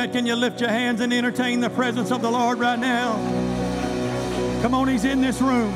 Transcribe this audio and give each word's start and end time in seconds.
that, 0.00 0.12
can 0.12 0.24
you 0.24 0.34
lift 0.34 0.60
your 0.62 0.70
hands 0.70 1.02
and 1.02 1.12
entertain 1.12 1.60
the 1.60 1.68
presence 1.68 2.10
of 2.10 2.22
the 2.22 2.30
Lord 2.30 2.58
right 2.58 2.78
now? 2.78 3.16
Come 4.62 4.74
on, 4.74 4.88
He's 4.88 5.04
in 5.04 5.20
this 5.20 5.42
room. 5.42 5.70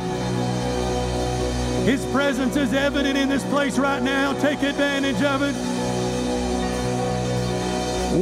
His 1.84 2.02
presence 2.06 2.56
is 2.56 2.72
evident 2.72 3.18
in 3.18 3.28
this 3.28 3.44
place 3.44 3.78
right 3.78 4.02
now. 4.02 4.32
Take 4.40 4.62
advantage 4.62 5.20
of 5.22 5.42
it. 5.42 5.54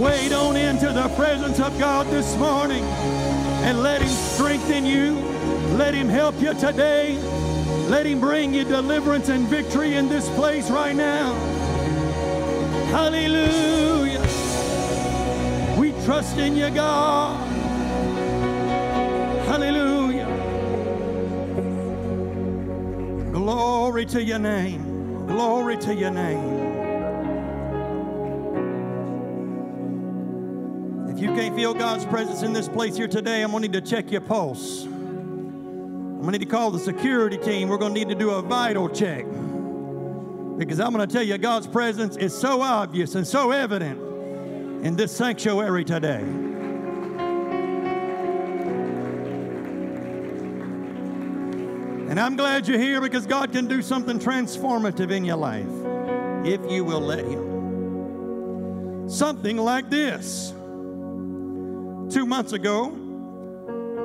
Wade 0.01 0.33
on 0.33 0.57
into 0.57 0.93
the 0.93 1.09
presence 1.15 1.61
of 1.61 1.79
God 1.79 2.09
this 2.09 2.37
morning 2.37 2.83
and 3.63 3.81
let 3.83 4.03
Him 4.03 4.09
strengthen 4.09 4.85
you. 4.85 5.15
Let 5.77 5.95
Him 5.95 6.09
help 6.09 6.41
you 6.41 6.53
today. 6.55 7.17
Let 7.89 8.07
Him 8.07 8.19
bring 8.19 8.55
you 8.55 8.65
deliverance 8.65 9.29
and 9.29 9.47
victory 9.47 9.95
in 9.95 10.09
this 10.09 10.29
place 10.31 10.69
right 10.69 10.97
now. 10.97 11.33
Hallelujah. 12.91 14.02
Trust 16.05 16.37
in 16.37 16.57
you, 16.57 16.69
God. 16.71 17.39
Hallelujah. 19.47 20.27
Glory 23.31 24.07
to 24.07 24.21
your 24.21 24.41
name. 24.41 25.27
Glory 25.29 25.77
to 25.77 25.95
your 25.95 26.11
name. 26.11 26.61
If 31.09 31.21
you 31.21 31.29
can't 31.29 31.55
feel 31.55 31.73
God's 31.73 32.05
presence 32.07 32.43
in 32.43 32.53
this 32.53 32.69
place 32.69 32.97
here 32.97 33.07
today, 33.07 33.43
I'm 33.43 33.53
going 33.53 33.63
to 33.63 33.69
need 33.69 33.85
to 33.85 33.89
check 33.89 34.11
your 34.11 34.23
pulse. 34.23 34.83
I'm 34.83 36.23
going 36.23 36.33
to 36.33 36.39
need 36.39 36.45
to 36.45 36.51
call 36.51 36.73
the 36.73 36.81
security 36.81 37.39
team. 37.39 37.69
We're 37.69 37.79
going 37.79 37.95
to 37.95 38.01
need 38.01 38.09
to 38.09 38.17
do 38.17 38.31
a 38.31 38.43
vital 38.43 38.89
check. 38.89 39.25
Because 40.59 40.81
I'm 40.81 40.93
going 40.93 41.07
to 41.09 41.13
tell 41.13 41.23
you, 41.23 41.39
God's 41.39 41.69
presence 41.69 42.17
is 42.17 42.37
so 42.37 42.61
obvious 42.61 43.15
and 43.15 43.25
so 43.25 43.53
evident 43.53 44.12
in 44.83 44.97
this 44.97 45.17
sanctuary 45.17 45.85
today. 45.85 46.23
And 52.11 52.21
I'm 52.21 52.37
glad 52.37 52.69
you're 52.69 52.79
here 52.79 53.01
because 53.01 53.25
God 53.25 53.53
can 53.53 53.67
do 53.67 53.81
something 53.81 54.19
transformative 54.19 55.11
in 55.11 55.25
your 55.25 55.39
life 55.39 55.65
if 56.45 56.61
you 56.71 56.85
will 56.85 57.01
let 57.01 57.25
Him. 57.25 59.09
Something 59.09 59.57
like 59.57 59.89
this. 59.89 60.51
Two 60.51 62.27
months 62.27 62.53
ago, 62.53 62.91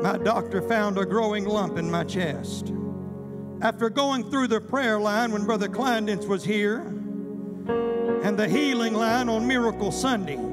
my 0.01 0.17
doctor 0.19 0.61
found 0.61 0.97
a 0.97 1.05
growing 1.05 1.45
lump 1.45 1.77
in 1.77 1.91
my 1.91 2.03
chest. 2.03 2.71
After 3.61 3.89
going 3.89 4.29
through 4.29 4.47
the 4.47 4.61
prayer 4.61 4.99
line 4.99 5.31
when 5.31 5.43
Brother 5.43 5.67
Kleindienst 5.67 6.27
was 6.27 6.43
here 6.43 6.77
and 8.23 8.37
the 8.37 8.47
healing 8.47 8.93
line 8.93 9.27
on 9.27 9.45
Miracle 9.47 9.91
Sunday, 9.91 10.46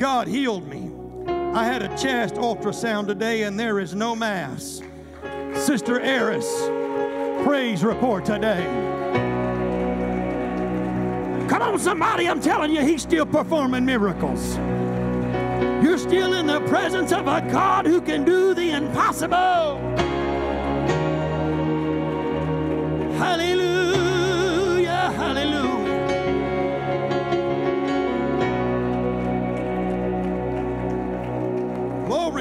God 0.00 0.26
healed 0.28 0.66
me. 0.66 0.90
I 1.28 1.62
had 1.62 1.82
a 1.82 1.88
chest 1.88 2.36
ultrasound 2.36 3.06
today 3.06 3.42
and 3.42 3.60
there 3.60 3.78
is 3.78 3.94
no 3.94 4.16
mass. 4.16 4.80
Sister 5.52 6.00
Eris, 6.00 6.46
praise 7.44 7.84
report 7.84 8.24
today. 8.24 8.64
Come 11.50 11.60
on, 11.60 11.78
somebody, 11.78 12.30
I'm 12.30 12.40
telling 12.40 12.70
you, 12.70 12.80
he's 12.80 13.02
still 13.02 13.26
performing 13.26 13.84
miracles. 13.84 14.56
You're 15.84 15.98
still 15.98 16.32
in 16.32 16.46
the 16.46 16.60
presence 16.60 17.12
of 17.12 17.26
a 17.28 17.42
God 17.52 17.84
who 17.84 18.00
can 18.00 18.24
do 18.24 18.54
the 18.54 18.70
impossible. 18.70 19.36
Hallelujah, 23.18 23.59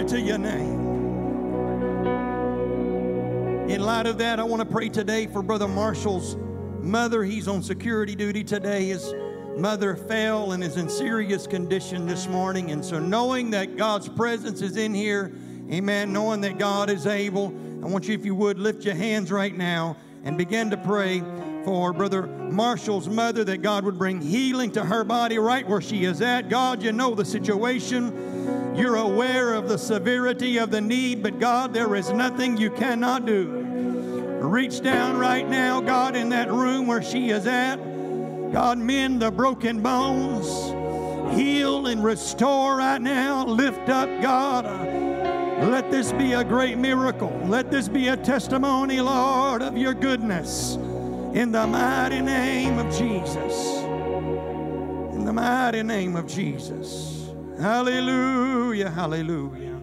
to 0.10 0.20
your 0.20 0.40
name. 0.40 0.90
In 3.70 3.82
light 3.82 4.08
of 4.08 4.18
that, 4.18 4.40
I 4.40 4.44
want 4.44 4.60
to 4.60 4.68
pray 4.68 4.90
today 4.90 5.28
for 5.28 5.44
Brother 5.44 5.68
Marshall's 5.68 6.36
mother. 6.80 7.24
He's 7.24 7.48
on 7.48 7.62
security 7.62 8.16
duty 8.16 8.44
today. 8.44 8.88
His 8.88 9.14
mother 9.56 9.96
fell 9.96 10.54
and 10.54 10.64
is 10.64 10.78
in 10.78 10.90
serious 10.90 11.46
condition 11.46 12.08
this 12.08 12.28
morning. 12.28 12.72
And 12.72 12.84
so, 12.84 12.98
knowing 12.98 13.52
that 13.52 13.78
God's 13.78 14.10
presence 14.10 14.64
is 14.64 14.78
in 14.78 14.96
here, 14.96 15.32
amen, 15.72 16.12
knowing 16.12 16.42
that 16.42 16.58
God 16.58 16.90
is 16.90 17.06
able, 17.06 17.50
I 17.84 17.88
want 17.88 18.08
you, 18.08 18.16
if 18.16 18.26
you 18.26 18.34
would, 18.34 18.58
lift 18.58 18.84
your 18.86 18.96
hands 18.96 19.32
right 19.32 19.56
now 19.56 19.96
and 20.24 20.40
begin 20.40 20.72
to 20.72 20.78
pray 20.78 21.20
for 21.66 21.94
Brother 21.94 22.26
Marshall's 22.26 23.08
mother 23.08 23.44
that 23.44 23.62
God 23.62 23.86
would 23.86 24.00
bring 24.00 24.22
healing 24.22 24.72
to 24.72 24.84
her 24.84 25.04
body 25.04 25.38
right 25.38 25.68
where 25.68 25.82
she 25.82 26.06
is 26.06 26.20
at. 26.22 26.50
God, 26.50 26.82
you 26.82 26.92
know 26.92 27.14
the 27.14 27.26
situation. 27.26 28.29
You're 28.80 28.96
aware 28.96 29.54
of 29.56 29.68
the 29.68 29.78
severity 29.78 30.58
of 30.58 30.72
the 30.72 30.80
need, 30.80 31.22
but 31.22 31.38
God, 31.38 31.74
there 31.74 31.96
is 31.96 32.12
nothing 32.12 32.56
you 32.56 32.72
cannot 32.72 33.26
do. 33.26 33.48
Reach 34.42 34.80
down 34.80 35.18
right 35.18 35.46
now, 35.46 35.82
God, 35.82 36.16
in 36.16 36.30
that 36.30 36.50
room 36.50 36.88
where 36.88 37.04
she 37.04 37.30
is 37.30 37.46
at. 37.46 37.76
God, 38.54 38.78
mend 38.78 39.22
the 39.22 39.32
broken 39.32 39.82
bones, 39.82 40.48
heal 41.38 41.88
and 41.88 42.02
restore 42.02 42.78
right 42.78 43.02
now. 43.02 43.46
Lift 43.46 43.90
up, 43.90 44.10
God. 44.22 44.64
Let 45.70 45.92
this 45.92 46.14
be 46.14 46.32
a 46.32 46.44
great 46.46 46.78
miracle. 46.78 47.38
Let 47.48 47.70
this 47.70 47.90
be 47.90 48.08
a 48.08 48.16
testimony, 48.16 49.02
Lord, 49.02 49.62
of 49.62 49.78
your 49.78 49.94
goodness. 49.94 50.76
In 51.34 51.52
the 51.52 51.68
mighty 51.68 52.22
name 52.22 52.80
of 52.80 52.86
Jesus. 52.98 53.80
In 55.14 55.26
the 55.26 55.34
mighty 55.34 55.84
name 55.84 56.16
of 56.16 56.28
Jesus. 56.28 57.19
Hallelujah, 57.60 58.90
hallelujah. 58.90 59.82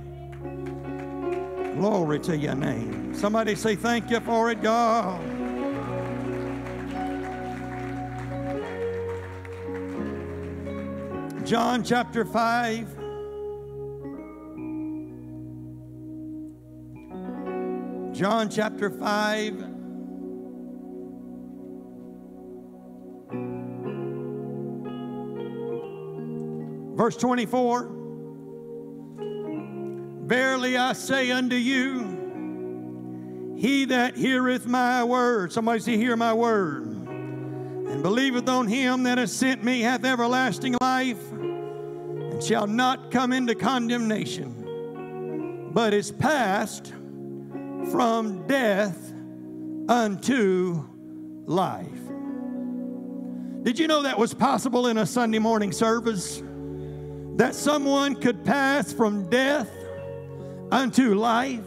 Glory 1.74 2.18
to 2.20 2.34
your 2.34 2.54
name. 2.54 3.14
Somebody 3.14 3.54
say 3.54 3.76
thank 3.76 4.10
you 4.10 4.18
for 4.20 4.50
it, 4.50 4.62
God. 4.62 5.20
John 11.44 11.84
chapter 11.84 12.24
5. 12.24 12.96
John 18.14 18.48
chapter 18.48 18.88
5. 18.88 19.75
Verse 26.96 27.16
24 27.18 27.92
Verily 30.24 30.78
I 30.78 30.94
say 30.94 31.30
unto 31.30 31.54
you, 31.54 33.54
he 33.56 33.84
that 33.84 34.16
heareth 34.16 34.66
my 34.66 35.04
word, 35.04 35.52
somebody 35.52 35.78
say, 35.80 35.96
Hear 35.96 36.16
my 36.16 36.32
word, 36.32 36.86
and 36.86 38.02
believeth 38.02 38.48
on 38.48 38.66
him 38.66 39.04
that 39.04 39.18
has 39.18 39.32
sent 39.32 39.62
me 39.62 39.82
hath 39.82 40.04
everlasting 40.04 40.74
life, 40.80 41.30
and 41.32 42.42
shall 42.42 42.66
not 42.66 43.12
come 43.12 43.32
into 43.32 43.54
condemnation, 43.54 45.70
but 45.72 45.94
is 45.94 46.10
passed 46.10 46.92
from 47.92 48.48
death 48.48 49.12
unto 49.88 50.84
life. 51.44 51.86
Did 53.62 53.78
you 53.78 53.86
know 53.86 54.02
that 54.02 54.18
was 54.18 54.34
possible 54.34 54.88
in 54.88 54.98
a 54.98 55.06
Sunday 55.06 55.38
morning 55.38 55.70
service? 55.72 56.42
That 57.36 57.54
someone 57.54 58.14
could 58.14 58.44
pass 58.44 58.92
from 58.92 59.28
death 59.28 59.70
unto 60.70 61.14
life. 61.14 61.64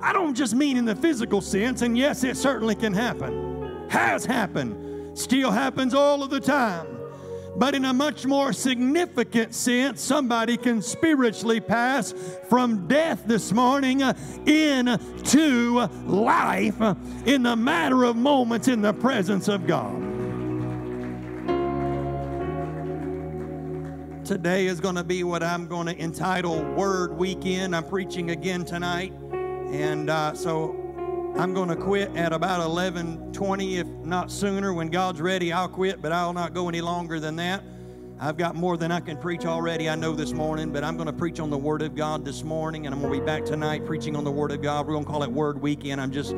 I 0.00 0.12
don't 0.12 0.34
just 0.34 0.54
mean 0.54 0.76
in 0.76 0.84
the 0.84 0.96
physical 0.96 1.40
sense, 1.40 1.82
and 1.82 1.98
yes, 1.98 2.24
it 2.24 2.36
certainly 2.36 2.74
can 2.74 2.92
happen, 2.92 3.88
has 3.88 4.24
happened, 4.24 5.18
still 5.18 5.50
happens 5.50 5.94
all 5.94 6.22
of 6.22 6.30
the 6.30 6.40
time. 6.40 6.86
But 7.56 7.74
in 7.74 7.84
a 7.84 7.92
much 7.92 8.24
more 8.24 8.52
significant 8.52 9.54
sense, 9.54 10.00
somebody 10.00 10.56
can 10.56 10.80
spiritually 10.80 11.60
pass 11.60 12.14
from 12.48 12.88
death 12.88 13.24
this 13.26 13.52
morning 13.52 14.02
uh, 14.02 14.14
into 14.46 15.80
life 16.06 16.80
in 17.26 17.42
the 17.42 17.56
matter 17.56 18.04
of 18.04 18.16
moments 18.16 18.68
in 18.68 18.80
the 18.80 18.94
presence 18.94 19.48
of 19.48 19.66
God. 19.66 20.11
Today 24.24 24.66
is 24.66 24.78
going 24.78 24.94
to 24.94 25.02
be 25.02 25.24
what 25.24 25.42
I'm 25.42 25.66
going 25.66 25.88
to 25.88 26.00
entitle 26.00 26.62
Word 26.74 27.12
Weekend. 27.12 27.74
I'm 27.74 27.82
preaching 27.82 28.30
again 28.30 28.64
tonight. 28.64 29.12
And 29.32 30.08
uh, 30.08 30.32
so 30.34 30.76
I'm 31.36 31.52
going 31.52 31.68
to 31.70 31.74
quit 31.74 32.14
at 32.14 32.32
about 32.32 32.60
11:20, 32.60 33.78
if 33.78 33.86
not 34.06 34.30
sooner. 34.30 34.72
When 34.72 34.90
God's 34.90 35.20
ready, 35.20 35.52
I'll 35.52 35.68
quit, 35.68 36.00
but 36.00 36.12
I'll 36.12 36.32
not 36.32 36.54
go 36.54 36.68
any 36.68 36.80
longer 36.80 37.18
than 37.18 37.34
that. 37.36 37.64
I've 38.20 38.36
got 38.36 38.54
more 38.54 38.76
than 38.76 38.92
I 38.92 39.00
can 39.00 39.16
preach 39.16 39.44
already, 39.44 39.90
I 39.90 39.96
know 39.96 40.12
this 40.12 40.32
morning, 40.32 40.72
but 40.72 40.84
I'm 40.84 40.96
going 40.96 41.08
to 41.08 41.12
preach 41.12 41.40
on 41.40 41.50
the 41.50 41.58
Word 41.58 41.82
of 41.82 41.96
God 41.96 42.24
this 42.24 42.44
morning, 42.44 42.86
and 42.86 42.94
I'm 42.94 43.00
going 43.00 43.12
to 43.12 43.18
be 43.18 43.26
back 43.26 43.44
tonight 43.44 43.84
preaching 43.84 44.14
on 44.14 44.22
the 44.22 44.30
Word 44.30 44.52
of 44.52 44.62
God. 44.62 44.86
We're 44.86 44.92
going 44.92 45.04
to 45.04 45.10
call 45.10 45.24
it 45.24 45.32
Word 45.32 45.60
Weekend. 45.60 46.00
I'm 46.00 46.12
just 46.12 46.32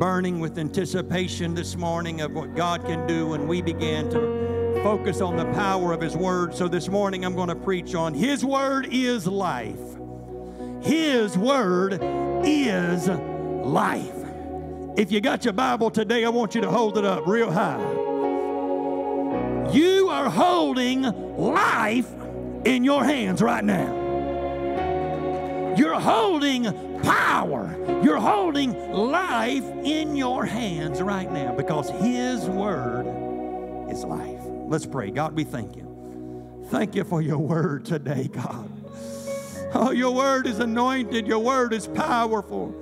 burning 0.00 0.40
with 0.40 0.58
anticipation 0.58 1.54
this 1.54 1.76
morning 1.76 2.20
of 2.20 2.32
what 2.32 2.56
God 2.56 2.84
can 2.84 3.06
do 3.06 3.28
when 3.28 3.46
we 3.46 3.62
begin 3.62 4.10
to 4.10 4.41
focus 4.82 5.20
on 5.20 5.36
the 5.36 5.44
power 5.52 5.92
of 5.92 6.00
His 6.00 6.16
Word. 6.16 6.54
So 6.54 6.66
this 6.66 6.88
morning, 6.88 7.24
I'm 7.24 7.36
going 7.36 7.48
to 7.48 7.54
preach 7.54 7.94
on 7.94 8.14
His 8.14 8.44
Word 8.44 8.88
is 8.90 9.26
life. 9.26 9.78
His 10.82 11.38
Word 11.38 12.00
is 12.44 13.08
life. 13.08 14.16
If 14.96 15.12
you 15.12 15.20
got 15.20 15.44
your 15.44 15.54
Bible 15.54 15.90
today, 15.90 16.24
I 16.24 16.28
want 16.28 16.54
you 16.54 16.60
to 16.62 16.70
hold 16.70 16.98
it 16.98 17.04
up 17.04 17.26
real 17.26 17.50
high. 17.50 17.80
You 19.72 20.08
are 20.10 20.28
holding 20.28 21.02
life 21.02 22.10
in 22.64 22.82
your 22.82 23.04
hands 23.04 23.40
right 23.40 23.64
now. 23.64 24.00
You're 25.76 26.00
holding 26.00 26.64
power. 27.02 27.74
You're 28.02 28.20
holding 28.20 28.72
life 28.90 29.64
in 29.84 30.16
your 30.16 30.44
hands 30.44 31.00
right 31.00 31.30
now 31.30 31.54
because 31.54 31.88
His 31.88 32.44
Word 32.46 33.06
is 33.88 34.04
life. 34.04 34.41
Let's 34.72 34.86
pray. 34.86 35.10
God, 35.10 35.36
we 35.36 35.44
thank 35.44 35.76
you. 35.76 36.66
Thank 36.70 36.94
you 36.94 37.04
for 37.04 37.20
your 37.20 37.36
Word 37.36 37.84
today, 37.84 38.30
God. 38.32 38.72
Oh, 39.74 39.90
your 39.90 40.14
Word 40.14 40.46
is 40.46 40.60
anointed, 40.60 41.26
your 41.26 41.40
Word 41.40 41.74
is 41.74 41.86
powerful. 41.86 42.74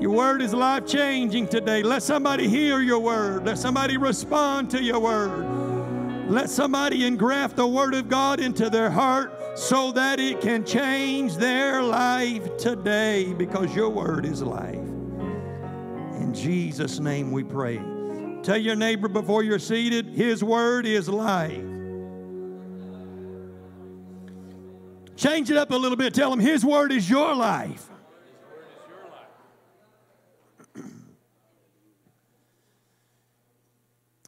Your 0.00 0.10
word 0.10 0.42
is 0.42 0.52
life 0.52 0.86
changing 0.86 1.46
today. 1.48 1.82
Let 1.82 2.04
somebody 2.04 2.48
hear 2.48 2.80
your 2.80 3.00
word. 3.00 3.44
Let 3.44 3.58
somebody 3.58 3.96
respond 3.96 4.70
to 4.70 4.80
your 4.80 5.00
word. 5.00 6.30
Let 6.30 6.50
somebody 6.50 7.04
engraft 7.04 7.56
the 7.56 7.66
Word 7.66 7.94
of 7.94 8.08
God 8.08 8.38
into 8.38 8.70
their 8.70 8.90
heart 8.90 9.58
so 9.58 9.90
that 9.92 10.20
it 10.20 10.40
can 10.40 10.64
change 10.64 11.36
their 11.36 11.82
life 11.82 12.56
today 12.58 13.32
because 13.32 13.74
your 13.74 13.90
Word 13.90 14.24
is 14.24 14.40
life. 14.40 14.74
In 14.74 16.32
Jesus' 16.32 17.00
name 17.00 17.32
we 17.32 17.42
pray. 17.42 17.80
Tell 18.48 18.56
your 18.56 18.76
neighbor 18.76 19.08
before 19.08 19.42
you're 19.42 19.58
seated, 19.58 20.06
His 20.06 20.42
Word 20.42 20.86
is 20.86 21.06
life. 21.06 21.62
Change 25.16 25.50
it 25.50 25.58
up 25.58 25.70
a 25.70 25.76
little 25.76 25.98
bit. 25.98 26.14
Tell 26.14 26.32
him 26.32 26.40
His 26.40 26.64
Word 26.64 26.90
is 26.90 27.10
your 27.10 27.34
life. 27.34 27.90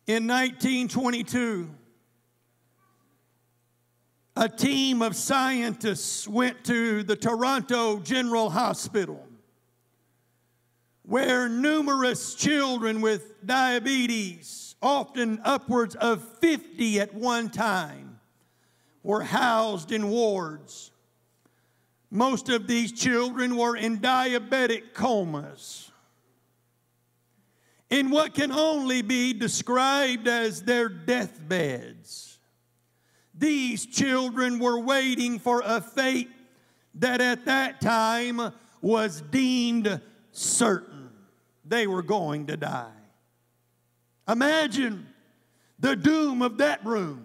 In 0.07 0.27
1922, 0.27 1.71
a 4.37 4.51
team 4.51 5.01
of 5.01 5.17
scientists 5.17 6.29
went 6.29 6.63
to 6.65 7.03
the 7.05 7.17
Toronto 7.17 8.01
General 8.01 8.51
Hospital, 8.51 9.27
where 11.11 11.49
numerous 11.49 12.37
children 12.37 13.01
with 13.01 13.45
diabetes, 13.45 14.77
often 14.81 15.41
upwards 15.43 15.97
of 15.97 16.23
50 16.39 17.01
at 17.01 17.12
one 17.12 17.51
time, 17.51 18.21
were 19.03 19.25
housed 19.25 19.91
in 19.91 20.09
wards. 20.09 20.93
Most 22.12 22.49
of 22.49 22.69
these 22.69 22.93
children 22.93 23.57
were 23.57 23.75
in 23.75 23.99
diabetic 23.99 24.95
comas. 24.95 25.91
In 27.91 28.11
what 28.11 28.33
can 28.33 28.53
only 28.53 29.03
be 29.03 29.33
described 29.33 30.29
as 30.29 30.62
their 30.62 30.89
deathbeds. 30.89 32.39
These 33.35 33.87
children 33.87 34.61
were 34.61 34.79
waiting 34.79 35.41
for 35.41 35.61
a 35.67 35.81
fate 35.81 36.31
that 36.95 37.21
at 37.21 37.47
that 37.47 37.81
time 37.81 38.53
was 38.81 39.23
deemed 39.23 40.01
certain. 40.31 40.90
They 41.71 41.87
were 41.87 42.03
going 42.03 42.49
to 42.49 42.57
die. 42.57 42.91
Imagine 44.29 45.07
the 45.79 45.95
doom 45.95 46.43
of 46.43 46.59
that 46.59 46.85
room. 46.85 47.25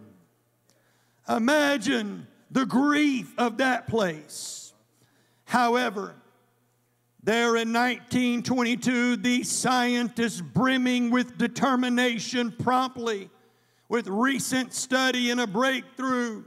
Imagine 1.28 2.28
the 2.52 2.68
grief 2.68 3.34
of 3.40 3.58
that 3.58 3.88
place. 3.88 4.72
However, 5.46 6.14
there 7.24 7.56
in 7.56 7.74
1922, 7.74 9.16
these 9.18 9.50
scientists, 9.50 10.42
brimming 10.42 11.10
with 11.10 11.40
determination, 11.40 12.52
promptly 12.52 13.32
with 13.90 14.08
recent 14.08 14.74
study 14.74 15.32
and 15.32 15.42
a 15.42 15.48
breakthrough, 15.48 16.44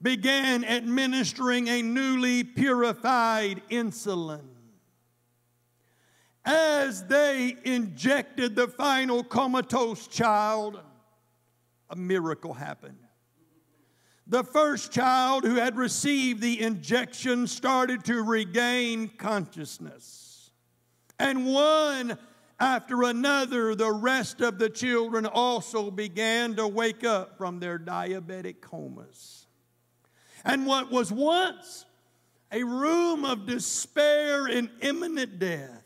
began 0.00 0.64
administering 0.64 1.66
a 1.66 1.82
newly 1.82 2.44
purified 2.44 3.60
insulin. 3.70 4.49
As 6.44 7.04
they 7.04 7.56
injected 7.64 8.56
the 8.56 8.68
final 8.68 9.22
comatose 9.22 10.06
child, 10.06 10.80
a 11.90 11.96
miracle 11.96 12.54
happened. 12.54 12.98
The 14.26 14.44
first 14.44 14.92
child 14.92 15.44
who 15.44 15.56
had 15.56 15.76
received 15.76 16.40
the 16.40 16.60
injection 16.60 17.46
started 17.46 18.04
to 18.04 18.22
regain 18.22 19.08
consciousness. 19.08 20.52
And 21.18 21.46
one 21.46 22.16
after 22.60 23.02
another, 23.02 23.74
the 23.74 23.90
rest 23.90 24.40
of 24.40 24.58
the 24.58 24.70
children 24.70 25.26
also 25.26 25.90
began 25.90 26.54
to 26.56 26.68
wake 26.68 27.04
up 27.04 27.36
from 27.36 27.58
their 27.58 27.78
diabetic 27.78 28.60
comas. 28.60 29.46
And 30.44 30.66
what 30.66 30.90
was 30.90 31.10
once 31.10 31.84
a 32.52 32.62
room 32.62 33.24
of 33.24 33.46
despair 33.46 34.46
and 34.46 34.70
imminent 34.80 35.38
death 35.38 35.79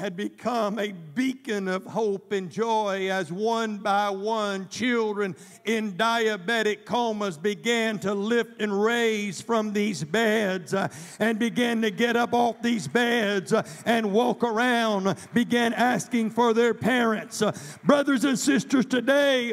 had 0.00 0.16
become 0.16 0.78
a 0.78 0.92
beacon 0.92 1.68
of 1.68 1.84
hope 1.84 2.32
and 2.32 2.50
joy 2.50 3.10
as 3.10 3.30
one 3.30 3.76
by 3.76 4.08
one 4.08 4.66
children 4.70 5.36
in 5.66 5.92
diabetic 5.92 6.86
comas 6.86 7.36
began 7.36 7.98
to 7.98 8.14
lift 8.14 8.62
and 8.62 8.82
raise 8.82 9.42
from 9.42 9.74
these 9.74 10.02
beds 10.02 10.72
uh, 10.72 10.88
and 11.18 11.38
began 11.38 11.82
to 11.82 11.90
get 11.90 12.16
up 12.16 12.32
off 12.32 12.62
these 12.62 12.88
beds 12.88 13.52
uh, 13.52 13.62
and 13.84 14.10
walk 14.10 14.42
around, 14.42 15.14
began 15.34 15.74
asking 15.74 16.30
for 16.30 16.54
their 16.54 16.72
parents. 16.72 17.42
Uh, 17.42 17.52
brothers 17.84 18.24
and 18.24 18.38
sisters, 18.38 18.86
today 18.86 19.52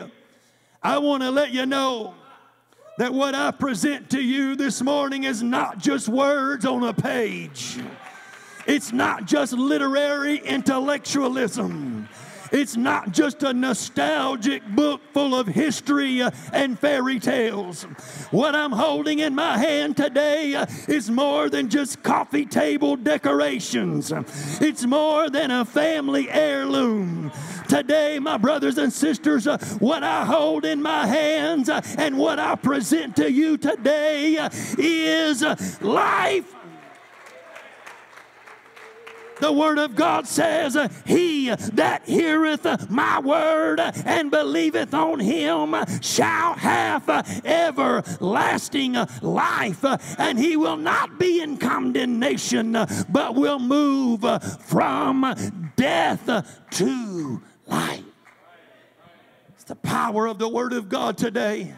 I 0.82 0.98
want 1.00 1.24
to 1.24 1.30
let 1.30 1.52
you 1.52 1.66
know 1.66 2.14
that 2.98 3.14
what 3.14 3.36
I 3.36 3.52
present 3.52 4.12
to 4.12 4.22
you 4.22 4.56
this 4.56 4.82
morning 4.82 5.26
is 5.26 5.44
not 5.44 5.78
just 5.78 6.08
words 6.08 6.66
on 6.66 6.86
a 6.86 6.94
page. 6.94 7.78
It's 8.68 8.92
not 8.92 9.26
just 9.26 9.54
literary 9.54 10.38
intellectualism. 10.38 12.10
It's 12.52 12.78
not 12.78 13.12
just 13.12 13.44
a 13.44 13.54
nostalgic 13.54 14.66
book 14.68 15.02
full 15.14 15.36
of 15.36 15.48
history 15.48 16.22
uh, 16.22 16.32
and 16.54 16.80
fairy 16.80 17.20
tales. 17.20 17.84
What 18.32 18.56
I'm 18.56 18.72
holding 18.72 19.20
in 19.20 19.36
my 19.36 19.58
hand 19.58 19.98
today 19.98 20.56
uh, 20.56 20.66
is 20.88 21.10
more 21.10 21.50
than 21.50 21.70
just 21.70 22.04
coffee 22.04 22.46
table 22.46 22.96
decorations, 22.96 24.12
it's 24.62 24.86
more 24.86 25.30
than 25.30 25.52
a 25.52 25.66
family 25.66 26.30
heirloom. 26.30 27.32
Today, 27.68 28.18
my 28.20 28.38
brothers 28.38 28.78
and 28.78 28.94
sisters, 28.94 29.46
uh, 29.46 29.58
what 29.80 30.04
I 30.04 30.24
hold 30.24 30.64
in 30.64 30.82
my 30.82 31.06
hands 31.06 31.70
and 31.70 32.18
what 32.18 32.40
I 32.40 32.56
present 32.56 33.18
to 33.18 33.30
you 33.32 33.58
today 33.58 34.38
is 34.78 35.44
life 35.82 36.57
the 39.40 39.52
word 39.52 39.78
of 39.80 39.96
God 39.96 40.28
says, 40.28 40.78
He 41.06 41.50
that 41.50 42.04
heareth 42.06 42.90
my 42.90 43.20
word 43.20 43.80
and 43.80 44.32
believeth 44.32 44.94
on 44.94 45.20
him 45.20 45.76
shall 46.02 46.54
have 46.54 47.10
everlasting 47.46 48.94
life, 49.22 49.86
and 50.20 50.40
he 50.40 50.58
will 50.58 50.78
not 50.78 51.20
be 51.20 51.42
in 51.42 51.58
condemnation, 51.58 52.74
but 53.10 53.36
will 53.36 53.60
move 53.60 54.26
from 54.62 55.74
death 55.76 56.62
to 56.72 57.42
life. 57.66 58.04
It's 59.54 59.64
the 59.66 59.76
power 59.76 60.28
of 60.28 60.40
the 60.40 60.50
word 60.50 60.74
of 60.74 60.90
God 60.90 61.18
today. 61.18 61.74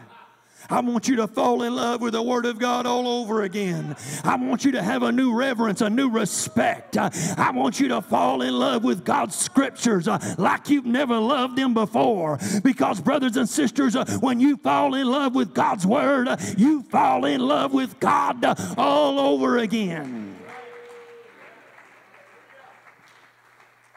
I 0.70 0.80
want 0.80 1.08
you 1.08 1.16
to 1.16 1.26
fall 1.26 1.62
in 1.62 1.74
love 1.74 2.00
with 2.00 2.12
the 2.12 2.22
Word 2.22 2.46
of 2.46 2.58
God 2.58 2.86
all 2.86 3.08
over 3.08 3.42
again. 3.42 3.96
I 4.24 4.36
want 4.36 4.64
you 4.64 4.72
to 4.72 4.82
have 4.82 5.02
a 5.02 5.10
new 5.10 5.34
reverence, 5.34 5.80
a 5.80 5.90
new 5.90 6.08
respect. 6.08 6.96
I 6.96 7.50
want 7.50 7.80
you 7.80 7.88
to 7.88 8.00
fall 8.00 8.42
in 8.42 8.56
love 8.56 8.84
with 8.84 9.04
God's 9.04 9.34
scriptures 9.34 10.06
uh, 10.06 10.18
like 10.38 10.70
you've 10.70 10.86
never 10.86 11.18
loved 11.18 11.56
them 11.56 11.74
before. 11.74 12.38
Because, 12.62 13.00
brothers 13.00 13.36
and 13.36 13.48
sisters, 13.48 13.96
uh, 13.96 14.04
when 14.20 14.38
you 14.38 14.56
fall 14.56 14.94
in 14.94 15.06
love 15.08 15.34
with 15.34 15.54
God's 15.54 15.86
Word, 15.86 16.28
uh, 16.28 16.36
you 16.56 16.82
fall 16.84 17.24
in 17.24 17.40
love 17.40 17.72
with 17.72 17.98
God 17.98 18.44
all 18.78 19.18
over 19.18 19.58
again. 19.58 20.36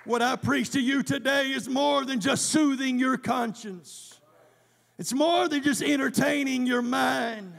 What 0.06 0.22
I 0.22 0.36
preach 0.36 0.72
to 0.72 0.82
you 0.82 1.01
today 1.01 1.51
is 1.51 1.70
more 1.70 2.03
than 2.03 2.20
just 2.20 2.48
soothing 2.48 3.00
your 3.00 3.18
conscience. 3.18 4.12
It's 4.98 5.14
more 5.14 5.48
than 5.48 5.64
just 5.64 5.82
entertaining 5.82 6.66
your 6.68 6.82
mind. 6.82 7.54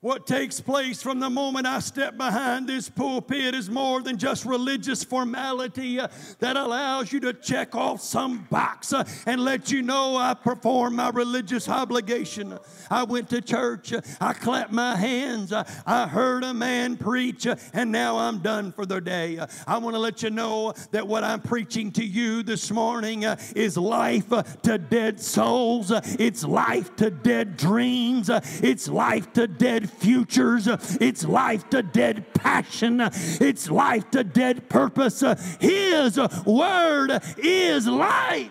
What 0.00 0.28
takes 0.28 0.60
place 0.60 1.02
from 1.02 1.18
the 1.18 1.28
moment 1.28 1.66
I 1.66 1.80
step 1.80 2.16
behind 2.16 2.68
this 2.68 2.88
pulpit 2.88 3.52
is 3.52 3.68
more 3.68 4.00
than 4.00 4.16
just 4.16 4.44
religious 4.44 5.02
formality 5.02 5.98
uh, 5.98 6.06
that 6.38 6.56
allows 6.56 7.12
you 7.12 7.18
to 7.18 7.32
check 7.32 7.74
off 7.74 8.00
some 8.00 8.46
box 8.48 8.92
uh, 8.92 9.02
and 9.26 9.40
let 9.40 9.72
you 9.72 9.82
know 9.82 10.16
I 10.16 10.34
perform 10.34 10.94
my 10.94 11.10
religious 11.10 11.68
obligation. 11.68 12.56
I 12.88 13.02
went 13.02 13.28
to 13.30 13.42
church, 13.42 13.92
uh, 13.92 14.00
I 14.20 14.34
clapped 14.34 14.70
my 14.70 14.94
hands, 14.94 15.52
uh, 15.52 15.68
I 15.84 16.06
heard 16.06 16.44
a 16.44 16.54
man 16.54 16.96
preach, 16.96 17.48
uh, 17.48 17.56
and 17.72 17.90
now 17.90 18.18
I'm 18.18 18.38
done 18.38 18.70
for 18.70 18.86
the 18.86 19.00
day. 19.00 19.38
Uh, 19.38 19.48
I 19.66 19.78
want 19.78 19.96
to 19.96 20.00
let 20.00 20.22
you 20.22 20.30
know 20.30 20.74
that 20.92 21.08
what 21.08 21.24
I'm 21.24 21.40
preaching 21.40 21.90
to 21.92 22.04
you 22.04 22.44
this 22.44 22.70
morning 22.70 23.24
is 23.56 23.76
life 23.76 24.28
to 24.62 24.78
dead 24.78 25.18
souls, 25.18 25.90
it's 25.90 26.44
life 26.44 26.94
to 26.96 27.10
dead 27.10 27.56
dreams, 27.56 28.30
it's 28.62 28.88
life 28.88 29.32
to 29.32 29.48
dead 29.48 29.87
futures, 29.90 30.66
it's 31.00 31.24
life 31.24 31.68
to 31.70 31.82
dead 31.82 32.32
passion, 32.34 33.00
it's 33.00 33.70
life 33.70 34.10
to 34.12 34.24
dead 34.24 34.68
purpose. 34.68 35.22
His 35.60 36.18
word 36.44 37.20
is 37.38 37.86
life. 37.86 38.50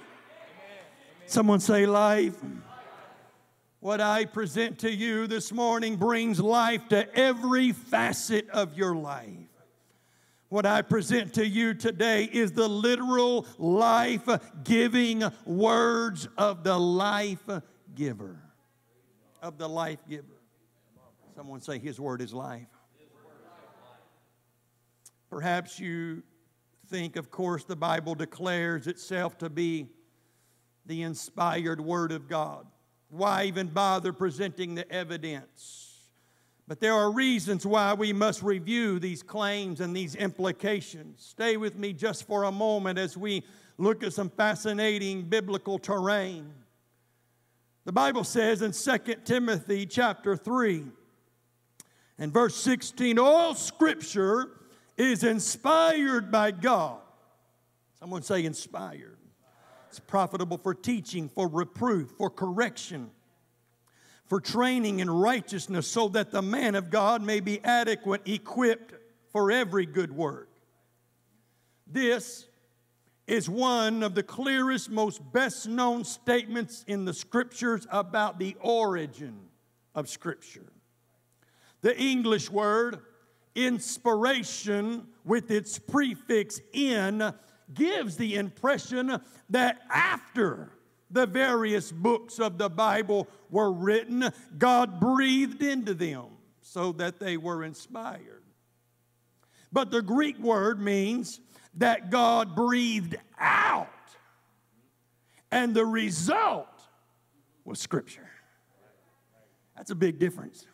Someone 1.25 1.59
say, 1.59 1.85
life. 1.85 2.35
What 3.79 4.01
I 4.01 4.25
present 4.25 4.79
to 4.79 4.91
you 4.91 5.27
this 5.27 5.51
morning 5.51 5.97
brings 5.97 6.39
life 6.39 6.87
to 6.89 7.13
every 7.15 7.73
facet 7.73 8.49
of 8.49 8.77
your 8.77 8.95
life. 8.95 9.29
What 10.49 10.65
I 10.65 10.81
present 10.81 11.33
to 11.33 11.45
you 11.45 11.73
today 11.73 12.23
is 12.23 12.53
the 12.53 12.67
literal 12.69 13.45
life 13.57 14.27
giving 14.63 15.23
words 15.45 16.27
of 16.37 16.63
the 16.63 16.79
life 16.79 17.43
giver. 17.93 18.37
Of 19.41 19.57
the 19.57 19.67
life 19.67 19.99
giver. 20.09 20.36
Someone 21.37 21.61
say, 21.61 21.77
His 21.77 21.99
word 21.99 22.19
is 22.23 22.33
life. 22.33 22.65
Perhaps 25.29 25.79
you 25.79 26.23
think, 26.87 27.15
of 27.15 27.29
course, 27.29 27.63
the 27.63 27.75
Bible 27.75 28.15
declares 28.15 28.87
itself 28.87 29.37
to 29.37 29.47
be 29.51 29.87
the 30.87 31.03
inspired 31.03 31.79
Word 31.79 32.11
of 32.11 32.27
God. 32.27 32.65
Why 33.09 33.43
even 33.43 33.67
bother 33.67 34.13
presenting 34.13 34.73
the 34.73 34.91
evidence? 34.91 36.09
But 36.67 36.79
there 36.79 36.95
are 36.95 37.11
reasons 37.11 37.67
why 37.67 37.93
we 37.93 38.13
must 38.13 38.41
review 38.41 38.97
these 38.97 39.21
claims 39.21 39.79
and 39.79 39.95
these 39.95 40.15
implications. 40.15 41.23
Stay 41.23 41.55
with 41.55 41.75
me 41.77 41.93
just 41.93 42.25
for 42.25 42.45
a 42.45 42.51
moment 42.51 42.97
as 42.97 43.15
we 43.15 43.43
look 43.77 44.01
at 44.01 44.13
some 44.13 44.31
fascinating 44.31 45.21
biblical 45.21 45.77
terrain. 45.77 46.51
The 47.85 47.93
Bible 47.93 48.23
says 48.23 48.63
in 48.63 48.71
2 48.71 49.17
Timothy 49.23 49.85
chapter 49.85 50.35
3 50.35 50.85
and 52.17 52.33
verse 52.33 52.55
16 52.55 53.19
all 53.19 53.53
scripture 53.55 54.49
is 54.97 55.23
inspired 55.23 56.31
by 56.31 56.51
God. 56.51 56.99
Someone 57.99 58.23
say 58.23 58.45
inspired. 58.45 59.17
It's 59.89 59.99
profitable 59.99 60.57
for 60.57 60.73
teaching, 60.73 61.29
for 61.29 61.47
reproof, 61.47 62.11
for 62.17 62.29
correction, 62.29 63.09
for 64.25 64.39
training 64.41 64.99
in 64.99 65.09
righteousness, 65.09 65.87
so 65.87 66.09
that 66.09 66.31
the 66.31 66.41
man 66.41 66.75
of 66.75 66.89
God 66.89 67.21
may 67.21 67.39
be 67.39 67.63
adequate, 67.63 68.21
equipped 68.25 68.93
for 69.31 69.51
every 69.51 69.85
good 69.85 70.11
work. 70.11 70.49
This 71.85 72.47
is 73.27 73.49
one 73.49 74.03
of 74.03 74.15
the 74.15 74.23
clearest, 74.23 74.89
most 74.89 75.21
best 75.33 75.67
known 75.67 76.03
statements 76.03 76.83
in 76.87 77.05
the 77.05 77.13
scriptures 77.13 77.85
about 77.91 78.39
the 78.39 78.55
origin 78.61 79.37
of 79.93 80.09
Scripture. 80.09 80.71
The 81.81 81.97
English 81.97 82.49
word 82.49 82.99
inspiration 83.55 85.07
with 85.25 85.51
its 85.51 85.79
prefix 85.79 86.61
in 86.73 87.33
gives 87.73 88.17
the 88.17 88.35
impression 88.35 89.19
that 89.49 89.81
after 89.89 90.71
the 91.09 91.25
various 91.25 91.91
books 91.91 92.39
of 92.39 92.57
the 92.57 92.69
Bible 92.69 93.27
were 93.49 93.71
written, 93.71 94.31
God 94.57 94.99
breathed 94.99 95.63
into 95.63 95.93
them 95.93 96.25
so 96.61 96.91
that 96.93 97.19
they 97.19 97.37
were 97.37 97.63
inspired. 97.63 98.43
But 99.71 99.91
the 99.91 100.01
Greek 100.01 100.37
word 100.39 100.79
means 100.79 101.39
that 101.75 102.09
God 102.09 102.55
breathed 102.55 103.15
out, 103.39 103.87
and 105.51 105.73
the 105.73 105.85
result 105.85 106.67
was 107.63 107.79
Scripture. 107.79 108.29
That's 109.75 109.91
a 109.91 109.95
big 109.95 110.19
difference. 110.19 110.65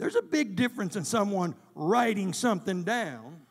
There's 0.00 0.16
a 0.16 0.22
big 0.22 0.56
difference 0.56 0.96
in 0.96 1.04
someone 1.04 1.54
writing 1.74 2.32
something 2.32 2.84
down 2.84 3.42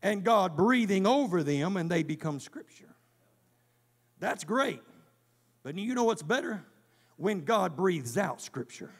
and 0.00 0.22
God 0.22 0.56
breathing 0.56 1.08
over 1.08 1.42
them 1.42 1.76
and 1.76 1.90
they 1.90 2.04
become 2.04 2.38
Scripture. 2.38 2.94
That's 4.20 4.44
great. 4.44 4.80
But 5.64 5.76
you 5.76 5.96
know 5.96 6.04
what's 6.04 6.22
better? 6.22 6.64
When 7.16 7.44
God 7.44 7.76
breathes 7.76 8.16
out 8.16 8.40
Scripture. 8.40 8.92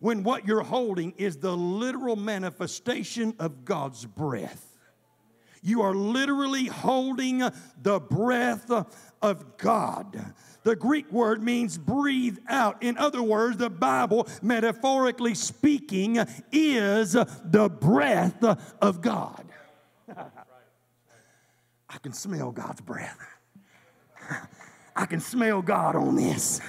When 0.00 0.24
what 0.24 0.48
you're 0.48 0.64
holding 0.64 1.12
is 1.12 1.36
the 1.36 1.56
literal 1.56 2.16
manifestation 2.16 3.36
of 3.38 3.64
God's 3.64 4.04
breath. 4.04 4.76
You 5.62 5.82
are 5.82 5.94
literally 5.94 6.66
holding 6.66 7.38
the 7.80 8.00
breath 8.00 8.68
of 9.22 9.56
God. 9.58 10.34
The 10.64 10.76
Greek 10.76 11.10
word 11.10 11.42
means 11.42 11.76
breathe 11.76 12.38
out. 12.48 12.82
In 12.82 12.96
other 12.96 13.22
words, 13.22 13.56
the 13.56 13.70
Bible, 13.70 14.28
metaphorically 14.42 15.34
speaking, 15.34 16.18
is 16.52 17.12
the 17.12 17.68
breath 17.80 18.42
of 18.80 19.00
God. 19.00 19.44
I 21.92 21.98
can 22.02 22.12
smell 22.12 22.52
God's 22.52 22.80
breath. 22.80 23.18
I 24.96 25.06
can 25.06 25.20
smell 25.20 25.62
God 25.62 25.96
on 25.96 26.16
this. 26.16 26.60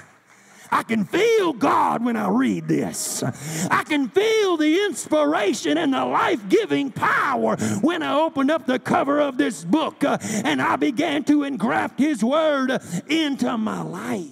I 0.74 0.82
can 0.82 1.06
feel 1.06 1.54
God 1.54 2.04
when 2.04 2.18
I 2.18 2.30
read 2.30 2.68
this. 2.68 3.22
I 3.70 3.84
can 3.84 4.10
feel 4.10 4.58
the 4.58 4.86
inspiration 4.86 5.78
and 5.78 5.94
the 5.94 6.04
life 6.04 6.50
giving 6.50 6.92
power 6.92 7.58
when 7.82 8.02
I 8.02 8.20
opened 8.20 8.50
up 8.50 8.66
the 8.66 8.80
cover 8.80 9.22
of 9.22 9.38
this 9.38 9.64
book 9.64 10.04
uh, 10.04 10.18
and 10.44 10.60
I 10.60 10.78
began 10.78 11.26
to 11.26 11.44
engraft 11.44 12.00
His 12.00 12.24
Word 12.24 12.82
into 13.08 13.56
my 13.56 13.84
life. 13.84 14.32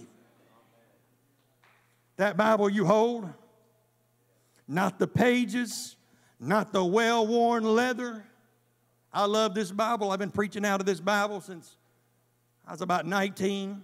That 2.18 2.38
Bible 2.38 2.70
you 2.70 2.86
hold, 2.86 3.30
not 4.68 4.98
the 4.98 5.08
pages, 5.08 5.96
not 6.40 6.74
the 6.74 6.84
well 6.84 7.28
worn 7.28 7.64
leather. 7.64 8.26
I 9.14 9.26
love 9.26 9.54
this 9.54 9.72
Bible. 9.72 10.10
I've 10.10 10.20
been 10.20 10.32
preaching 10.32 10.66
out 10.66 10.80
of 10.80 10.88
this 10.88 11.00
Bible 11.00 11.40
since 11.40 11.78
I 12.66 12.72
was 12.72 12.82
about 12.82 13.06
19. 13.06 13.84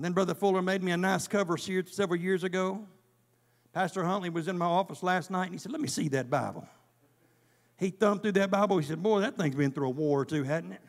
And 0.00 0.04
then 0.06 0.14
Brother 0.14 0.32
Fuller 0.32 0.62
made 0.62 0.82
me 0.82 0.92
a 0.92 0.96
nice 0.96 1.28
cover 1.28 1.58
several 1.58 2.18
years 2.18 2.42
ago. 2.42 2.86
Pastor 3.74 4.02
Huntley 4.02 4.30
was 4.30 4.48
in 4.48 4.56
my 4.56 4.64
office 4.64 5.02
last 5.02 5.30
night 5.30 5.44
and 5.44 5.52
he 5.52 5.58
said, 5.58 5.72
Let 5.72 5.82
me 5.82 5.88
see 5.88 6.08
that 6.08 6.30
Bible. 6.30 6.66
He 7.76 7.90
thumbed 7.90 8.22
through 8.22 8.32
that 8.32 8.50
Bible. 8.50 8.78
He 8.78 8.86
said, 8.86 9.02
Boy, 9.02 9.20
that 9.20 9.36
thing's 9.36 9.56
been 9.56 9.72
through 9.72 9.88
a 9.88 9.90
war 9.90 10.20
or 10.20 10.24
two, 10.24 10.42
hadn't 10.42 10.72
it? 10.72 10.80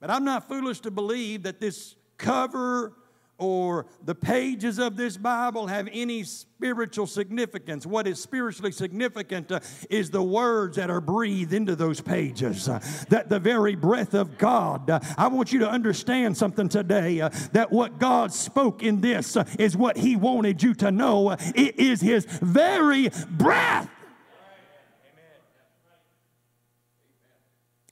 But 0.00 0.10
I'm 0.10 0.22
not 0.22 0.48
foolish 0.48 0.80
to 0.80 0.90
believe 0.90 1.44
that 1.44 1.60
this 1.60 1.94
cover 2.18 2.92
or 3.40 3.86
the 4.04 4.14
pages 4.14 4.78
of 4.78 4.96
this 4.96 5.16
Bible 5.16 5.66
have 5.66 5.88
any 5.92 6.22
spiritual 6.22 7.06
significance. 7.06 7.86
What 7.86 8.06
is 8.06 8.20
spiritually 8.20 8.70
significant 8.70 9.50
uh, 9.50 9.60
is 9.88 10.10
the 10.10 10.22
words 10.22 10.76
that 10.76 10.90
are 10.90 11.00
breathed 11.00 11.52
into 11.52 11.74
those 11.74 12.00
pages, 12.00 12.68
uh, 12.68 12.80
that 13.08 13.28
the 13.28 13.40
very 13.40 13.74
breath 13.74 14.14
of 14.14 14.38
God. 14.38 14.88
Uh, 14.90 15.00
I 15.16 15.28
want 15.28 15.52
you 15.52 15.60
to 15.60 15.68
understand 15.68 16.36
something 16.36 16.68
today 16.68 17.20
uh, 17.22 17.30
that 17.52 17.72
what 17.72 17.98
God 17.98 18.32
spoke 18.32 18.82
in 18.82 19.00
this 19.00 19.36
uh, 19.36 19.44
is 19.58 19.76
what 19.76 19.96
He 19.96 20.16
wanted 20.16 20.62
you 20.62 20.74
to 20.74 20.90
know. 20.90 21.30
It 21.30 21.78
is 21.80 22.00
His 22.00 22.26
very 22.26 23.08
breath. 23.30 23.90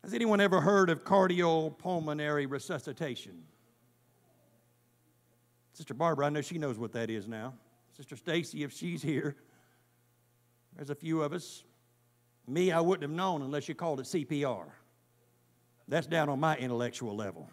Has 0.03 0.15
anyone 0.15 0.41
ever 0.41 0.61
heard 0.61 0.89
of 0.91 1.05
cardiopulmonary 1.05 2.51
resuscitation? 2.51 3.43
Sister 5.79 5.95
Barbara, 5.95 6.27
I 6.27 6.31
know 6.31 6.41
she 6.41 6.59
knows 6.59 6.77
what 6.77 6.91
that 6.95 7.09
is 7.09 7.29
now. 7.29 7.55
Sister 7.97 8.17
Stacy, 8.17 8.65
if 8.65 8.73
she's 8.73 9.01
here, 9.01 9.37
there's 10.75 10.91
a 10.91 10.95
few 10.97 11.23
of 11.23 11.33
us. 11.33 11.63
Me, 12.49 12.73
I 12.73 12.81
wouldn't 12.81 13.03
have 13.03 13.17
known 13.17 13.43
unless 13.43 13.69
you 13.69 13.77
called 13.77 14.01
it 14.01 14.07
CPR. 14.07 14.65
That's 15.87 16.09
down 16.09 16.31
on 16.31 16.41
my 16.41 16.57
intellectual 16.57 17.15
level. 17.15 17.49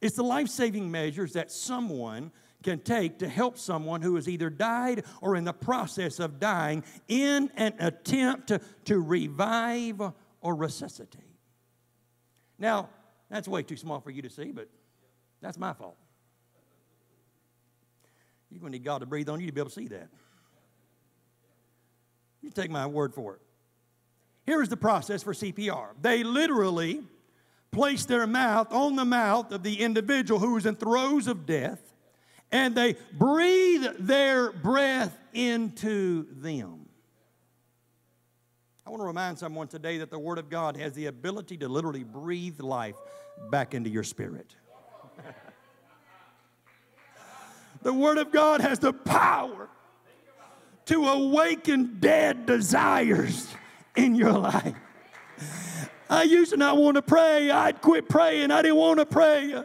It's 0.00 0.14
the 0.14 0.22
life 0.22 0.46
saving 0.46 0.88
measures 0.88 1.32
that 1.32 1.50
someone 1.50 2.30
can 2.62 2.78
take 2.78 3.18
to 3.18 3.28
help 3.28 3.58
someone 3.58 4.02
who 4.02 4.14
has 4.14 4.28
either 4.28 4.48
died 4.48 5.02
or 5.20 5.34
in 5.34 5.42
the 5.42 5.52
process 5.52 6.20
of 6.20 6.38
dying 6.38 6.84
in 7.08 7.50
an 7.56 7.74
attempt 7.80 8.46
to, 8.48 8.60
to 8.84 9.00
revive 9.00 10.00
or 10.40 10.54
resuscitate. 10.54 11.24
Now, 12.56 12.88
that's 13.28 13.48
way 13.48 13.64
too 13.64 13.76
small 13.76 13.98
for 13.98 14.12
you 14.12 14.22
to 14.22 14.30
see, 14.30 14.52
but 14.52 14.68
that's 15.40 15.58
my 15.58 15.72
fault. 15.72 15.96
You're 18.50 18.60
going 18.60 18.72
to 18.72 18.78
need 18.78 18.84
God 18.84 18.98
to 18.98 19.06
breathe 19.06 19.28
on 19.28 19.40
you 19.40 19.46
to 19.46 19.52
be 19.52 19.60
able 19.60 19.70
to 19.70 19.74
see 19.74 19.88
that. 19.88 20.08
You 22.42 22.50
take 22.50 22.70
my 22.70 22.86
word 22.86 23.14
for 23.14 23.34
it. 23.34 23.40
Here 24.46 24.62
is 24.62 24.68
the 24.68 24.76
process 24.76 25.22
for 25.22 25.32
CPR. 25.32 25.90
They 26.00 26.24
literally 26.24 27.02
place 27.70 28.04
their 28.04 28.26
mouth 28.26 28.72
on 28.72 28.96
the 28.96 29.04
mouth 29.04 29.52
of 29.52 29.62
the 29.62 29.80
individual 29.80 30.40
who 30.40 30.56
is 30.56 30.66
in 30.66 30.74
throes 30.74 31.26
of 31.26 31.46
death, 31.46 31.80
and 32.50 32.74
they 32.74 32.96
breathe 33.12 33.86
their 33.98 34.50
breath 34.50 35.16
into 35.32 36.26
them. 36.40 36.88
I 38.84 38.90
want 38.90 39.02
to 39.02 39.06
remind 39.06 39.38
someone 39.38 39.68
today 39.68 39.98
that 39.98 40.10
the 40.10 40.18
Word 40.18 40.38
of 40.38 40.50
God 40.50 40.76
has 40.76 40.94
the 40.94 41.06
ability 41.06 41.58
to 41.58 41.68
literally 41.68 42.02
breathe 42.02 42.60
life 42.60 42.96
back 43.50 43.72
into 43.72 43.88
your 43.88 44.02
spirit. 44.02 44.56
The 47.82 47.92
Word 47.92 48.18
of 48.18 48.30
God 48.30 48.60
has 48.60 48.78
the 48.78 48.92
power 48.92 49.68
to 50.86 51.06
awaken 51.06 51.98
dead 52.00 52.46
desires 52.46 53.48
in 53.96 54.14
your 54.14 54.32
life. 54.32 54.74
I 56.10 56.24
used 56.24 56.50
to 56.50 56.56
not 56.56 56.76
want 56.76 56.96
to 56.96 57.02
pray. 57.02 57.52
I'd 57.52 57.80
quit 57.80 58.08
praying. 58.08 58.50
I 58.50 58.62
didn't 58.62 58.78
want 58.78 58.98
to 58.98 59.06
pray. 59.06 59.62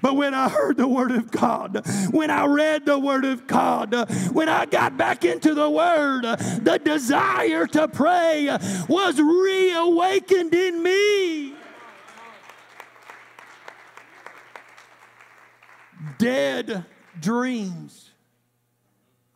But 0.00 0.14
when 0.14 0.32
I 0.32 0.48
heard 0.48 0.76
the 0.76 0.86
Word 0.86 1.10
of 1.10 1.32
God, 1.32 1.84
when 2.12 2.30
I 2.30 2.46
read 2.46 2.86
the 2.86 2.98
Word 2.98 3.24
of 3.24 3.48
God, 3.48 3.92
when 4.32 4.48
I 4.48 4.66
got 4.66 4.96
back 4.96 5.24
into 5.24 5.54
the 5.54 5.68
Word, 5.68 6.22
the 6.22 6.80
desire 6.82 7.66
to 7.66 7.88
pray 7.88 8.46
was 8.88 9.20
reawakened 9.20 10.54
in 10.54 10.80
me. 10.80 11.54
Dead 16.18 16.86
dreams 17.20 18.10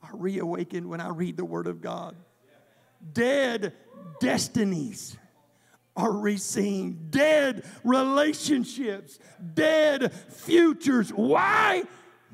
are 0.03 0.17
reawakened 0.17 0.89
when 0.89 1.01
I 1.01 1.09
read 1.09 1.37
the 1.37 1.45
Word 1.45 1.67
of 1.67 1.81
God. 1.81 2.17
Dead 3.13 3.73
destinies 4.21 5.17
are 5.97 6.11
reseen. 6.11 7.11
Dead 7.11 7.65
relationships, 7.85 9.19
dead 9.55 10.13
futures. 10.13 11.11
Why? 11.11 11.85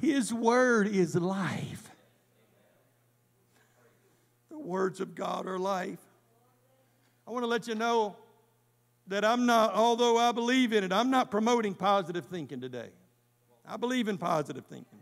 His 0.01 0.33
Word 0.33 0.89
is 0.89 1.15
life. 1.15 1.91
The 4.51 4.59
words 4.59 5.01
of 5.01 5.15
God 5.15 5.47
are 5.47 5.59
life. 5.59 5.99
I 7.27 7.31
want 7.31 7.43
to 7.43 7.49
let 7.49 7.67
you 7.69 7.75
know 7.75 8.17
that 9.09 9.25
I'm 9.25 9.47
not, 9.47 9.75
although 9.75 10.19
I 10.19 10.33
believe 10.33 10.73
in 10.73 10.85
it, 10.85 10.93
I'm 10.93 11.11
not 11.11 11.31
promoting 11.31 11.75
positive 11.75 12.27
thinking 12.27 12.61
today. 12.61 12.91
I 13.67 13.77
believe 13.77 14.09
in 14.09 14.19
positive 14.19 14.65
thinking. 14.67 14.98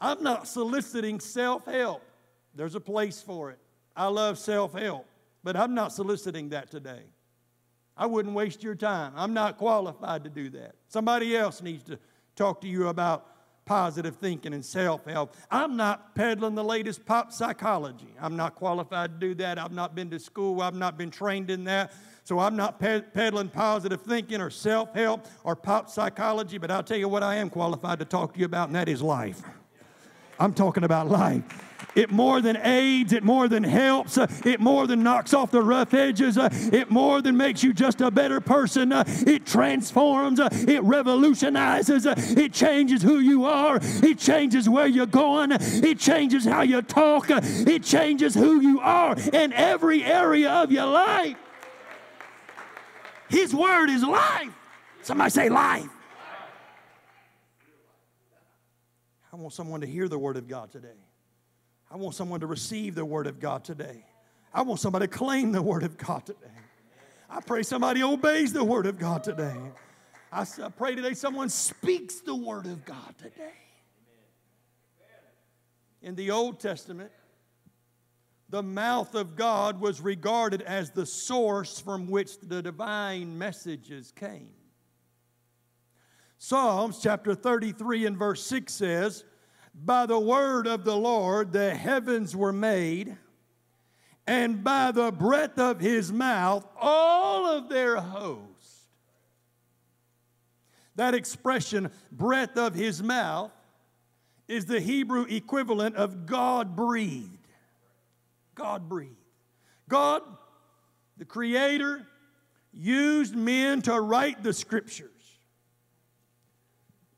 I'm 0.00 0.22
not 0.22 0.46
soliciting 0.46 1.20
self 1.20 1.64
help. 1.66 2.02
There's 2.54 2.74
a 2.74 2.80
place 2.80 3.20
for 3.20 3.50
it. 3.50 3.58
I 3.96 4.06
love 4.06 4.38
self 4.38 4.74
help, 4.74 5.06
but 5.42 5.56
I'm 5.56 5.74
not 5.74 5.92
soliciting 5.92 6.50
that 6.50 6.70
today. 6.70 7.02
I 7.96 8.06
wouldn't 8.06 8.34
waste 8.34 8.62
your 8.62 8.76
time. 8.76 9.12
I'm 9.16 9.34
not 9.34 9.58
qualified 9.58 10.22
to 10.24 10.30
do 10.30 10.50
that. 10.50 10.76
Somebody 10.88 11.36
else 11.36 11.60
needs 11.60 11.82
to 11.84 11.98
talk 12.36 12.60
to 12.60 12.68
you 12.68 12.88
about 12.88 13.26
positive 13.66 14.16
thinking 14.16 14.54
and 14.54 14.64
self 14.64 15.04
help. 15.04 15.34
I'm 15.50 15.76
not 15.76 16.14
peddling 16.14 16.54
the 16.54 16.64
latest 16.64 17.04
pop 17.04 17.32
psychology. 17.32 18.14
I'm 18.20 18.36
not 18.36 18.54
qualified 18.54 19.20
to 19.20 19.26
do 19.28 19.34
that. 19.36 19.58
I've 19.58 19.72
not 19.72 19.94
been 19.94 20.10
to 20.10 20.18
school, 20.18 20.62
I've 20.62 20.74
not 20.74 20.96
been 20.96 21.10
trained 21.10 21.50
in 21.50 21.64
that. 21.64 21.92
So 22.24 22.38
I'm 22.38 22.56
not 22.56 22.78
peddling 22.78 23.48
positive 23.48 24.02
thinking 24.02 24.40
or 24.40 24.50
self 24.50 24.94
help 24.94 25.26
or 25.44 25.56
pop 25.56 25.88
psychology, 25.90 26.58
but 26.58 26.70
I'll 26.70 26.82
tell 26.82 26.98
you 26.98 27.08
what 27.08 27.22
I 27.22 27.36
am 27.36 27.50
qualified 27.50 27.98
to 28.00 28.04
talk 28.04 28.34
to 28.34 28.38
you 28.40 28.46
about, 28.46 28.68
and 28.68 28.76
that 28.76 28.88
is 28.88 29.02
life. 29.02 29.42
I'm 30.38 30.54
talking 30.54 30.84
about 30.84 31.08
life. 31.08 31.42
It 31.94 32.10
more 32.10 32.40
than 32.40 32.56
aids, 32.56 33.12
it 33.12 33.24
more 33.24 33.48
than 33.48 33.64
helps, 33.64 34.18
uh, 34.18 34.26
it 34.44 34.60
more 34.60 34.86
than 34.86 35.02
knocks 35.02 35.34
off 35.34 35.50
the 35.50 35.62
rough 35.62 35.94
edges, 35.94 36.38
uh, 36.38 36.48
it 36.72 36.90
more 36.90 37.22
than 37.22 37.36
makes 37.36 37.62
you 37.62 37.72
just 37.72 38.00
a 38.00 38.10
better 38.10 38.40
person. 38.40 38.92
Uh, 38.92 39.04
it 39.26 39.46
transforms, 39.46 40.38
it 40.38 40.82
revolutionizes, 40.82 42.06
it 42.06 42.52
changes 42.52 43.02
who 43.02 43.18
you 43.18 43.46
are, 43.46 43.80
it 43.82 44.18
changes 44.18 44.68
where 44.68 44.86
you're 44.86 45.06
going, 45.06 45.50
it 45.52 45.98
changes 45.98 46.44
how 46.44 46.62
you 46.62 46.82
talk, 46.82 47.26
it 47.30 47.82
changes 47.82 48.34
who 48.34 48.60
you 48.60 48.80
are 48.80 49.16
in 49.32 49.52
every 49.52 50.04
area 50.04 50.50
of 50.50 50.70
your 50.70 50.86
life. 50.86 51.36
His 53.28 53.54
word 53.54 53.90
is 53.90 54.02
life. 54.04 54.52
Somebody 55.02 55.30
say 55.30 55.48
life. 55.48 55.88
I 59.27 59.27
want 59.38 59.54
someone 59.54 59.80
to 59.80 59.86
hear 59.86 60.08
the 60.08 60.18
word 60.18 60.36
of 60.36 60.48
God 60.48 60.70
today. 60.70 60.88
I 61.90 61.96
want 61.96 62.14
someone 62.14 62.40
to 62.40 62.46
receive 62.46 62.94
the 62.94 63.04
Word 63.04 63.26
of 63.26 63.40
God 63.40 63.64
today. 63.64 64.04
I 64.52 64.62
want 64.62 64.80
somebody 64.80 65.06
to 65.06 65.12
claim 65.12 65.52
the 65.52 65.62
Word 65.62 65.82
of 65.82 65.96
God 65.96 66.26
today. 66.26 66.38
I 67.30 67.40
pray 67.40 67.62
somebody 67.62 68.02
obeys 68.02 68.52
the 68.52 68.64
Word 68.64 68.86
of 68.86 68.98
God 68.98 69.24
today. 69.24 69.56
I 70.30 70.44
pray 70.76 70.94
today 70.94 71.14
someone 71.14 71.48
speaks 71.48 72.20
the 72.20 72.34
Word 72.34 72.66
of 72.66 72.84
God 72.84 73.14
today. 73.16 73.54
In 76.02 76.14
the 76.14 76.30
Old 76.30 76.60
Testament, 76.60 77.10
the 78.50 78.62
mouth 78.62 79.14
of 79.14 79.34
God 79.34 79.80
was 79.80 80.00
regarded 80.00 80.62
as 80.62 80.90
the 80.90 81.06
source 81.06 81.80
from 81.80 82.08
which 82.08 82.38
the 82.40 82.62
divine 82.62 83.36
messages 83.36 84.12
came. 84.12 84.50
Psalms 86.38 87.00
chapter 87.02 87.34
33 87.34 88.06
and 88.06 88.16
verse 88.16 88.46
6 88.46 88.72
says, 88.72 89.24
by 89.84 90.06
the 90.06 90.18
word 90.18 90.66
of 90.66 90.84
the 90.84 90.96
Lord 90.96 91.52
the 91.52 91.74
heavens 91.74 92.34
were 92.34 92.52
made, 92.52 93.16
and 94.26 94.62
by 94.62 94.90
the 94.92 95.12
breath 95.12 95.58
of 95.58 95.80
his 95.80 96.12
mouth 96.12 96.66
all 96.78 97.46
of 97.46 97.68
their 97.68 97.96
host. 97.96 98.42
That 100.96 101.14
expression, 101.14 101.90
breath 102.10 102.56
of 102.56 102.74
his 102.74 103.02
mouth, 103.02 103.52
is 104.48 104.66
the 104.66 104.80
Hebrew 104.80 105.26
equivalent 105.28 105.94
of 105.94 106.26
God 106.26 106.74
breathed. 106.74 107.46
God 108.54 108.88
breathed. 108.88 109.14
God, 109.88 110.22
the 111.16 111.24
Creator, 111.24 112.06
used 112.72 113.36
men 113.36 113.80
to 113.82 114.00
write 114.00 114.42
the 114.42 114.52
scriptures, 114.52 115.17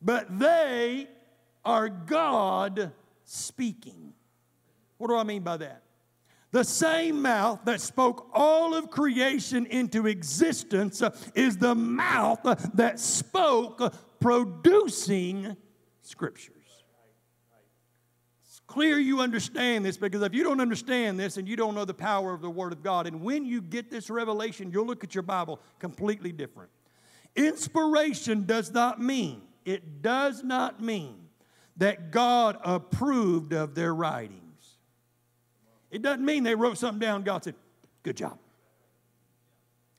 but 0.03 0.39
they 0.39 1.09
are 1.65 1.89
God 1.89 2.93
speaking. 3.25 4.13
What 4.99 5.09
do 5.09 5.17
I 5.17 5.23
mean 5.23 5.43
by 5.43 5.57
that? 5.59 5.83
The 6.53 6.65
same 6.65 7.23
mouth 7.23 7.61
that 7.65 7.81
spoke 7.81 8.29
all 8.33 8.75
of 8.75 8.91
creation 8.91 9.67
into 9.67 10.07
existence 10.09 11.01
uh, 11.01 11.15
is 11.35 11.57
the 11.57 11.75
mouth 11.77 12.41
that 12.75 12.99
spoke 12.99 13.95
producing 14.19 15.57
scriptures. 16.03 16.57
It's 18.45 18.61
clear 18.67 18.99
you 18.99 19.21
understand 19.21 19.85
this 19.85 19.97
because 19.97 20.23
if 20.23 20.35
you 20.35 20.43
don't 20.43 20.61
understand 20.61 21.21
this 21.21 21.37
and 21.37 21.47
you 21.47 21.55
don't 21.55 21.77
know 21.77 21.85
the 21.85 21.95
power 21.95 22.35
of 22.35 22.41
the 22.41 22.51
Word 22.51 22.73
of 22.73 22.83
God, 22.83 23.07
and 23.07 23.23
when 23.23 23.45
you 23.45 23.63
get 23.63 23.89
this 23.89 24.11
revelation, 24.11 24.73
you'll 24.73 24.87
look 24.87 25.05
at 25.05 25.15
your 25.15 25.23
Bible 25.23 25.61
completely 25.79 26.33
different. 26.33 26.71
Inspiration 27.37 28.45
does 28.45 28.73
not 28.73 29.01
mean, 29.01 29.43
it 29.65 30.03
does 30.03 30.43
not 30.43 30.81
mean 30.83 31.17
that 31.77 32.11
God 32.11 32.59
approved 32.63 33.53
of 33.53 33.75
their 33.75 33.95
writings. 33.95 34.77
It 35.91 36.03
doesn't 36.03 36.25
mean 36.25 36.43
they 36.43 36.55
wrote 36.55 36.79
something 36.79 37.01
down, 37.01 37.23
God 37.23 37.45
said, 37.45 37.55
Good 38.03 38.17
job. 38.17 38.39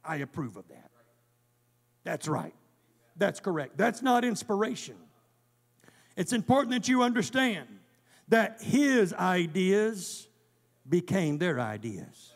I 0.04 0.17
approve 0.17 0.58
of 0.58 0.67
that. 0.69 0.89
That's 2.04 2.28
right. 2.28 2.56
That's 3.17 3.39
correct. 3.39 3.78
That's 3.78 4.02
not 4.02 4.26
inspiration. 4.26 4.95
It's 6.15 6.34
important 6.34 6.71
that 6.71 6.88
you 6.88 7.04
understand 7.04 7.67
that 8.30 8.62
his 8.62 9.13
ideas 9.13 10.28
became 10.88 11.38
their 11.38 11.60
ideas. 11.60 12.34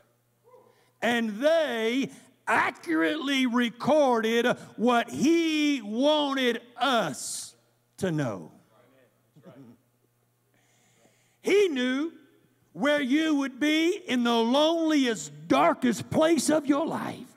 And 1.02 1.38
they 1.40 2.12
accurately 2.48 3.46
recorded 3.46 4.46
what 4.76 5.10
he 5.10 5.82
wanted 5.82 6.62
us 6.78 7.56
to 7.98 8.12
know. 8.12 8.52
He 11.42 11.68
knew 11.68 12.12
where 12.74 13.02
you 13.02 13.36
would 13.36 13.60
be 13.60 14.02
in 14.08 14.24
the 14.24 14.34
loneliest, 14.34 15.48
darkest 15.48 16.10
place 16.10 16.50
of 16.50 16.66
your 16.66 16.86
life. 16.88 17.35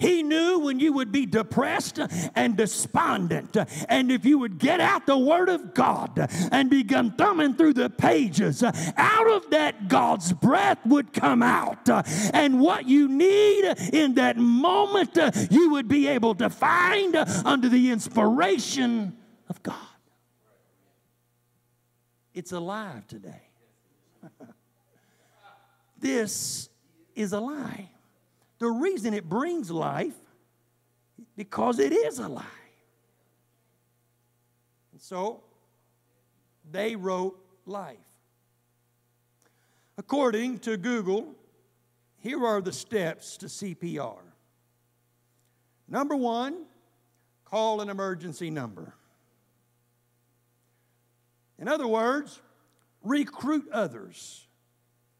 He 0.00 0.22
knew 0.22 0.58
when 0.60 0.80
you 0.80 0.94
would 0.94 1.12
be 1.12 1.26
depressed 1.26 2.00
and 2.34 2.56
despondent. 2.56 3.56
And 3.88 4.10
if 4.10 4.24
you 4.24 4.38
would 4.38 4.58
get 4.58 4.80
out 4.80 5.06
the 5.06 5.18
Word 5.18 5.48
of 5.48 5.74
God 5.74 6.28
and 6.50 6.70
begin 6.70 7.12
thumbing 7.12 7.54
through 7.54 7.74
the 7.74 7.90
pages, 7.90 8.62
out 8.62 9.30
of 9.30 9.50
that 9.50 9.88
God's 9.88 10.32
breath 10.32 10.78
would 10.86 11.12
come 11.12 11.42
out. 11.42 11.88
And 12.34 12.60
what 12.60 12.88
you 12.88 13.08
need 13.08 13.64
in 13.92 14.14
that 14.14 14.38
moment, 14.38 15.18
you 15.50 15.70
would 15.72 15.86
be 15.86 16.08
able 16.08 16.34
to 16.36 16.48
find 16.48 17.14
under 17.16 17.68
the 17.68 17.90
inspiration 17.90 19.16
of 19.48 19.62
God. 19.62 19.74
it's 22.32 22.52
alive 22.52 23.06
today. 23.06 23.42
this 25.98 26.70
is 27.14 27.32
a 27.32 27.40
lie. 27.40 27.90
The 28.60 28.70
reason 28.70 29.14
it 29.14 29.28
brings 29.28 29.70
life 29.70 30.14
because 31.34 31.78
it 31.78 31.92
is 31.92 32.18
alive. 32.18 32.44
And 34.92 35.00
so 35.00 35.42
they 36.70 36.94
wrote 36.94 37.42
life. 37.64 37.96
According 39.96 40.58
to 40.60 40.76
Google, 40.76 41.34
here 42.18 42.44
are 42.44 42.60
the 42.60 42.72
steps 42.72 43.38
to 43.38 43.46
CPR. 43.46 44.18
Number 45.88 46.14
one, 46.14 46.66
call 47.46 47.80
an 47.80 47.88
emergency 47.88 48.50
number. 48.50 48.94
In 51.58 51.66
other 51.66 51.86
words, 51.86 52.40
recruit 53.02 53.68
others 53.72 54.46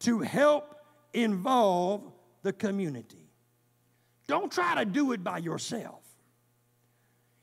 to 0.00 0.20
help 0.20 0.76
involve 1.14 2.02
the 2.42 2.52
community. 2.52 3.29
Don't 4.30 4.52
try 4.52 4.76
to 4.76 4.84
do 4.84 5.10
it 5.10 5.24
by 5.24 5.38
yourself. 5.38 6.04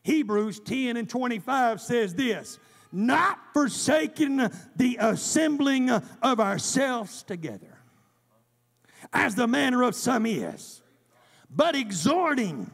Hebrews 0.04 0.62
10 0.62 0.96
and 0.96 1.10
25 1.10 1.82
says 1.82 2.16
this 2.16 2.60
not 2.94 3.38
forsaking 3.54 4.38
the 4.78 4.98
assembling 4.98 5.90
of 5.90 6.40
ourselves 6.40 7.24
together, 7.24 7.78
as 9.12 9.36
the 9.36 9.48
manner 9.48 9.84
of 9.84 9.96
some 9.96 10.26
is, 10.26 10.82
but 11.54 11.76
exhorting 11.76 12.72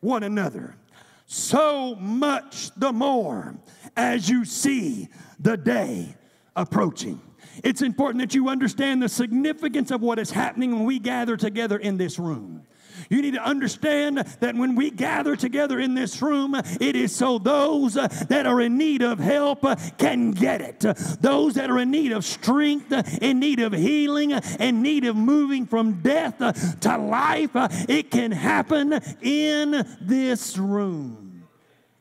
one 0.00 0.24
another, 0.24 0.76
so 1.24 1.94
much 1.94 2.70
the 2.76 2.92
more 2.92 3.56
as 3.96 4.28
you 4.28 4.44
see 4.44 5.08
the 5.40 5.56
day 5.56 6.14
approaching. 6.54 7.18
It's 7.62 7.80
important 7.80 8.20
that 8.20 8.34
you 8.34 8.50
understand 8.50 9.02
the 9.02 9.08
significance 9.08 9.90
of 9.90 10.02
what 10.02 10.18
is 10.18 10.30
happening 10.30 10.72
when 10.72 10.84
we 10.84 10.98
gather 10.98 11.38
together 11.38 11.78
in 11.78 11.96
this 11.96 12.18
room. 12.18 12.66
You 13.14 13.22
need 13.22 13.34
to 13.34 13.44
understand 13.44 14.18
that 14.40 14.56
when 14.56 14.74
we 14.74 14.90
gather 14.90 15.36
together 15.36 15.78
in 15.78 15.94
this 15.94 16.20
room, 16.20 16.56
it 16.56 16.96
is 16.96 17.14
so 17.14 17.38
those 17.38 17.94
that 17.94 18.44
are 18.44 18.60
in 18.60 18.76
need 18.76 19.02
of 19.02 19.20
help 19.20 19.64
can 19.98 20.32
get 20.32 20.60
it. 20.60 20.80
Those 21.20 21.54
that 21.54 21.70
are 21.70 21.78
in 21.78 21.92
need 21.92 22.10
of 22.10 22.24
strength, 22.24 22.92
in 23.22 23.38
need 23.38 23.60
of 23.60 23.72
healing, 23.72 24.32
in 24.32 24.82
need 24.82 25.04
of 25.04 25.14
moving 25.14 25.64
from 25.64 26.02
death 26.02 26.80
to 26.80 26.98
life, 26.98 27.52
it 27.88 28.10
can 28.10 28.32
happen 28.32 28.94
in 29.22 29.86
this 30.00 30.58
room, 30.58 31.44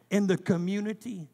in 0.09 0.25
the 0.25 0.37
community 0.37 1.29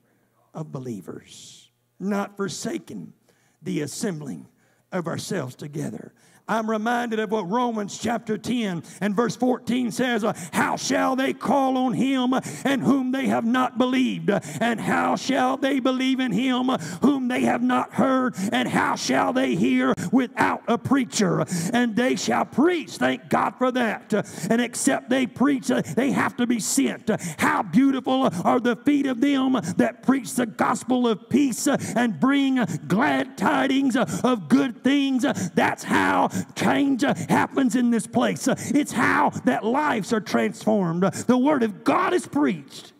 of 0.53 0.73
believers, 0.73 1.71
not 2.01 2.35
forsaken 2.35 3.13
the 3.61 3.79
assembling 3.79 4.45
of 4.91 5.07
ourselves 5.07 5.55
together. 5.55 6.13
I'm 6.49 6.67
reminded 6.67 7.19
of 7.19 7.31
what 7.31 7.47
Romans 7.47 7.97
chapter 7.97 8.37
10 8.37 8.83
and 9.01 9.15
verse 9.15 9.35
14 9.35 9.91
says 9.91 10.23
uh, 10.23 10.33
How 10.51 10.75
shall 10.77 11.15
they 11.15 11.31
call 11.31 11.77
on 11.77 11.93
him 11.93 12.33
and 12.65 12.81
whom 12.81 13.11
they 13.11 13.27
have 13.27 13.45
not 13.45 13.77
believed? 13.77 14.31
And 14.59 14.81
how 14.81 15.15
shall 15.15 15.57
they 15.57 15.79
believe 15.79 16.19
in 16.19 16.31
him 16.31 16.69
whom 17.01 17.27
they 17.27 17.41
have 17.41 17.61
not 17.61 17.93
heard? 17.93 18.33
And 18.51 18.67
how 18.67 18.95
shall 18.95 19.31
they 19.31 19.55
hear 19.55 19.93
without 20.11 20.63
a 20.67 20.79
preacher? 20.79 21.45
And 21.71 21.95
they 21.95 22.15
shall 22.15 22.45
preach, 22.45 22.93
thank 22.93 23.29
God 23.29 23.51
for 23.57 23.71
that. 23.71 24.11
And 24.49 24.59
except 24.59 25.11
they 25.11 25.27
preach, 25.27 25.69
uh, 25.69 25.83
they 25.95 26.11
have 26.11 26.35
to 26.37 26.47
be 26.47 26.59
sent. 26.59 27.11
How 27.37 27.61
beautiful 27.61 28.29
are 28.43 28.59
the 28.59 28.75
feet 28.75 29.05
of 29.05 29.21
them 29.21 29.53
that 29.77 30.01
preach 30.01 30.33
the 30.33 30.47
gospel 30.47 31.07
of 31.07 31.29
peace 31.29 31.67
and 31.67 32.19
bring 32.19 32.65
glad 32.87 33.37
tidings 33.37 33.95
of 33.95 34.49
good 34.49 34.83
things. 34.83 35.23
That's 35.53 35.83
how 35.83 36.29
change 36.55 37.03
uh, 37.03 37.13
happens 37.27 37.75
in 37.75 37.91
this 37.91 38.07
place. 38.07 38.47
Uh, 38.47 38.55
it's 38.57 38.91
how 38.91 39.31
that 39.45 39.65
lives 39.65 40.13
are 40.13 40.21
transformed. 40.21 41.03
Uh, 41.03 41.09
the 41.09 41.37
word 41.37 41.63
of 41.63 41.83
God 41.83 42.13
is 42.13 42.27
preached, 42.27 42.93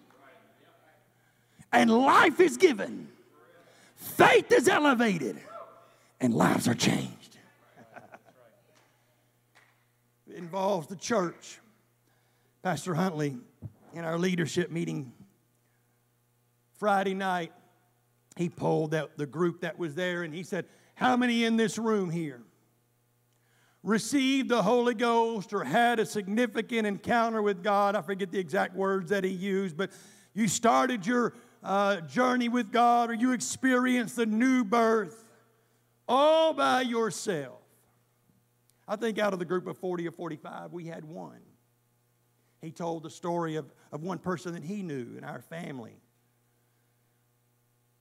and 1.72 1.92
life 1.92 2.40
is 2.40 2.58
given. 2.58 3.08
Faith 3.96 4.52
is 4.52 4.68
elevated, 4.68 5.40
and 6.20 6.34
lives 6.34 6.68
are 6.68 6.76
changed. 6.76 7.38
it 10.30 10.36
involves 10.36 10.88
the 10.88 10.96
church. 10.96 11.60
Pastor 12.62 12.94
Huntley, 12.94 13.38
in 13.94 14.04
our 14.04 14.18
leadership 14.18 14.72
meeting 14.72 15.14
Friday 16.78 17.14
night, 17.14 17.52
he 18.36 18.50
polled 18.50 18.92
that, 18.92 19.18
the 19.18 19.26
group 19.26 19.62
that 19.62 19.78
was 19.78 19.96
there 19.96 20.24
and 20.24 20.34
he 20.34 20.44
said, 20.44 20.66
How 20.96 21.18
many 21.18 21.44
in 21.44 21.58
this 21.58 21.78
room 21.78 22.10
here 22.10 22.42
received 23.84 24.50
the 24.50 24.62
Holy 24.62 24.94
Ghost 24.94 25.54
or 25.54 25.64
had 25.64 26.00
a 26.00 26.06
significant 26.06 26.86
encounter 26.86 27.42
with 27.42 27.64
God. 27.64 27.96
I 27.96 28.02
forget 28.02 28.32
the 28.32 28.40
exact 28.40 28.76
words 28.76 29.10
that 29.10 29.24
he 29.24 29.32
used, 29.32 29.78
but 29.78 29.92
you 30.34 30.48
started 30.48 31.06
your 31.06 31.34
uh, 31.64 32.02
journey 32.02 32.50
with 32.50 32.72
God 32.72 33.10
or 33.10 33.14
you 33.14 33.32
experienced 33.32 34.16
the 34.16 34.26
new 34.26 34.64
birth 34.64 35.26
all 36.08 36.54
by 36.54 36.82
yourself. 36.82 37.60
I 38.88 38.96
think 38.96 39.20
out 39.20 39.34
of 39.34 39.40
the 39.40 39.46
group 39.46 39.68
of 39.68 39.78
40 39.78 40.08
or 40.08 40.12
45, 40.12 40.74
we 40.74 40.86
had 40.86 41.06
one. 41.06 41.40
He 42.62 42.72
told 42.72 43.04
the 43.04 43.10
story 43.10 43.56
of, 43.56 43.72
of 43.92 44.02
one 44.02 44.18
person 44.18 44.54
that 44.54 44.64
he 44.64 44.82
knew 44.82 45.16
in 45.18 45.24
our 45.24 45.42
family. 45.42 45.96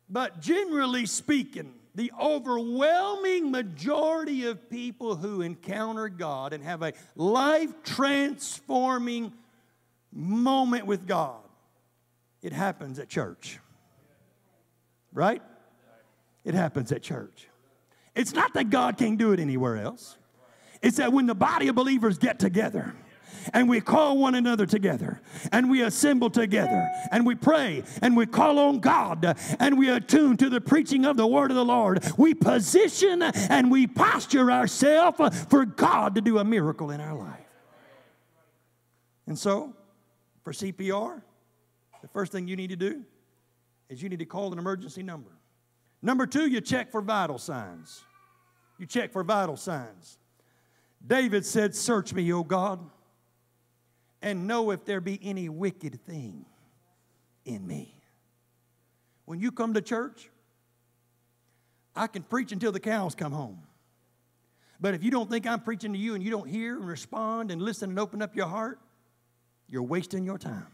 But 0.08 0.40
generally 0.40 1.04
speaking, 1.06 1.74
the 1.98 2.12
overwhelming 2.20 3.50
majority 3.50 4.46
of 4.46 4.70
people 4.70 5.16
who 5.16 5.42
encounter 5.42 6.08
God 6.08 6.52
and 6.52 6.62
have 6.62 6.80
a 6.80 6.92
life 7.16 7.72
transforming 7.82 9.32
moment 10.12 10.86
with 10.86 11.08
God, 11.08 11.40
it 12.40 12.52
happens 12.52 13.00
at 13.00 13.08
church. 13.08 13.58
Right? 15.12 15.42
It 16.44 16.54
happens 16.54 16.92
at 16.92 17.02
church. 17.02 17.48
It's 18.14 18.32
not 18.32 18.54
that 18.54 18.70
God 18.70 18.96
can't 18.96 19.18
do 19.18 19.32
it 19.32 19.40
anywhere 19.40 19.78
else. 19.78 20.16
It's 20.80 20.98
that 20.98 21.12
when 21.12 21.26
the 21.26 21.34
body 21.34 21.66
of 21.66 21.74
believers 21.74 22.16
get 22.16 22.38
together, 22.38 22.94
and 23.52 23.68
we 23.68 23.80
call 23.80 24.18
one 24.18 24.34
another 24.34 24.66
together 24.66 25.20
and 25.52 25.70
we 25.70 25.82
assemble 25.82 26.30
together 26.30 26.88
and 27.10 27.26
we 27.26 27.34
pray 27.34 27.82
and 28.02 28.16
we 28.16 28.26
call 28.26 28.58
on 28.58 28.80
God 28.80 29.36
and 29.58 29.78
we 29.78 29.90
attune 29.90 30.36
to 30.38 30.48
the 30.48 30.60
preaching 30.60 31.04
of 31.04 31.16
the 31.16 31.26
word 31.26 31.50
of 31.50 31.56
the 31.56 31.64
Lord. 31.64 32.04
We 32.16 32.34
position 32.34 33.22
and 33.22 33.70
we 33.70 33.86
posture 33.86 34.50
ourselves 34.50 35.18
for 35.48 35.64
God 35.64 36.14
to 36.14 36.20
do 36.20 36.38
a 36.38 36.44
miracle 36.44 36.90
in 36.90 37.00
our 37.00 37.14
life. 37.14 37.40
And 39.26 39.38
so, 39.38 39.74
for 40.42 40.52
CPR, 40.52 41.20
the 42.00 42.08
first 42.08 42.32
thing 42.32 42.48
you 42.48 42.56
need 42.56 42.70
to 42.70 42.76
do 42.76 43.04
is 43.88 44.02
you 44.02 44.08
need 44.08 44.20
to 44.20 44.24
call 44.24 44.52
an 44.52 44.58
emergency 44.58 45.02
number. 45.02 45.30
Number 46.00 46.26
two, 46.26 46.46
you 46.46 46.60
check 46.60 46.90
for 46.90 47.00
vital 47.00 47.38
signs. 47.38 48.02
You 48.78 48.86
check 48.86 49.12
for 49.12 49.24
vital 49.24 49.56
signs. 49.56 50.18
David 51.04 51.44
said, 51.44 51.74
Search 51.74 52.12
me, 52.12 52.32
O 52.32 52.42
God 52.42 52.78
and 54.22 54.46
know 54.46 54.70
if 54.70 54.84
there 54.84 55.00
be 55.00 55.18
any 55.22 55.48
wicked 55.48 56.00
thing 56.06 56.44
in 57.44 57.66
me. 57.66 57.94
When 59.24 59.40
you 59.40 59.52
come 59.52 59.74
to 59.74 59.82
church, 59.82 60.30
I 61.94 62.06
can 62.06 62.22
preach 62.22 62.52
until 62.52 62.72
the 62.72 62.80
cows 62.80 63.14
come 63.14 63.32
home. 63.32 63.60
But 64.80 64.94
if 64.94 65.02
you 65.02 65.10
don't 65.10 65.28
think 65.28 65.46
I'm 65.46 65.60
preaching 65.60 65.92
to 65.92 65.98
you 65.98 66.14
and 66.14 66.22
you 66.22 66.30
don't 66.30 66.48
hear 66.48 66.76
and 66.76 66.86
respond 66.86 67.50
and 67.50 67.60
listen 67.60 67.90
and 67.90 67.98
open 67.98 68.22
up 68.22 68.36
your 68.36 68.46
heart, 68.46 68.78
you're 69.68 69.82
wasting 69.82 70.24
your 70.24 70.38
time. 70.38 70.66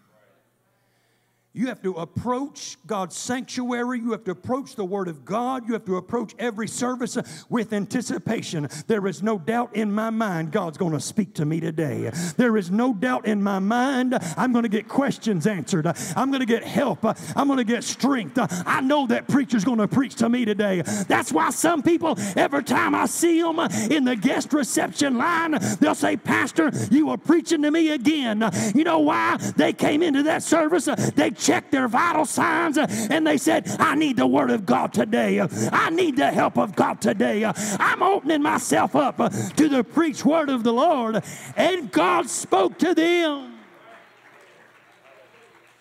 You 1.57 1.69
have 1.69 1.81
to 1.83 1.93
approach 1.93 2.77
God's 2.85 3.17
sanctuary. 3.17 4.01
You 4.01 4.11
have 4.11 4.25
to 4.25 4.33
approach 4.33 4.75
the 4.75 4.85
Word 4.85 5.07
of 5.07 5.25
God. 5.25 5.69
You 5.69 5.75
have 5.75 5.85
to 5.85 5.99
approach 5.99 6.35
every 6.37 6.67
service 6.67 7.17
with 7.49 7.73
anticipation. 7.73 8.69
There 8.89 9.07
is 9.07 9.23
no 9.23 9.39
doubt 9.39 9.77
in 9.77 9.93
my 9.93 10.11
mind 10.11 10.51
God's 10.51 10.77
going 10.79 10.95
to 10.95 11.01
speak 11.01 11.33
to 11.35 11.45
me 11.45 11.61
today. 11.61 12.11
There 12.37 12.57
is 12.57 12.73
no 12.73 12.93
doubt 12.93 13.27
in 13.27 13.41
my 13.41 13.61
mind 13.61 14.19
I'm 14.37 14.51
going 14.51 14.65
to 14.65 14.69
get 14.69 14.89
questions 14.89 15.47
answered. 15.47 15.87
I'm 16.17 16.33
going 16.33 16.41
to 16.41 16.47
get 16.47 16.65
help. 16.65 17.05
I'm 17.37 17.47
going 17.47 17.59
to 17.59 17.65
get 17.65 17.85
strength. 17.85 18.37
I 18.37 18.81
know 18.81 19.07
that 19.07 19.29
preacher's 19.29 19.63
going 19.63 19.79
to 19.79 19.87
preach 19.87 20.17
to 20.17 20.29
me 20.29 20.45
today. 20.45 20.83
That's 21.07 21.33
why 21.33 21.51
some 21.51 21.85
people, 21.85 22.19
every 22.35 22.65
time 22.65 22.97
I 22.97 23.07
see 23.07 23.41
them 23.41 23.61
in 23.93 24.05
the 24.05 24.17
guest 24.17 24.53
reception 24.53 25.19
line, 25.19 25.57
they'll 25.79 25.95
say, 25.95 26.17
Pastor, 26.17 26.73
you 26.91 27.11
are 27.11 27.17
preaching 27.17 27.63
to 27.63 27.71
me 27.71 27.91
again. 27.91 28.43
You 28.75 28.83
know 28.83 28.99
why? 28.99 29.37
They 29.57 29.73
came 29.73 30.03
into 30.03 30.25
that 30.25 30.43
service. 30.43 30.87
They 31.15 31.31
checked 31.45 31.71
their 31.71 31.89
vital 31.89 32.25
signs 32.25 32.79
and 32.79 33.27
they 33.27 33.37
said, 33.37 33.69
I 33.79 33.95
need 33.95 34.17
the 34.17 34.27
Word 34.27 34.51
of 34.51 34.65
God 34.65 34.93
today. 34.93 35.41
I 35.41 35.91
need 35.91 36.17
the 36.17 36.31
help 36.31 36.59
of 36.59 36.75
God 36.75 37.01
today. 37.01 37.45
I'm 37.45 38.03
opening 38.03 38.43
myself 38.43 38.97
up 38.97 39.17
to 39.17 39.69
the 39.69 39.85
preached 39.85 40.25
Word 40.25 40.49
of 40.49 40.65
the 40.65 40.73
Lord. 40.73 41.23
And 41.57 41.93
God 41.93 42.31
spoke 42.31 42.79
to 42.79 42.95
them. 42.95 43.59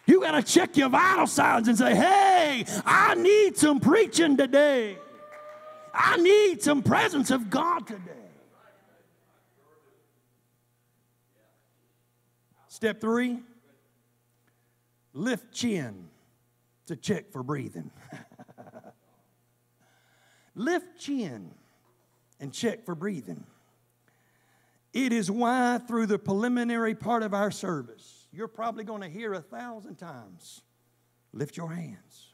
You 0.06 0.20
got 0.20 0.32
to 0.32 0.44
check 0.44 0.76
your 0.76 0.90
vital 0.90 1.28
signs 1.28 1.70
and 1.70 1.78
say, 1.78 1.96
hey, 1.96 2.66
I 2.86 3.16
need 3.16 3.58
some 3.58 3.80
preaching 3.80 4.36
today. 4.36 4.98
I 5.94 6.18
need 6.18 6.62
some 6.62 6.84
presence 6.84 7.32
of 7.32 7.50
God 7.50 7.88
today. 7.88 8.02
Step 12.68 13.00
three 13.00 13.40
lift 15.14 15.54
chin 15.54 16.10
to 16.88 16.96
check 16.96 17.32
for 17.32 17.44
breathing. 17.44 17.92
lift 20.56 21.00
chin 21.00 21.52
and 22.40 22.52
check 22.52 22.86
for 22.86 22.96
breathing. 22.96 23.44
It 24.92 25.12
is 25.12 25.32
why, 25.32 25.80
through 25.88 26.08
the 26.08 26.20
preliminary 26.20 26.94
part 26.94 27.24
of 27.24 27.34
our 27.34 27.50
service, 27.50 28.28
you're 28.32 28.48
probably 28.48 28.84
going 28.84 29.02
to 29.02 29.10
hear 29.10 29.34
a 29.34 29.42
thousand 29.42 29.96
times 29.96 30.62
lift 31.32 31.58
your 31.58 31.74
hands, 31.74 32.28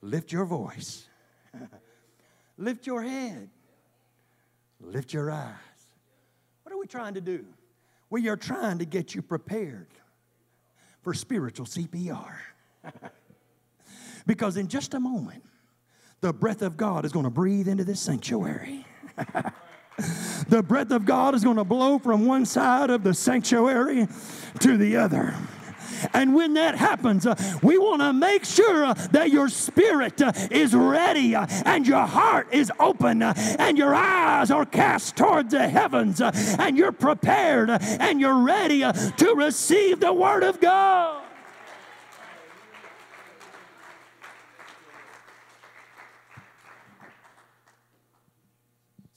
lift 0.00 0.32
your 0.32 0.44
voice, 0.44 1.06
lift 2.58 2.84
your 2.84 3.02
head, 3.02 3.48
lift 4.80 5.12
your 5.12 5.30
eyes. 5.30 5.54
What 6.64 6.72
are 6.72 6.78
we 6.78 6.88
trying 6.88 7.14
to 7.14 7.20
do? 7.20 7.44
We 8.10 8.28
are 8.28 8.36
trying 8.36 8.78
to 8.78 8.84
get 8.84 9.14
you 9.14 9.22
prepared 9.22 9.86
for 11.04 11.14
spiritual 11.14 11.66
CPR. 11.66 12.34
because 14.26 14.56
in 14.56 14.66
just 14.68 14.94
a 14.94 15.00
moment, 15.00 15.44
the 16.22 16.32
breath 16.32 16.62
of 16.62 16.76
God 16.76 17.04
is 17.04 17.12
going 17.12 17.24
to 17.24 17.30
breathe 17.30 17.68
into 17.68 17.84
this 17.84 18.00
sanctuary. 18.00 18.86
the 20.48 20.62
breath 20.62 20.90
of 20.90 21.04
God 21.04 21.34
is 21.34 21.44
going 21.44 21.58
to 21.58 21.64
blow 21.64 21.98
from 21.98 22.24
one 22.24 22.46
side 22.46 22.88
of 22.88 23.04
the 23.04 23.12
sanctuary 23.12 24.08
to 24.60 24.76
the 24.78 24.96
other. 24.96 25.34
And 26.12 26.34
when 26.34 26.54
that 26.54 26.76
happens, 26.76 27.26
uh, 27.26 27.34
we 27.62 27.78
want 27.78 28.02
to 28.02 28.12
make 28.12 28.44
sure 28.44 28.84
uh, 28.84 28.94
that 29.12 29.30
your 29.30 29.48
spirit 29.48 30.20
uh, 30.20 30.32
is 30.50 30.74
ready 30.74 31.34
and 31.34 31.86
your 31.86 32.06
heart 32.06 32.48
is 32.52 32.70
open 32.78 33.22
and 33.22 33.78
your 33.78 33.94
eyes 33.94 34.50
are 34.50 34.66
cast 34.66 35.16
towards 35.16 35.52
the 35.52 35.68
heavens 35.68 36.20
and 36.20 36.76
you're 36.76 36.92
prepared 36.92 37.70
and 37.70 38.20
you're 38.20 38.42
ready 38.42 38.80
to 38.80 39.34
receive 39.36 40.00
the 40.00 40.12
Word 40.12 40.42
of 40.42 40.60
God. 40.60 41.22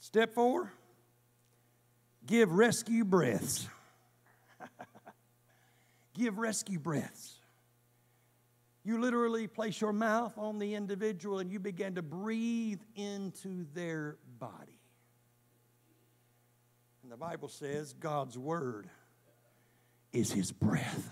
Step 0.00 0.34
four 0.34 0.72
give 2.28 2.52
rescue 2.52 3.04
breaths. 3.04 3.68
Give 6.18 6.38
rescue 6.38 6.78
breaths. 6.78 7.36
You 8.84 9.00
literally 9.00 9.46
place 9.46 9.80
your 9.80 9.92
mouth 9.92 10.36
on 10.36 10.58
the 10.58 10.74
individual 10.74 11.38
and 11.38 11.50
you 11.50 11.58
begin 11.58 11.94
to 11.94 12.02
breathe 12.02 12.80
into 12.96 13.66
their 13.74 14.16
body. 14.38 14.80
And 17.02 17.12
the 17.12 17.16
Bible 17.16 17.48
says 17.48 17.92
God's 17.94 18.36
word 18.36 18.88
is 20.12 20.32
his 20.32 20.52
breath. 20.52 21.10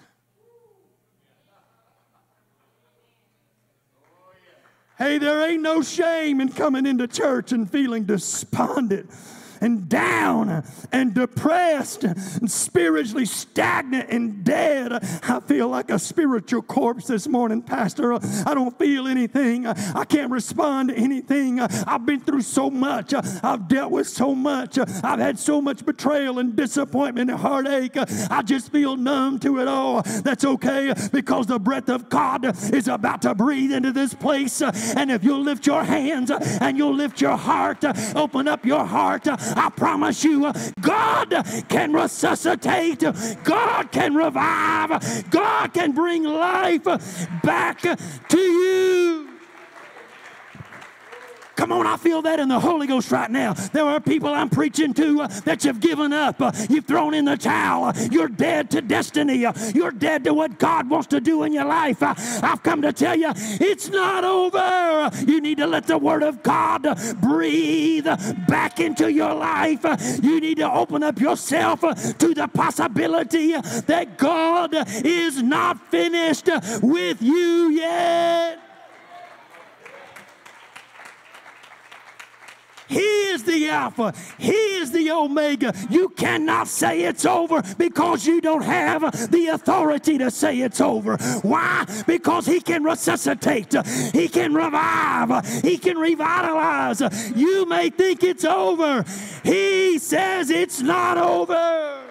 Hey, 4.98 5.18
there 5.18 5.46
ain't 5.46 5.62
no 5.62 5.82
shame 5.82 6.40
in 6.40 6.48
coming 6.48 6.86
into 6.86 7.06
church 7.06 7.52
and 7.52 7.70
feeling 7.70 8.04
despondent 8.04 9.10
and 9.66 9.88
down 9.88 10.64
and 10.92 11.12
depressed 11.12 12.04
and 12.04 12.50
spiritually 12.50 13.26
stagnant 13.26 14.08
and 14.08 14.44
dead. 14.44 14.92
I 15.24 15.40
feel 15.40 15.68
like 15.68 15.90
a 15.90 15.98
spiritual 15.98 16.62
corpse 16.62 17.08
this 17.08 17.26
morning, 17.26 17.62
Pastor. 17.62 18.14
I 18.14 18.54
don't 18.54 18.78
feel 18.78 19.08
anything. 19.08 19.66
I 19.66 20.04
can't 20.04 20.30
respond 20.30 20.90
to 20.90 20.94
anything. 20.94 21.60
I've 21.60 22.06
been 22.06 22.20
through 22.20 22.42
so 22.42 22.70
much. 22.70 23.12
I've 23.12 23.66
dealt 23.66 23.90
with 23.90 24.08
so 24.08 24.36
much. 24.36 24.78
I've 24.78 25.18
had 25.18 25.36
so 25.38 25.60
much 25.60 25.84
betrayal 25.84 26.38
and 26.38 26.54
disappointment 26.54 27.28
and 27.30 27.40
heartache. 27.40 27.96
I 28.30 28.42
just 28.42 28.70
feel 28.70 28.96
numb 28.96 29.40
to 29.40 29.58
it 29.58 29.66
all. 29.66 30.02
That's 30.02 30.44
okay 30.44 30.94
because 31.12 31.46
the 31.46 31.58
breath 31.58 31.88
of 31.88 32.08
God 32.08 32.44
is 32.72 32.86
about 32.86 33.22
to 33.22 33.34
breathe 33.34 33.72
into 33.72 33.90
this 33.90 34.14
place. 34.14 34.62
And 34.62 35.10
if 35.10 35.24
you'll 35.24 35.42
lift 35.42 35.66
your 35.66 35.82
hands 35.82 36.30
and 36.30 36.78
you'll 36.78 36.94
lift 36.94 37.20
your 37.20 37.36
heart, 37.36 37.84
open 38.14 38.46
up 38.46 38.64
your 38.64 38.84
heart, 38.84 39.26
I 39.56 39.70
promise 39.70 40.22
you, 40.22 40.52
God 40.80 41.30
can 41.68 41.92
resuscitate, 41.92 43.02
God 43.42 43.90
can 43.90 44.14
revive, 44.14 45.30
God 45.30 45.72
can 45.72 45.92
bring 45.92 46.24
life 46.24 46.84
back 47.42 47.80
to 47.80 48.38
you. 48.38 49.25
Come 51.56 51.72
on, 51.72 51.86
I 51.86 51.96
feel 51.96 52.20
that 52.22 52.38
in 52.38 52.48
the 52.48 52.60
Holy 52.60 52.86
Ghost 52.86 53.10
right 53.10 53.30
now. 53.30 53.54
There 53.54 53.84
are 53.84 53.98
people 53.98 54.28
I'm 54.28 54.50
preaching 54.50 54.92
to 54.94 55.22
uh, 55.22 55.26
that 55.44 55.64
you've 55.64 55.80
given 55.80 56.12
up. 56.12 56.40
Uh, 56.40 56.52
you've 56.68 56.84
thrown 56.84 57.14
in 57.14 57.24
the 57.24 57.36
towel. 57.36 57.94
You're 58.10 58.28
dead 58.28 58.70
to 58.72 58.82
destiny. 58.82 59.46
Uh, 59.46 59.54
you're 59.74 59.90
dead 59.90 60.24
to 60.24 60.34
what 60.34 60.58
God 60.58 60.90
wants 60.90 61.06
to 61.08 61.20
do 61.20 61.44
in 61.44 61.54
your 61.54 61.64
life. 61.64 62.02
Uh, 62.02 62.14
I've 62.42 62.62
come 62.62 62.82
to 62.82 62.92
tell 62.92 63.16
you, 63.16 63.32
it's 63.34 63.88
not 63.88 64.22
over. 64.22 65.10
You 65.26 65.40
need 65.40 65.56
to 65.56 65.66
let 65.66 65.86
the 65.86 65.96
Word 65.96 66.22
of 66.22 66.42
God 66.42 66.86
breathe 67.22 68.06
back 68.46 68.78
into 68.78 69.10
your 69.10 69.32
life. 69.32 69.84
You 70.22 70.40
need 70.40 70.58
to 70.58 70.70
open 70.70 71.02
up 71.02 71.18
yourself 71.18 71.80
to 71.80 72.34
the 72.34 72.48
possibility 72.52 73.52
that 73.52 74.18
God 74.18 74.74
is 75.04 75.42
not 75.42 75.90
finished 75.90 76.50
with 76.82 77.22
you 77.22 77.70
yet. 77.70 78.65
He 82.88 83.00
is 83.00 83.42
the 83.44 83.68
Alpha. 83.68 84.14
He 84.38 84.52
is 84.52 84.92
the 84.92 85.10
Omega. 85.10 85.74
You 85.90 86.08
cannot 86.10 86.68
say 86.68 87.02
it's 87.02 87.24
over 87.24 87.62
because 87.78 88.26
you 88.26 88.40
don't 88.40 88.62
have 88.62 89.30
the 89.30 89.48
authority 89.48 90.18
to 90.18 90.30
say 90.30 90.60
it's 90.60 90.80
over. 90.80 91.16
Why? 91.42 91.84
Because 92.06 92.46
He 92.46 92.60
can 92.60 92.84
resuscitate, 92.84 93.74
He 94.12 94.28
can 94.28 94.54
revive, 94.54 95.46
He 95.62 95.78
can 95.78 95.98
revitalize. 95.98 97.00
You 97.34 97.66
may 97.66 97.90
think 97.90 98.22
it's 98.22 98.44
over. 98.44 99.04
He 99.42 99.98
says 99.98 100.50
it's 100.50 100.80
not 100.80 101.18
over. 101.18 102.05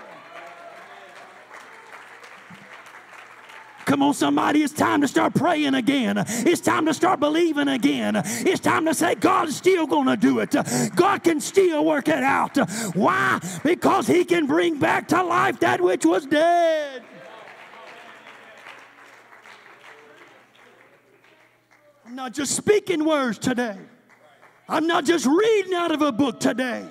Come 3.85 4.01
on, 4.01 4.15
somebody, 4.15 4.63
it's 4.63 4.73
time 4.73 5.01
to 5.01 5.07
start 5.07 5.35
praying 5.35 5.75
again. 5.75 6.23
It's 6.27 6.61
time 6.61 6.87
to 6.87 6.93
start 6.93 7.19
believing 7.19 7.67
again. 7.67 8.15
It's 8.25 8.59
time 8.59 8.85
to 8.85 8.95
say, 8.95 9.13
God's 9.15 9.55
still 9.55 9.85
going 9.85 10.07
to 10.07 10.17
do 10.17 10.39
it. 10.39 10.55
God 10.95 11.23
can 11.23 11.39
still 11.39 11.85
work 11.85 12.07
it 12.07 12.23
out. 12.23 12.57
Why? 12.95 13.39
Because 13.63 14.07
He 14.07 14.25
can 14.25 14.47
bring 14.47 14.79
back 14.79 15.07
to 15.09 15.21
life 15.21 15.59
that 15.59 15.81
which 15.81 16.05
was 16.05 16.25
dead. 16.25 17.03
I'm 22.05 22.15
not 22.15 22.33
just 22.33 22.55
speaking 22.55 23.05
words 23.05 23.37
today. 23.37 23.77
I'm 24.67 24.87
not 24.87 25.05
just 25.05 25.27
reading 25.27 25.73
out 25.75 25.91
of 25.91 26.01
a 26.01 26.11
book 26.11 26.39
today. 26.39 26.87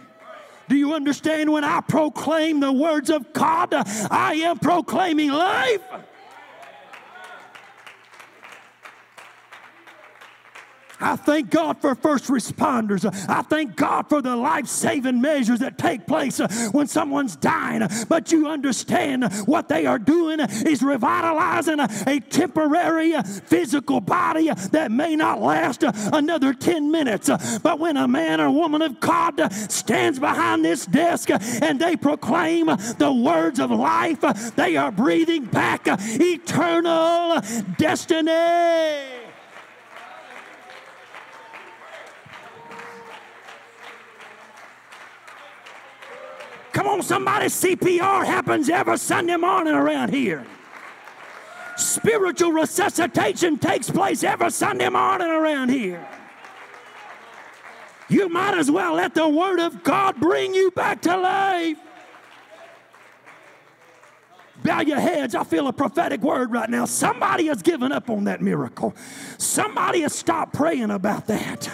Do 0.69 0.77
you 0.77 0.95
understand 0.95 1.53
when 1.53 1.65
I 1.65 1.81
proclaim 1.81 2.61
the 2.61 2.73
words 2.73 3.11
of 3.11 3.33
God, 3.33 3.75
I 3.75 4.35
am 4.45 4.59
proclaiming 4.59 5.31
life? 5.31 5.83
I 11.05 11.17
thank 11.17 11.51
God 11.51 11.81
for 11.83 11.95
first 11.95 12.29
responders. 12.29 13.05
I 13.29 13.43
thank 13.43 13.77
God 13.77 14.09
for 14.09 14.23
the 14.23 14.35
life 14.35 14.67
saving 14.67 15.21
measures 15.21 15.59
that 15.61 15.77
take 15.77 16.07
place 16.07 16.41
uh, 16.41 16.49
when 16.73 16.87
someone's 16.87 17.37
dying. 17.37 17.87
But 18.09 18.33
you 18.33 18.49
understand 18.49 19.31
what 19.45 19.69
they 19.69 19.85
are 19.85 19.99
doing 19.99 20.41
is 20.41 20.83
revitalizing 20.83 21.79
a 21.81 22.21
temporary 22.31 23.15
uh, 23.15 23.23
physical 23.23 24.01
body 24.01 24.51
that 24.73 24.91
may 24.91 25.15
not 25.15 25.43
last 25.43 25.85
uh, 25.85 25.93
another 26.13 26.55
10 26.55 26.91
minutes. 26.91 27.29
But 27.59 27.79
when 27.79 27.99
a 27.99 28.09
man 28.09 28.41
or 28.41 28.51
woman 28.51 28.81
of 28.81 28.99
God 28.99 29.53
stands 29.53 30.19
behind 30.19 30.65
this 30.65 30.87
desk 30.87 31.29
and 31.31 31.79
they 31.79 31.97
proclaim 31.97 32.67
the 32.67 33.13
words 33.13 33.61
of 33.61 33.71
life, 33.71 34.23
they 34.57 34.77
are 34.77 34.91
breathing 34.91 35.45
back 35.45 35.83
eternal 35.87 37.43
destiny. 37.77 39.24
Come 46.75 46.89
on, 46.89 47.03
somebody, 47.03 47.47
CPR 47.47 48.27
happens 48.27 48.69
every 48.69 48.99
Sunday 48.99 49.37
morning 49.37 49.75
around 49.75 50.13
here. 50.13 50.45
Spiritual 51.77 52.51
resuscitation 52.51 53.59
takes 53.59 53.89
place 53.89 54.25
every 54.25 54.51
Sunday 54.51 54.89
morning 54.89 55.29
around 55.29 55.69
here. 55.69 56.05
You 58.09 58.29
might 58.29 58.59
as 58.59 58.73
well 58.73 58.95
let 58.95 59.15
the 59.15 59.29
Word 59.29 59.61
of 59.61 59.85
God 59.85 60.17
bring 60.17 60.53
you 60.53 60.73
back 60.73 61.01
to 61.03 61.17
life. 61.17 61.79
Bow 64.65 64.81
your 64.81 64.99
heads. 64.99 65.37
I 65.37 65.45
feel 65.45 65.69
a 65.69 65.73
prophetic 65.73 66.23
word 66.23 66.51
right 66.51 66.71
now. 66.71 66.87
Somebody 66.87 67.47
has 67.47 67.63
given 67.63 67.93
up 67.93 68.11
on 68.11 68.25
that 68.25 68.41
miracle. 68.41 68.95
Somebody 69.39 70.01
has 70.01 70.15
stopped 70.15 70.55
praying 70.55 70.91
about 70.91 71.29
that. 71.29 71.71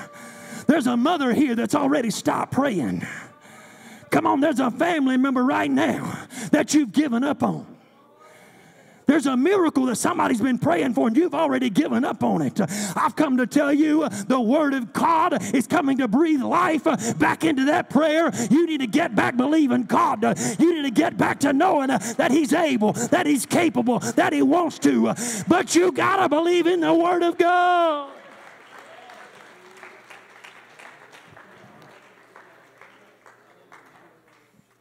There's 0.66 0.86
a 0.86 0.96
mother 0.96 1.32
here 1.32 1.54
that's 1.54 1.74
already 1.74 2.10
stopped 2.10 2.52
praying. 2.52 3.06
Come 4.10 4.26
on, 4.26 4.40
there's 4.40 4.60
a 4.60 4.70
family 4.70 5.16
member 5.16 5.44
right 5.44 5.70
now 5.70 6.26
that 6.50 6.74
you've 6.74 6.92
given 6.92 7.22
up 7.24 7.42
on. 7.42 7.66
There's 9.10 9.26
a 9.26 9.36
miracle 9.36 9.86
that 9.86 9.96
somebody's 9.96 10.40
been 10.40 10.58
praying 10.58 10.94
for 10.94 11.08
and 11.08 11.16
you've 11.16 11.34
already 11.34 11.68
given 11.68 12.04
up 12.04 12.22
on 12.22 12.42
it. 12.42 12.60
I've 12.94 13.16
come 13.16 13.38
to 13.38 13.46
tell 13.46 13.72
you 13.72 14.08
the 14.08 14.40
Word 14.40 14.72
of 14.72 14.92
God 14.92 15.42
is 15.52 15.66
coming 15.66 15.98
to 15.98 16.06
breathe 16.06 16.42
life 16.42 16.84
back 17.18 17.42
into 17.42 17.64
that 17.64 17.90
prayer. 17.90 18.30
You 18.48 18.68
need 18.68 18.82
to 18.82 18.86
get 18.86 19.16
back 19.16 19.36
believing 19.36 19.82
God. 19.82 20.22
You 20.60 20.74
need 20.76 20.82
to 20.82 20.92
get 20.92 21.16
back 21.16 21.40
to 21.40 21.52
knowing 21.52 21.88
that 21.88 22.30
He's 22.30 22.52
able, 22.52 22.92
that 22.92 23.26
He's 23.26 23.46
capable, 23.46 23.98
that 23.98 24.32
He 24.32 24.42
wants 24.42 24.78
to. 24.80 25.12
But 25.48 25.74
you 25.74 25.90
got 25.90 26.18
to 26.18 26.28
believe 26.28 26.68
in 26.68 26.78
the 26.78 26.94
Word 26.94 27.24
of 27.24 27.36
God. 27.36 28.09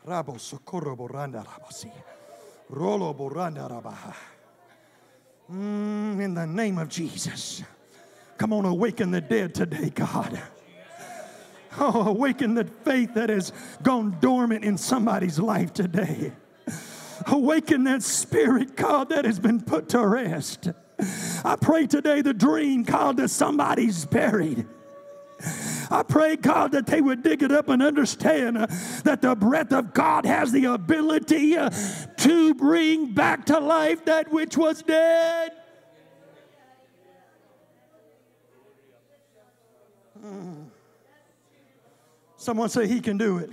Rabo 0.10 0.40
socorro 0.40 0.96
rabasi. 0.96 1.92
Rolo 2.70 3.14
boranda 3.14 3.70
rabaha. 3.70 4.16
Mm, 5.52 6.20
in 6.20 6.34
the 6.34 6.48
name 6.48 6.80
of 6.80 6.90
Jesus. 6.90 7.62
Come 8.36 8.54
on, 8.54 8.66
awaken 8.66 9.12
the 9.12 9.22
dead 9.22 9.54
today, 9.54 9.92
God. 9.92 10.42
Oh, 11.78 12.08
awaken 12.08 12.56
the 12.56 12.66
faith 12.84 13.14
that 13.14 13.30
has 13.30 13.54
gone 13.84 14.18
dormant 14.20 14.66
in 14.66 14.80
somebody's 14.80 15.38
life 15.38 15.72
today. 15.72 16.32
Awaken 17.28 17.84
that 17.84 18.02
spirit, 18.02 18.76
God, 18.76 19.10
that 19.10 19.26
has 19.26 19.40
been 19.40 19.62
put 19.62 19.90
to 19.90 20.06
rest. 20.08 20.70
I 21.46 21.56
pray 21.56 21.86
today 21.86 22.22
the 22.24 22.34
dream, 22.34 22.82
God, 22.82 23.18
that 23.18 23.30
somebody's 23.30 24.06
buried. 24.06 24.66
I 25.90 26.04
pray, 26.04 26.36
God, 26.36 26.72
that 26.74 26.86
they 26.86 27.02
would 27.02 27.24
dig 27.24 27.44
it 27.44 27.52
up 27.52 27.70
and 27.70 27.82
understand 27.82 28.58
uh, 28.58 28.68
that 29.04 29.22
the 29.22 29.36
breath 29.36 29.72
of 29.72 29.94
God 29.94 30.26
has 30.26 30.52
the 30.52 30.66
ability 30.66 31.58
uh, 31.58 31.70
to 32.18 32.54
bring 32.56 33.14
back 33.14 33.46
to 33.46 33.60
life 33.60 34.06
that 34.06 34.32
which 34.32 34.58
was 34.58 34.84
dead. 34.84 35.52
Hmm. 40.22 40.64
Someone 42.36 42.70
say, 42.70 42.88
He 42.88 43.00
can 43.00 43.18
do 43.18 43.38
it. 43.38 43.52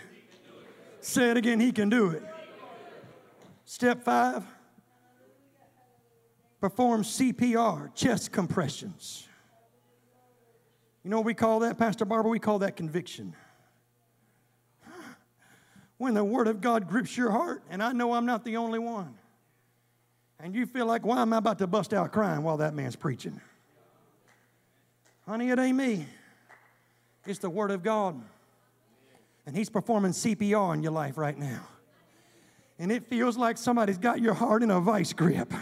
Say 1.01 1.31
it 1.31 1.37
again, 1.37 1.61
He 1.61 1.72
can 1.72 1.88
do 1.88 2.11
it. 2.11 2.22
Step 3.64 4.03
five 4.05 4.44
perform 6.61 7.03
CPR, 7.03 7.94
chest 7.94 8.33
compressions. 8.33 9.29
You 11.07 11.11
know 11.11 11.19
what 11.19 11.27
we 11.27 11.35
call 11.35 11.61
that, 11.61 11.79
Pastor 11.79 12.05
Barbara? 12.05 12.29
We 12.29 12.40
call 12.40 12.59
that 12.59 12.75
conviction. 12.75 13.37
When 15.99 16.14
the 16.14 16.25
Word 16.25 16.49
of 16.49 16.61
God 16.61 16.88
grips 16.88 17.16
your 17.16 17.31
heart, 17.31 17.62
and 17.71 17.81
I 17.81 17.92
know 17.92 18.12
I'm 18.12 18.27
not 18.27 18.45
the 18.45 18.57
only 18.57 18.81
one, 18.81 19.14
and 20.40 20.53
you 20.53 20.66
feel 20.66 20.85
like, 20.85 21.07
why 21.07 21.23
am 21.23 21.33
I 21.33 21.38
about 21.38 21.61
to 21.61 21.69
bust 21.69 21.95
out 21.95 22.11
crying 22.11 22.42
while 22.42 22.57
that 22.57 22.75
man's 22.75 22.97
preaching? 22.97 23.40
Honey, 25.29 25.51
it 25.51 25.61
ain't 25.61 25.77
me. 25.77 26.07
It's 27.25 27.38
the 27.38 27.51
Word 27.51 27.71
of 27.71 27.85
God. 27.85 28.21
And 29.47 29.57
He's 29.57 29.71
performing 29.71 30.11
CPR 30.11 30.75
in 30.75 30.83
your 30.83 30.90
life 30.90 31.16
right 31.16 31.38
now. 31.38 31.69
And 32.81 32.90
it 32.90 33.07
feels 33.07 33.37
like 33.37 33.59
somebody's 33.59 33.99
got 33.99 34.21
your 34.21 34.35
heart 34.35 34.64
in 34.64 34.73
a 34.73 34.81
vice 34.81 35.12
grip. 35.12 35.55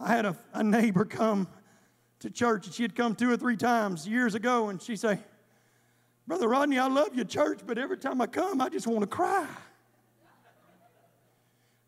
I 0.00 0.08
had 0.08 0.24
a, 0.24 0.34
a 0.54 0.64
neighbor 0.64 1.04
come 1.04 1.46
to 2.24 2.30
church, 2.30 2.66
and 2.66 2.74
she 2.74 2.82
had 2.82 2.94
come 2.94 3.14
two 3.14 3.30
or 3.30 3.36
three 3.36 3.56
times 3.56 4.08
years 4.08 4.34
ago, 4.34 4.70
and 4.70 4.80
she 4.80 4.96
say, 4.96 5.18
Brother 6.26 6.48
Rodney, 6.48 6.78
I 6.78 6.88
love 6.88 7.14
your 7.14 7.26
church, 7.26 7.60
but 7.66 7.76
every 7.76 7.98
time 7.98 8.20
I 8.22 8.26
come, 8.26 8.62
I 8.62 8.70
just 8.70 8.86
want 8.86 9.02
to 9.02 9.06
cry. 9.06 9.46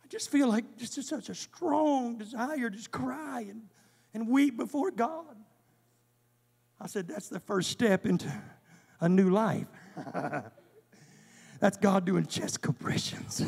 I 0.05 0.09
just 0.09 0.31
feel 0.31 0.49
like 0.49 0.77
just, 0.77 0.95
just 0.95 1.09
such 1.09 1.31
a 1.31 1.35
strong 1.35 2.19
desire 2.19 2.69
to 2.69 2.77
just 2.77 2.91
cry 2.91 3.47
and, 3.49 3.63
and 4.13 4.29
weep 4.29 4.59
before 4.59 4.91
God. 4.91 5.37
I 6.79 6.87
said, 6.87 7.09
That's 7.09 7.31
the 7.31 7.41
first 7.41 7.71
step 7.71 8.05
into 8.05 8.31
a 9.01 9.09
new 9.09 9.31
life. 9.31 9.67
That's 11.61 11.79
God 11.79 12.05
doing 12.05 12.27
chest 12.27 12.61
compressions. 12.61 13.43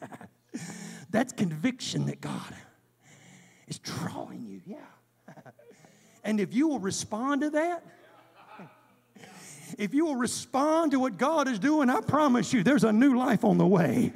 That's 1.10 1.32
conviction 1.32 2.06
that 2.06 2.20
God 2.20 2.54
is 3.66 3.80
drawing 3.80 4.46
you. 4.46 4.60
Yeah. 4.64 4.78
And 6.28 6.40
if 6.40 6.52
you 6.52 6.68
will 6.68 6.78
respond 6.78 7.40
to 7.40 7.48
that, 7.48 7.82
if 9.78 9.94
you 9.94 10.04
will 10.04 10.16
respond 10.16 10.90
to 10.92 11.00
what 11.00 11.16
God 11.16 11.48
is 11.48 11.58
doing, 11.58 11.88
I 11.88 12.02
promise 12.02 12.52
you 12.52 12.62
there's 12.62 12.84
a 12.84 12.92
new 12.92 13.16
life 13.16 13.44
on 13.44 13.56
the 13.56 13.66
way. 13.66 14.12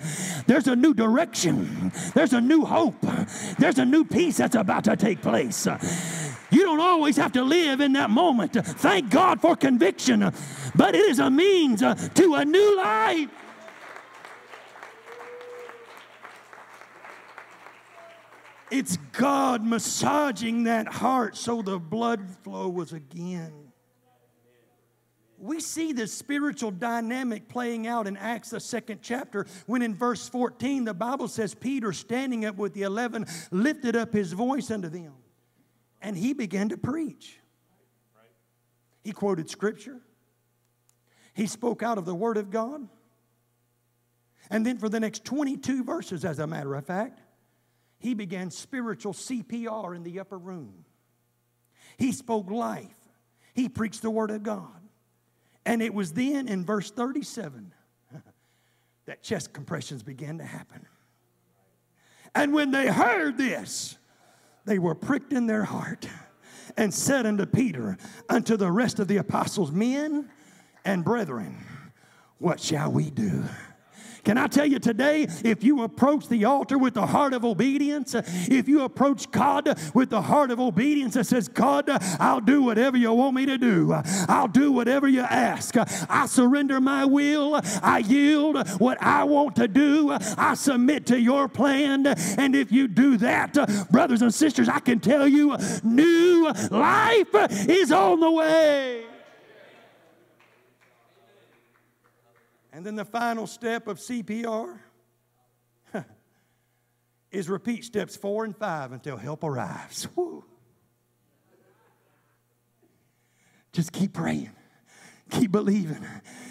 There's 0.46 0.66
a 0.68 0.77
new 0.77 0.92
direction. 0.92 1.90
There's 2.14 2.35
a 2.35 2.40
new 2.42 2.66
hope. 2.66 3.01
There's 3.59 3.79
a 3.79 3.87
new 3.87 4.05
peace 4.05 4.37
that's 4.37 4.57
about 4.57 4.85
to 4.85 4.94
take 4.94 5.22
place. 5.22 5.66
You 6.51 6.64
don't 6.66 6.81
always 6.81 7.16
have 7.16 7.33
to 7.33 7.44
live 7.44 7.81
in 7.81 7.94
that 7.94 8.11
moment. 8.11 8.53
Thank 8.53 9.09
God 9.09 9.40
for 9.40 9.57
conviction, 9.57 10.20
but 10.75 10.94
it 10.94 11.07
is 11.07 11.18
a 11.18 11.31
means 11.31 11.81
to 11.81 12.35
a 12.35 12.44
new 12.44 12.77
life. 12.77 13.31
It's 18.72 18.96
God 19.12 19.62
massaging 19.62 20.64
that 20.64 20.88
heart 20.88 21.37
so 21.37 21.61
the 21.61 21.78
blood 21.78 22.26
flow 22.42 22.70
was 22.70 22.94
again. 22.94 23.52
We 25.37 25.61
see 25.61 25.92
this 25.92 26.11
spiritual 26.11 26.70
dynamic 26.70 27.48
playing 27.48 27.87
out 27.87 28.06
in 28.06 28.16
Acts, 28.16 28.48
the 28.48 28.61
second 28.61 29.00
chapter, 29.02 29.46
when 29.66 29.82
in 29.82 29.94
verse 29.94 30.26
14 30.26 30.85
the 30.87 30.94
Bible 30.94 31.28
says, 31.28 31.54
Peter, 31.54 31.92
standing 31.92 32.46
up 32.46 32.56
with 32.56 32.72
the 32.72 32.82
eleven, 32.82 33.26
lifted 33.50 33.94
up 33.94 34.14
his 34.14 34.32
voice 34.32 34.70
unto 34.70 34.88
them, 34.88 35.12
and 36.00 36.16
he 36.16 36.32
began 36.32 36.70
to 36.70 36.78
preach. 36.78 37.40
He 39.04 39.12
quoted 39.12 39.50
scripture, 39.50 40.00
he 41.35 41.46
spoke 41.46 41.82
out 41.82 41.98
of 41.98 42.06
the 42.06 42.14
Word 42.14 42.38
of 42.38 42.50
God. 42.50 42.88
And 44.48 44.64
then 44.64 44.79
for 44.79 44.88
the 44.88 45.00
next 45.00 45.27
22 45.27 45.85
verses, 45.85 46.25
as 46.25 46.38
a 46.38 46.46
matter 46.46 46.75
of 46.75 46.87
fact, 46.87 47.20
he 48.03 48.15
began 48.15 48.50
spiritual 48.50 49.13
CPR 49.13 49.94
in 49.94 50.03
the 50.03 50.19
upper 50.19 50.37
room. 50.37 50.85
He 51.96 52.11
spoke 52.11 52.50
life. 52.50 52.88
He 53.55 53.69
preached 53.69 54.03
the 54.03 54.11
Word 54.11 54.33
of 54.33 54.42
God. 54.42 54.81
And 55.65 55.81
it 55.81 55.94
was 55.94 56.13
then 56.13 56.48
in 56.48 56.65
verse 56.65 56.90
37 56.90 57.73
that 59.07 59.23
chest 59.23 59.53
compressions 59.53 60.03
began 60.03 60.38
to 60.38 60.44
happen. 60.44 60.85
And 62.35 62.53
when 62.53 62.73
they 62.73 62.88
heard 62.88 63.38
this, 63.38 63.96
they 64.65 64.81
were 64.81 64.96
pricked 64.96 65.33
in 65.33 65.46
their 65.46 65.65
heart 65.65 66.09
and 66.77 66.92
said 66.92 67.25
unto 67.25 67.46
Peter, 67.46 67.98
unto 68.29 68.57
the 68.57 68.73
rest 68.73 68.98
of 68.98 69.07
the 69.07 69.19
apostles, 69.19 69.71
Men 69.71 70.29
and 70.85 71.05
brethren, 71.05 71.57
what 72.38 72.59
shall 72.59 72.90
we 72.90 73.11
do? 73.11 73.44
Can 74.25 74.38
I 74.38 74.46
tell 74.46 74.66
you 74.66 74.79
today, 74.79 75.27
if 75.44 75.64
you 75.64 75.83
approach 75.83 76.29
the 76.29 76.44
altar 76.44 76.79
with 76.79 76.94
the 76.94 77.06
heart 77.06 77.35
of 77.35 77.44
obedience, 77.44 78.14
if 78.14 78.68
you 78.68 78.83
approach 78.83 79.31
God 79.31 79.77
with 79.94 80.10
the 80.10 80.23
heart 80.23 80.52
of 80.52 80.60
obedience 80.60 81.14
that 81.14 81.25
says, 81.25 81.48
God, 81.48 81.88
I'll 82.20 82.40
do 82.40 82.62
whatever 82.62 82.96
you 82.96 83.12
want 83.12 83.35
me 83.35 83.46
to 83.46 83.58
do, 83.58 83.92
I'll 84.29 84.48
do 84.48 84.70
whatever 84.70 85.08
you 85.08 85.23
ask, 85.23 85.75
I 85.77 86.27
surrender 86.27 86.81
my 86.81 87.04
will, 87.04 87.60
I 87.83 87.98
yield 87.98 88.68
what 88.79 89.02
I 89.02 89.25
want 89.25 89.56
to 89.56 89.66
do, 89.66 90.12
I 90.12 90.54
submit 90.54 91.06
to 91.06 91.18
your 91.18 91.48
plan. 91.48 92.06
And 92.06 92.54
if 92.54 92.70
you 92.70 92.87
do 92.87 93.16
that, 93.18 93.54
brothers 93.90 94.23
and 94.23 94.33
sisters, 94.33 94.68
I 94.68 94.79
can 94.79 95.00
tell 95.00 95.27
you, 95.27 95.56
new 95.83 96.52
life 96.70 97.35
is 97.68 97.90
on 97.90 98.20
the 98.20 98.31
way. 98.31 99.04
And 102.73 102.87
then 102.87 102.96
the 102.96 103.04
final 103.04 103.46
step 103.46 103.87
of 103.87 103.98
CPR 103.98 104.79
is 107.31 107.48
repeat 107.48 107.85
steps 107.85 108.16
four 108.16 108.44
and 108.44 108.56
five 108.56 108.92
until 108.92 109.16
help 109.16 109.44
arrives. 109.44 110.08
Woo. 110.16 110.44
Just 113.73 113.92
keep 113.92 114.12
praying, 114.12 114.50
keep 115.31 115.50
believing, 115.50 116.04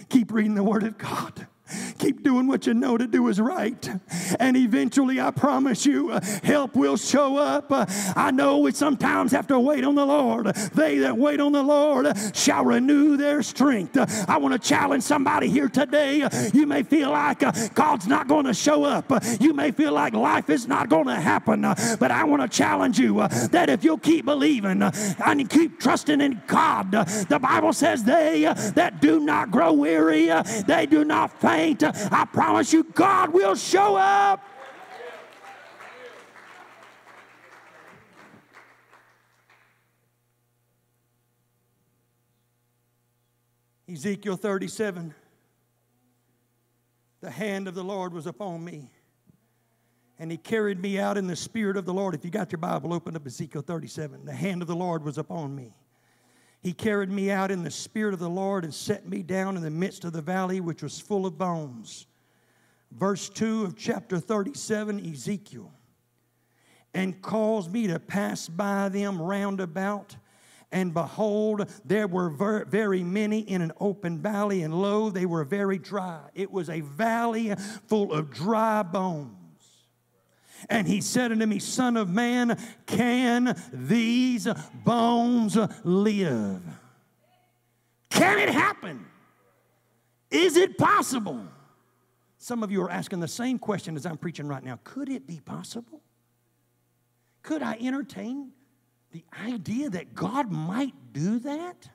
keep 0.10 0.32
reading 0.32 0.56
the 0.56 0.64
Word 0.64 0.84
of 0.84 0.98
God. 0.98 1.48
Keep 2.00 2.24
doing 2.24 2.48
what 2.48 2.68
you 2.68 2.74
know 2.74 2.98
to 2.98 3.08
do 3.08 3.28
is 3.28 3.40
right. 3.40 3.90
And 4.40 4.58
eventually, 4.58 5.20
I 5.20 5.32
promise 5.32 5.86
you, 5.86 6.12
uh, 6.12 6.22
help 6.44 6.76
will 6.76 6.98
show 6.98 7.38
up. 7.38 7.72
Uh, 7.72 7.86
I 8.16 8.32
know 8.32 8.60
we 8.60 8.72
sometimes 8.72 9.32
have 9.32 9.48
to 9.48 9.60
wait 9.60 9.84
on 9.84 9.96
the 9.96 10.06
Lord. 10.06 10.48
They 10.74 11.00
that 11.00 11.18
wait 11.18 11.40
on 11.40 11.52
the 11.52 11.64
Lord 11.64 12.08
shall 12.34 12.66
renew 12.66 13.18
their 13.18 13.42
strength. 13.44 13.98
Uh, 13.98 14.06
I 14.28 14.38
want 14.38 14.54
to 14.54 14.60
challenge 14.60 15.04
somebody 15.04 15.48
here 15.50 15.70
today. 15.70 16.28
You 16.54 16.66
may 16.66 16.84
feel 16.84 17.12
like 17.12 17.44
uh, 17.44 17.52
God's 17.74 18.08
not 18.08 18.28
going 18.28 18.46
to 18.46 18.54
show 18.54 18.84
up. 18.84 19.12
Uh, 19.12 19.20
You 19.40 19.54
may 19.54 19.72
feel 19.72 19.94
like 19.94 20.14
life 20.14 20.50
is 20.50 20.68
not 20.68 20.90
going 20.90 21.08
to 21.08 21.16
happen. 21.16 21.66
Uh, 21.66 21.76
But 22.00 22.12
I 22.12 22.24
want 22.24 22.42
to 22.42 22.48
challenge 22.48 23.00
you 23.00 23.20
uh, 23.20 23.28
that 23.52 23.70
if 23.70 23.84
you'll 23.84 23.98
keep 23.98 24.26
believing 24.26 24.82
uh, 24.82 24.92
and 25.26 25.50
keep 25.50 25.80
trusting 25.80 26.22
in 26.22 26.42
God, 26.48 26.94
uh, 26.96 27.04
the 27.30 27.40
Bible 27.40 27.74
says 27.74 28.04
they 28.04 28.46
uh, 28.46 28.54
that 28.76 29.02
do 29.02 29.20
not 29.20 29.52
grow 29.52 29.74
weary, 29.74 30.30
uh, 30.30 30.44
they 30.68 30.86
do 30.86 31.04
not 31.04 31.40
faint. 31.40 31.61
I 31.62 32.28
promise 32.32 32.74
you, 32.74 32.84
God 32.84 33.34
will 33.34 33.56
show 33.56 33.96
up. 33.96 34.44
Ezekiel 43.88 44.38
37 44.38 45.14
The 47.20 47.30
hand 47.30 47.68
of 47.68 47.76
the 47.76 47.84
Lord 47.84 48.14
was 48.14 48.26
upon 48.26 48.64
me, 48.64 48.90
and 50.18 50.32
he 50.32 50.38
carried 50.38 50.82
me 50.82 50.98
out 50.98 51.18
in 51.18 51.28
the 51.28 51.36
spirit 51.36 51.78
of 51.78 51.86
the 51.86 51.94
Lord. 51.94 52.16
If 52.16 52.26
you 52.26 52.32
got 52.32 52.52
your 52.52 52.60
Bible, 52.60 52.94
open 52.94 53.16
up 53.16 53.28
Ezekiel 53.28 53.62
37. 53.62 54.26
The 54.26 54.34
hand 54.34 54.62
of 54.62 54.68
the 54.68 54.76
Lord 54.76 55.04
was 55.04 55.18
upon 55.18 55.56
me. 55.56 55.76
He 56.62 56.74
carried 56.74 57.10
me 57.10 57.32
out 57.32 57.50
in 57.50 57.64
the 57.64 57.72
spirit 57.72 58.14
of 58.14 58.20
the 58.20 58.30
Lord 58.30 58.64
and 58.64 58.74
set 58.74 59.08
me 59.08 59.24
down 59.24 59.58
in 59.58 59.64
the 59.64 59.72
midst 59.72 60.06
of 60.06 60.14
the 60.14 60.22
valley, 60.22 60.62
which 60.62 60.84
was 60.84 61.00
full 61.00 61.26
of 61.26 61.38
bones. 61.38 62.06
Verse 62.92 63.30
2 63.30 63.64
of 63.64 63.76
chapter 63.76 64.20
37, 64.20 65.12
Ezekiel. 65.12 65.72
And 66.94 67.20
caused 67.22 67.72
me 67.72 67.88
to 67.88 68.00
pass 68.00 68.48
by 68.48 68.90
them 68.90 69.20
round 69.20 69.60
about. 69.60 70.16
And 70.72 70.94
behold, 70.94 71.70
there 71.84 72.08
were 72.08 72.30
ver- 72.30 72.66
very 72.66 73.04
many 73.04 73.40
in 73.40 73.62
an 73.62 73.72
open 73.80 74.20
valley, 74.20 74.62
and 74.62 74.74
lo, 74.74 75.10
they 75.10 75.26
were 75.26 75.44
very 75.44 75.78
dry. 75.80 76.20
It 76.36 76.52
was 76.52 76.70
a 76.70 76.82
valley 76.82 77.54
full 77.88 78.14
of 78.14 78.30
dry 78.30 78.84
bones. 78.84 79.41
And 80.70 80.88
he 80.88 81.02
said 81.02 81.32
unto 81.32 81.46
me, 81.46 81.60
Son 81.60 81.98
of 81.98 82.10
man, 82.10 82.58
can 82.86 83.60
these 83.72 84.48
bones 84.86 85.58
live? 85.84 86.62
Can 88.10 88.40
it 88.40 88.50
happen? 88.50 89.06
Is 90.30 90.58
it 90.58 90.78
possible? 90.78 91.46
Some 92.38 92.64
of 92.64 92.72
you 92.72 92.82
are 92.84 92.90
asking 92.90 93.20
the 93.20 93.28
same 93.28 93.60
question 93.60 93.96
as 93.96 94.06
I'm 94.06 94.18
preaching 94.18 94.48
right 94.48 94.64
now. 94.64 94.80
Could 94.84 95.10
it 95.10 95.28
be 95.28 95.40
possible? 95.40 96.02
Could 97.44 97.62
I 97.62 97.78
entertain 97.82 98.52
the 99.12 99.24
idea 99.46 99.90
that 99.90 100.16
God 100.16 100.52
might 100.52 100.94
do 101.14 101.40
that? 101.40 101.90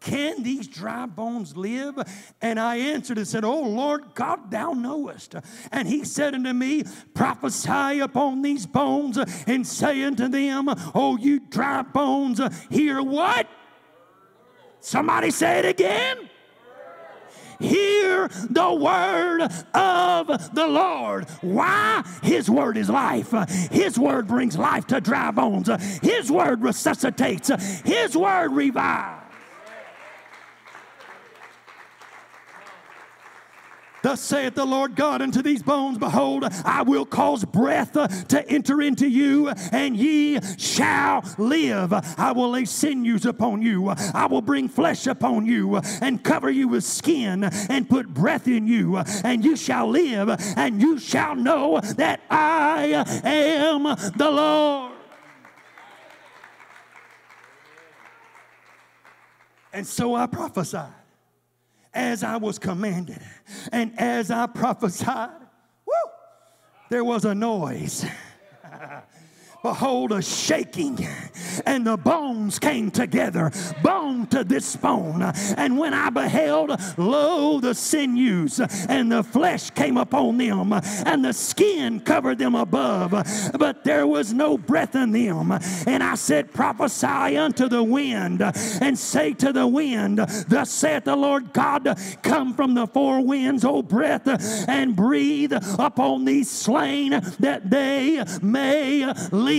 Can 0.00 0.42
these 0.42 0.66
dry 0.66 1.04
bones 1.04 1.56
live? 1.56 1.98
And 2.40 2.58
I 2.58 2.76
answered 2.76 3.18
and 3.18 3.28
said, 3.28 3.44
Oh 3.44 3.60
Lord 3.60 4.14
God, 4.14 4.50
thou 4.50 4.72
knowest. 4.72 5.34
And 5.70 5.86
he 5.86 6.04
said 6.04 6.34
unto 6.34 6.52
me, 6.54 6.84
Prophesy 7.12 8.00
upon 8.00 8.40
these 8.40 8.66
bones 8.66 9.18
and 9.46 9.66
say 9.66 10.02
unto 10.04 10.28
them, 10.28 10.68
Oh, 10.94 11.18
you 11.18 11.40
dry 11.40 11.82
bones, 11.82 12.40
hear 12.70 13.02
what? 13.02 13.46
Somebody 14.80 15.30
say 15.30 15.58
it 15.58 15.66
again. 15.66 16.30
Hear 17.58 18.28
the 18.48 18.72
word 18.72 19.42
of 19.74 20.54
the 20.54 20.66
Lord. 20.66 21.28
Why? 21.42 22.02
His 22.22 22.48
word 22.48 22.78
is 22.78 22.88
life. 22.88 23.32
His 23.70 23.98
word 23.98 24.26
brings 24.28 24.56
life 24.56 24.86
to 24.86 25.02
dry 25.02 25.30
bones. 25.30 25.68
His 26.00 26.32
word 26.32 26.62
resuscitates. 26.62 27.50
His 27.84 28.16
word 28.16 28.52
revives. 28.52 29.19
Thus 34.10 34.20
saith 34.22 34.56
the 34.56 34.64
Lord 34.64 34.96
God 34.96 35.22
unto 35.22 35.40
these 35.40 35.62
bones, 35.62 35.96
Behold, 35.96 36.42
I 36.64 36.82
will 36.82 37.06
cause 37.06 37.44
breath 37.44 37.92
to 37.92 38.44
enter 38.48 38.82
into 38.82 39.08
you, 39.08 39.50
and 39.70 39.96
ye 39.96 40.40
shall 40.58 41.22
live. 41.38 41.92
I 42.18 42.32
will 42.32 42.50
lay 42.50 42.64
sinews 42.64 43.24
upon 43.24 43.62
you. 43.62 43.88
I 43.88 44.26
will 44.26 44.42
bring 44.42 44.68
flesh 44.68 45.06
upon 45.06 45.46
you, 45.46 45.76
and 46.02 46.24
cover 46.24 46.50
you 46.50 46.66
with 46.66 46.82
skin, 46.82 47.44
and 47.44 47.88
put 47.88 48.08
breath 48.08 48.48
in 48.48 48.66
you, 48.66 48.96
and 48.96 49.44
you 49.44 49.54
shall 49.54 49.88
live, 49.88 50.28
and 50.56 50.82
you 50.82 50.98
shall 50.98 51.36
know 51.36 51.78
that 51.80 52.20
I 52.28 53.04
am 53.22 53.84
the 53.84 54.28
Lord. 54.28 54.92
And 59.72 59.86
so 59.86 60.16
I 60.16 60.26
prophesied 60.26 60.99
as 61.92 62.22
I 62.22 62.36
was 62.36 62.58
commanded. 62.58 63.20
And 63.72 63.98
as 63.98 64.30
I 64.30 64.46
prophesied, 64.46 65.30
woo, 65.86 65.94
there 66.90 67.04
was 67.04 67.24
a 67.24 67.34
noise. 67.34 68.04
Behold, 69.62 70.12
a 70.12 70.22
shaking, 70.22 71.06
and 71.66 71.86
the 71.86 71.96
bones 71.98 72.58
came 72.58 72.90
together, 72.90 73.52
bone 73.82 74.26
to 74.28 74.42
this 74.42 74.74
bone. 74.76 75.22
And 75.56 75.78
when 75.78 75.92
I 75.92 76.08
beheld, 76.08 76.70
lo, 76.96 77.60
the 77.60 77.74
sinews, 77.74 78.58
and 78.88 79.12
the 79.12 79.22
flesh 79.22 79.68
came 79.70 79.98
upon 79.98 80.38
them, 80.38 80.72
and 80.72 81.24
the 81.24 81.34
skin 81.34 82.00
covered 82.00 82.38
them 82.38 82.54
above, 82.54 83.10
but 83.58 83.84
there 83.84 84.06
was 84.06 84.32
no 84.32 84.56
breath 84.56 84.94
in 84.94 85.12
them. 85.12 85.52
And 85.86 86.02
I 86.02 86.14
said, 86.14 86.54
Prophesy 86.54 87.36
unto 87.36 87.68
the 87.68 87.82
wind, 87.82 88.40
and 88.80 88.98
say 88.98 89.34
to 89.34 89.52
the 89.52 89.66
wind, 89.66 90.18
Thus 90.48 90.70
saith 90.70 91.04
the 91.04 91.16
Lord 91.16 91.52
God, 91.52 91.98
Come 92.22 92.54
from 92.54 92.72
the 92.72 92.86
four 92.86 93.20
winds, 93.20 93.64
O 93.66 93.82
breath, 93.82 94.26
and 94.68 94.96
breathe 94.96 95.52
upon 95.78 96.24
these 96.24 96.50
slain 96.50 97.10
that 97.40 97.68
they 97.68 98.24
may 98.40 99.04
live. 99.30 99.49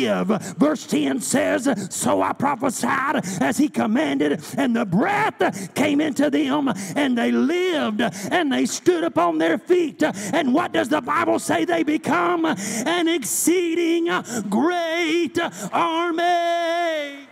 Verse 0.57 0.85
10 0.87 1.19
says, 1.21 1.87
So 1.89 2.21
I 2.21 2.33
prophesied 2.33 3.25
as 3.41 3.57
he 3.57 3.67
commanded, 3.67 4.43
and 4.57 4.75
the 4.75 4.85
breath 4.85 5.73
came 5.75 6.01
into 6.01 6.29
them, 6.29 6.71
and 6.95 7.17
they 7.17 7.31
lived, 7.31 8.01
and 8.01 8.51
they 8.51 8.65
stood 8.65 9.03
upon 9.03 9.37
their 9.37 9.57
feet. 9.57 10.03
And 10.03 10.53
what 10.53 10.71
does 10.71 10.89
the 10.89 11.01
Bible 11.01 11.39
say? 11.39 11.65
They 11.65 11.83
become 11.83 12.45
an 12.45 13.07
exceeding 13.07 14.09
great 14.49 15.37
army. 15.71 17.27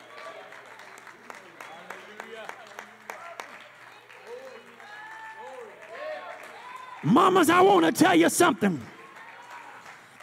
Mamas, 7.01 7.49
I 7.49 7.61
want 7.61 7.85
to 7.85 7.91
tell 7.91 8.15
you 8.15 8.29
something. 8.29 8.81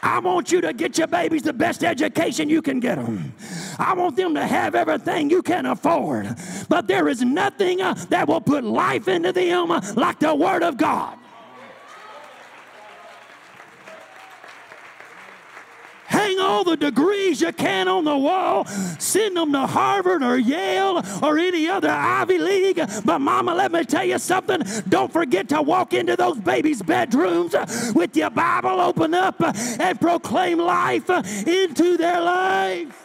I 0.06 0.20
want 0.20 0.52
you 0.52 0.60
to 0.60 0.72
get 0.72 0.98
your 0.98 1.08
babies 1.08 1.42
the 1.42 1.52
best 1.52 1.82
education 1.82 2.48
you 2.48 2.62
can 2.62 2.78
get 2.78 2.94
them. 2.94 3.34
I 3.76 3.92
want 3.92 4.14
them 4.14 4.34
to 4.34 4.46
have 4.46 4.76
everything 4.76 5.30
you 5.30 5.42
can 5.42 5.66
afford. 5.66 6.32
But 6.68 6.86
there 6.86 7.08
is 7.08 7.22
nothing 7.22 7.82
uh, 7.82 7.94
that 8.10 8.28
will 8.28 8.40
put 8.40 8.62
life 8.62 9.08
into 9.08 9.32
them 9.32 9.72
uh, 9.72 9.80
like 9.96 10.20
the 10.20 10.32
Word 10.32 10.62
of 10.62 10.76
God. 10.76 11.18
All 16.46 16.64
the 16.64 16.76
degrees 16.76 17.40
you 17.40 17.52
can 17.52 17.88
on 17.88 18.04
the 18.04 18.16
wall. 18.16 18.64
Send 18.98 19.36
them 19.36 19.52
to 19.52 19.66
Harvard 19.66 20.22
or 20.22 20.38
Yale 20.38 21.02
or 21.22 21.38
any 21.38 21.68
other 21.68 21.90
Ivy 21.90 22.38
League. 22.38 22.80
But, 23.04 23.18
Mama, 23.18 23.54
let 23.54 23.72
me 23.72 23.84
tell 23.84 24.04
you 24.04 24.18
something. 24.18 24.62
Don't 24.88 25.12
forget 25.12 25.48
to 25.50 25.60
walk 25.60 25.92
into 25.92 26.16
those 26.16 26.38
babies' 26.38 26.82
bedrooms 26.82 27.54
with 27.94 28.16
your 28.16 28.30
Bible 28.30 28.80
open 28.80 29.14
up 29.14 29.36
and 29.40 30.00
proclaim 30.00 30.58
life 30.58 31.10
into 31.10 31.96
their 31.96 32.20
life. 32.20 33.02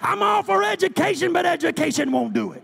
I'm 0.00 0.22
all 0.22 0.42
for 0.44 0.62
education, 0.62 1.32
but 1.32 1.46
education 1.46 2.12
won't 2.12 2.32
do 2.32 2.52
it. 2.52 2.62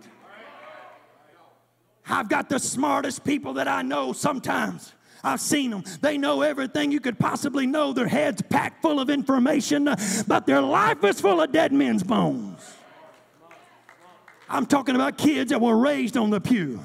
I've 2.09 2.29
got 2.29 2.49
the 2.49 2.59
smartest 2.59 3.25
people 3.25 3.55
that 3.55 3.69
I 3.69 3.83
know 3.83 4.13
sometimes. 4.13 4.93
I've 5.25 5.41
seen 5.41 5.71
them. 5.71 5.85
They 6.01 6.19
know 6.19 6.43
everything 6.43 6.91
you 6.91 7.01
could 7.01 7.19
possibly 7.19 7.67
know. 7.67 7.93
Their 7.93 8.09
heads 8.09 8.43
packed 8.43 8.83
full 8.83 8.99
of 8.99 9.09
information, 9.09 9.87
uh, 9.87 9.97
but 10.27 10.47
their 10.47 10.61
life 10.61 11.05
is 11.05 11.21
full 11.21 11.41
of 11.41 11.53
dead 11.53 11.73
men's 11.73 12.03
bones. 12.03 12.61
I'm 14.49 14.67
talking 14.67 14.97
about 14.97 15.17
kids 15.17 15.51
that 15.51 15.61
were 15.61 15.77
raised 15.77 16.17
on 16.17 16.31
the 16.31 16.41
pew. 16.41 16.81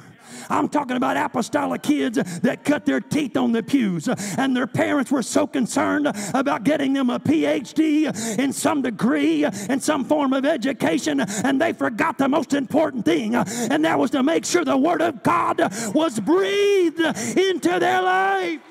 I'm 0.49 0.69
talking 0.69 0.97
about 0.97 1.17
apostolic 1.17 1.83
kids 1.83 2.17
that 2.39 2.63
cut 2.63 2.85
their 2.85 3.01
teeth 3.01 3.37
on 3.37 3.51
the 3.51 3.63
pews, 3.63 4.07
and 4.37 4.55
their 4.55 4.67
parents 4.67 5.11
were 5.11 5.23
so 5.23 5.47
concerned 5.47 6.07
about 6.33 6.63
getting 6.63 6.93
them 6.93 7.09
a 7.09 7.19
PhD 7.19 8.37
in 8.39 8.53
some 8.53 8.81
degree, 8.81 9.45
in 9.45 9.79
some 9.79 10.03
form 10.05 10.33
of 10.33 10.45
education, 10.45 11.19
and 11.21 11.61
they 11.61 11.73
forgot 11.73 12.17
the 12.17 12.27
most 12.27 12.53
important 12.53 13.05
thing, 13.05 13.35
and 13.35 13.85
that 13.85 13.97
was 13.97 14.11
to 14.11 14.23
make 14.23 14.45
sure 14.45 14.65
the 14.65 14.77
Word 14.77 15.01
of 15.01 15.23
God 15.23 15.59
was 15.93 16.19
breathed 16.19 16.99
into 16.99 17.79
their 17.79 18.01
life. 18.01 18.61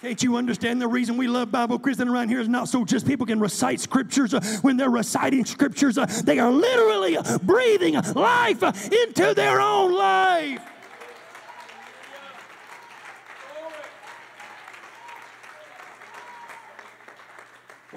Can't 0.00 0.22
you 0.22 0.36
understand 0.36 0.80
the 0.80 0.88
reason 0.88 1.18
we 1.18 1.28
love 1.28 1.52
Bible 1.52 1.78
Christian 1.78 2.08
around 2.08 2.30
here 2.30 2.40
is 2.40 2.48
not 2.48 2.70
so 2.70 2.86
just 2.86 3.06
people 3.06 3.26
can 3.26 3.38
recite 3.38 3.80
scriptures. 3.80 4.32
Uh, 4.32 4.40
when 4.62 4.78
they're 4.78 4.88
reciting 4.88 5.44
scriptures, 5.44 5.98
uh, 5.98 6.06
they 6.24 6.38
are 6.38 6.50
literally 6.50 7.18
breathing 7.42 7.94
life 8.14 8.62
into 8.62 9.34
their 9.34 9.60
own 9.60 9.92
life. 9.92 10.69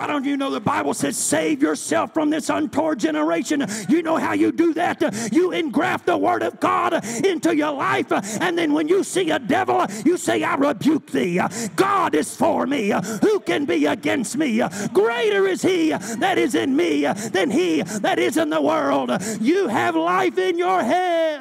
Why 0.04 0.08
don't 0.08 0.26
you 0.26 0.36
know 0.36 0.50
the 0.50 0.60
Bible 0.60 0.94
says, 0.94 1.16
save 1.16 1.62
yourself 1.62 2.14
from 2.14 2.30
this 2.30 2.50
untoward 2.50 3.00
generation? 3.00 3.66
You 3.88 4.04
know 4.04 4.18
how 4.18 4.34
you 4.34 4.52
do 4.52 4.74
that? 4.74 5.32
You 5.32 5.54
engraft 5.54 6.08
the 6.08 6.18
Word 6.18 6.44
of 6.44 6.60
God 6.60 7.06
into 7.26 7.56
your 7.56 7.72
life, 7.72 8.12
and 8.12 8.58
then 8.58 8.74
when 8.74 8.90
you 8.90 9.06
see 9.06 9.30
a 9.30 9.40
devil, 9.40 9.86
you 10.04 10.18
say, 10.18 10.44
I 10.44 10.56
rebuke 10.56 11.10
thee. 11.12 11.40
God 11.78 12.16
is 12.16 12.36
for 12.36 12.68
me. 12.68 12.92
Who 13.22 13.40
can 13.40 13.64
be 13.64 13.86
against 13.86 14.36
me? 14.36 14.62
Greater 14.92 15.48
is 15.48 15.62
He 15.62 15.92
that 15.92 16.38
is 16.38 16.54
in 16.54 16.76
me 16.76 17.06
than 17.32 17.50
He 17.50 17.82
that 17.84 18.20
is 18.20 18.36
in 18.36 18.50
the 18.50 18.62
world. 18.62 19.10
You 19.40 19.70
have 19.70 19.96
life 19.96 20.38
in 20.38 20.58
your 20.58 20.84
head. 20.84 21.33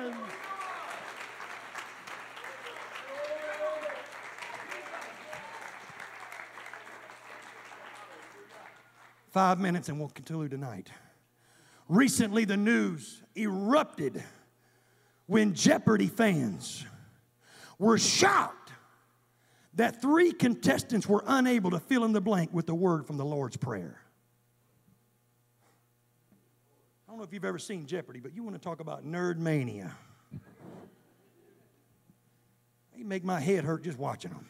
Five 9.33 9.59
minutes 9.59 9.89
and 9.89 9.99
we'll 9.99 10.11
conclude 10.11 10.51
tonight. 10.51 10.91
Recently, 11.89 12.45
the 12.45 12.57
news 12.57 13.22
erupted 13.35 14.22
when 15.26 15.55
Jeopardy 15.55 16.07
fans 16.07 16.85
were 17.78 17.97
shocked 17.97 18.72
that 19.74 20.03
three 20.03 20.33
contestants 20.33 21.09
were 21.09 21.24
unable 21.26 21.70
to 21.70 21.80
fill 21.80 22.05
in 22.05 22.12
the 22.12 22.20
blank 22.20 22.53
with 22.53 22.66
the 22.66 22.74
word 22.74 23.07
from 23.07 23.16
the 23.16 23.24
Lord's 23.24 23.57
Prayer. 23.57 23.99
I 27.09 27.12
don't 27.12 27.16
know 27.16 27.24
if 27.24 27.33
you've 27.33 27.47
ever 27.47 27.59
seen 27.59 27.87
Jeopardy, 27.87 28.20
but 28.20 28.35
you 28.35 28.43
want 28.43 28.55
to 28.55 28.62
talk 28.62 28.80
about 28.80 29.07
nerd 29.07 29.39
mania. 29.39 29.97
They 32.95 33.03
make 33.03 33.24
my 33.24 33.41
head 33.41 33.64
hurt 33.64 33.85
just 33.85 33.99
watching 33.99 34.30
them. 34.30 34.47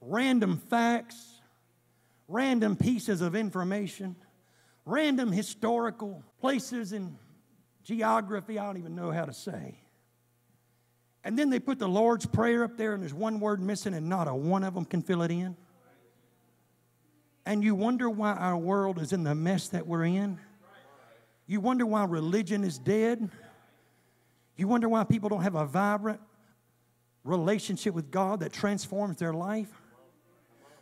Random 0.00 0.56
facts, 0.56 1.35
random 2.28 2.76
pieces 2.76 3.20
of 3.20 3.34
information, 3.34 4.16
random 4.84 5.32
historical 5.32 6.24
places 6.40 6.92
in 6.92 7.18
geography, 7.84 8.58
I 8.58 8.66
don't 8.66 8.78
even 8.78 8.94
know 8.94 9.10
how 9.10 9.24
to 9.24 9.32
say. 9.32 9.78
And 11.22 11.38
then 11.38 11.50
they 11.50 11.58
put 11.58 11.78
the 11.78 11.88
Lord's 11.88 12.26
Prayer 12.26 12.62
up 12.62 12.76
there, 12.76 12.94
and 12.94 13.02
there's 13.02 13.14
one 13.14 13.40
word 13.40 13.60
missing, 13.60 13.94
and 13.94 14.08
not 14.08 14.28
a 14.28 14.34
one 14.34 14.62
of 14.62 14.74
them 14.74 14.84
can 14.84 15.02
fill 15.02 15.22
it 15.22 15.30
in. 15.30 15.56
And 17.44 17.62
you 17.62 17.74
wonder 17.74 18.10
why 18.10 18.32
our 18.32 18.56
world 18.56 19.00
is 19.00 19.12
in 19.12 19.22
the 19.22 19.34
mess 19.34 19.68
that 19.68 19.86
we're 19.86 20.04
in. 20.04 20.38
You 21.46 21.60
wonder 21.60 21.86
why 21.86 22.04
religion 22.04 22.64
is 22.64 22.78
dead. 22.78 23.28
You 24.56 24.66
wonder 24.66 24.88
why 24.88 25.04
people 25.04 25.28
don't 25.28 25.42
have 25.42 25.54
a 25.54 25.64
vibrant 25.64 26.20
relationship 27.22 27.94
with 27.94 28.10
God 28.10 28.40
that 28.40 28.52
transforms 28.52 29.18
their 29.18 29.32
life. 29.32 29.70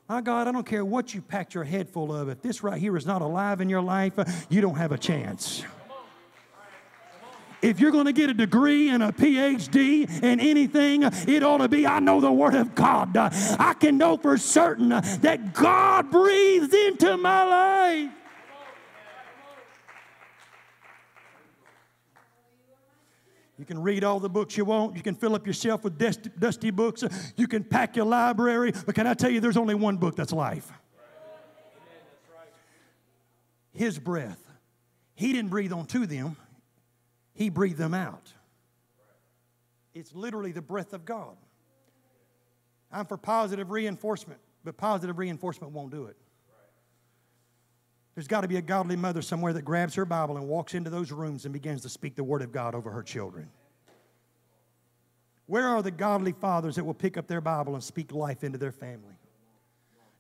My 0.09 0.21
God, 0.21 0.47
I 0.47 0.53
don't 0.53 0.67
care 0.67 0.85
what 0.85 1.15
you 1.15 1.23
packed 1.23 1.55
your 1.55 1.65
head 1.65 1.89
full 1.89 2.15
of. 2.15 2.29
If 2.29 2.43
this 2.43 2.63
right 2.63 2.79
here 2.79 2.95
is 2.95 3.07
not 3.07 3.23
alive 3.23 3.63
in 3.63 3.71
your 3.71 3.81
life, 3.81 4.19
uh, 4.19 4.27
you 4.51 4.61
don't 4.61 4.77
have 4.77 4.93
a 4.93 4.99
chance. 4.99 5.65
If 7.63 7.81
you're 7.81 7.91
going 7.91 8.05
to 8.05 8.13
get 8.13 8.29
a 8.29 8.35
degree 8.35 8.91
and 8.91 9.03
a 9.03 9.11
PhD 9.13 10.23
in 10.23 10.41
anything, 10.41 11.05
uh, 11.05 11.11
it 11.27 11.43
ought 11.43 11.59
to 11.59 11.69
be 11.69 11.87
I 11.87 12.01
know 12.01 12.21
the 12.21 12.31
Word 12.31 12.55
of 12.55 12.75
God. 12.75 13.17
Uh, 13.17 13.31
I 13.59 13.73
can 13.73 13.97
know 13.97 14.19
for 14.19 14.37
certain 14.37 14.91
that 14.91 15.55
God 15.55 16.11
breathes 16.11 16.75
into 16.75 17.17
my 17.17 17.45
life. 17.45 18.11
You 23.59 23.65
can 23.65 23.81
read 23.81 24.03
all 24.03 24.19
the 24.19 24.29
books 24.29 24.57
you 24.57 24.65
want. 24.65 24.97
You 24.97 25.03
can 25.03 25.15
fill 25.15 25.35
up 25.35 25.47
your 25.47 25.55
shelf 25.55 25.85
with 25.85 25.97
dusty, 25.97 26.31
dusty 26.39 26.71
books. 26.71 27.05
You 27.37 27.47
can 27.47 27.63
pack 27.63 27.95
your 27.97 28.07
library. 28.07 28.73
But 28.85 28.95
can 28.95 29.07
I 29.07 29.15
tell 29.15 29.31
you, 29.31 29.41
there's 29.41 29.57
only 29.57 29.75
one 29.75 29.97
book 29.97 30.17
that's 30.17 30.33
life 30.33 30.73
His 33.73 33.99
breath. 33.99 34.41
He 35.15 35.33
didn't 35.33 35.51
breathe 35.51 35.73
onto 35.73 36.07
them, 36.07 36.37
He 37.35 37.49
breathed 37.49 37.79
them 37.79 37.95
out. 37.95 38.33
It's 39.95 40.13
literally 40.13 40.51
the 40.51 40.63
breath 40.63 40.93
of 40.93 41.05
God. 41.05 41.37
I'm 42.91 43.07
for 43.07 43.17
positive 43.17 43.71
reinforcement, 43.71 44.41
but 44.65 44.77
positive 44.77 45.19
reinforcement 45.19 45.73
won't 45.73 45.93
do 45.93 46.07
it. 46.07 46.17
There's 48.15 48.29
got 48.29 48.43
to 48.43 48.49
be 48.49 48.57
a 48.57 48.63
godly 48.63 48.97
mother 48.97 49.23
somewhere 49.23 49.53
that 49.53 49.63
grabs 49.63 49.95
her 49.97 50.05
Bible 50.05 50.37
and 50.37 50.47
walks 50.47 50.75
into 50.75 50.91
those 50.91 51.11
rooms 51.11 51.45
and 51.45 51.53
begins 51.53 51.83
to 51.83 51.89
speak 51.89 52.15
the 52.15 52.25
Word 52.25 52.43
of 52.43 52.53
God 52.53 52.75
over 52.75 52.91
her 52.91 53.03
children. 53.03 53.49
Where 55.47 55.69
are 55.69 55.83
the 55.83 55.91
godly 55.91 56.33
fathers 56.33 56.77
that 56.77 56.85
will 56.85 56.95
pick 56.95 57.17
up 57.17 57.27
their 57.27 57.41
Bible 57.41 57.75
and 57.75 57.83
speak 57.83 58.13
life 58.13 58.45
into 58.45 58.57
their 58.57 58.73
family? 58.73 59.15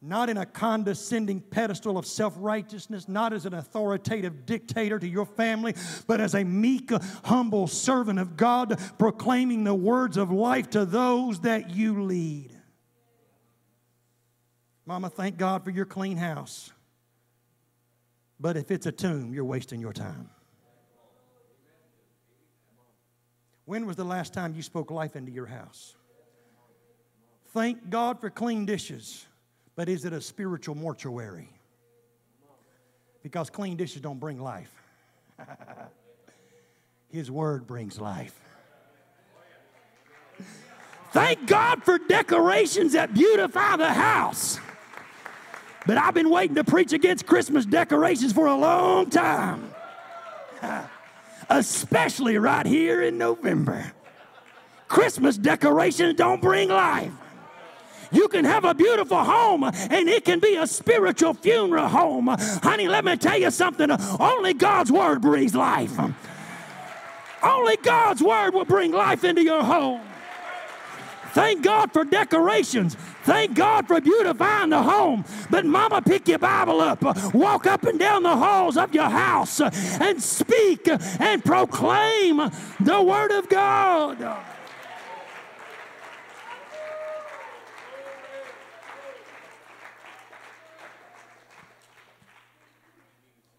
Not 0.02 0.28
in 0.28 0.36
a 0.36 0.44
condescending 0.44 1.40
pedestal 1.40 1.96
of 1.96 2.04
self 2.04 2.34
righteousness, 2.36 3.08
not 3.08 3.32
as 3.32 3.46
an 3.46 3.54
authoritative 3.54 4.44
dictator 4.44 4.98
to 4.98 5.08
your 5.08 5.24
family, 5.24 5.74
but 6.06 6.20
as 6.20 6.34
a 6.34 6.44
meek, 6.44 6.90
humble 7.24 7.66
servant 7.68 8.18
of 8.18 8.36
God, 8.36 8.78
proclaiming 8.98 9.64
the 9.64 9.74
words 9.74 10.18
of 10.18 10.30
life 10.30 10.68
to 10.70 10.84
those 10.84 11.40
that 11.40 11.70
you 11.70 12.02
lead. 12.02 12.50
Mama, 14.84 15.08
thank 15.08 15.38
God 15.38 15.64
for 15.64 15.70
your 15.70 15.86
clean 15.86 16.18
house. 16.18 16.70
But 18.40 18.56
if 18.56 18.70
it's 18.70 18.86
a 18.86 18.92
tomb, 18.92 19.32
you're 19.32 19.44
wasting 19.44 19.80
your 19.80 19.92
time. 19.92 20.28
When 23.64 23.86
was 23.86 23.96
the 23.96 24.04
last 24.04 24.34
time 24.34 24.54
you 24.54 24.62
spoke 24.62 24.90
life 24.90 25.16
into 25.16 25.32
your 25.32 25.46
house? 25.46 25.96
Thank 27.52 27.88
God 27.88 28.20
for 28.20 28.30
clean 28.30 28.66
dishes, 28.66 29.26
but 29.76 29.88
is 29.88 30.04
it 30.04 30.12
a 30.12 30.20
spiritual 30.20 30.74
mortuary? 30.74 31.48
Because 33.22 33.48
clean 33.48 33.76
dishes 33.76 34.02
don't 34.02 34.20
bring 34.20 34.40
life. 34.40 34.70
His 37.08 37.30
word 37.30 37.66
brings 37.66 37.98
life. 37.98 38.38
Thank 41.12 41.46
God 41.46 41.84
for 41.84 41.98
decorations 41.98 42.94
that 42.94 43.14
beautify 43.14 43.76
the 43.76 43.92
house. 43.92 44.58
But 45.86 45.98
I've 45.98 46.14
been 46.14 46.30
waiting 46.30 46.56
to 46.56 46.64
preach 46.64 46.92
against 46.92 47.26
Christmas 47.26 47.66
decorations 47.66 48.32
for 48.32 48.46
a 48.46 48.56
long 48.56 49.10
time, 49.10 49.74
especially 51.50 52.38
right 52.38 52.64
here 52.64 53.02
in 53.02 53.18
November. 53.18 53.92
Christmas 54.88 55.36
decorations 55.36 56.14
don't 56.14 56.40
bring 56.40 56.68
life. 56.68 57.12
You 58.12 58.28
can 58.28 58.44
have 58.44 58.64
a 58.64 58.74
beautiful 58.74 59.18
home 59.18 59.64
and 59.64 60.08
it 60.08 60.24
can 60.24 60.38
be 60.38 60.54
a 60.54 60.66
spiritual 60.66 61.34
funeral 61.34 61.88
home. 61.88 62.28
Honey, 62.28 62.86
let 62.86 63.04
me 63.04 63.16
tell 63.16 63.38
you 63.38 63.50
something. 63.50 63.90
Only 64.20 64.54
God's 64.54 64.92
word 64.92 65.20
breathes 65.20 65.54
life. 65.54 65.98
Only 67.42 67.76
God's 67.78 68.22
word 68.22 68.54
will 68.54 68.64
bring 68.64 68.92
life 68.92 69.24
into 69.24 69.42
your 69.42 69.64
home. 69.64 70.00
Thank 71.34 71.62
God 71.64 71.92
for 71.92 72.04
decorations. 72.04 72.94
Thank 73.24 73.54
God 73.54 73.88
for 73.88 74.00
beautifying 74.00 74.70
the 74.70 74.80
home. 74.80 75.24
But, 75.50 75.66
Mama, 75.66 76.00
pick 76.00 76.28
your 76.28 76.38
Bible 76.38 76.80
up, 76.80 77.02
walk 77.34 77.66
up 77.66 77.82
and 77.82 77.98
down 77.98 78.22
the 78.22 78.36
halls 78.36 78.76
of 78.76 78.94
your 78.94 79.10
house, 79.10 79.60
and 79.60 80.22
speak 80.22 80.88
and 80.88 81.44
proclaim 81.44 82.36
the 82.78 83.02
Word 83.02 83.32
of 83.32 83.48
God. 83.48 84.42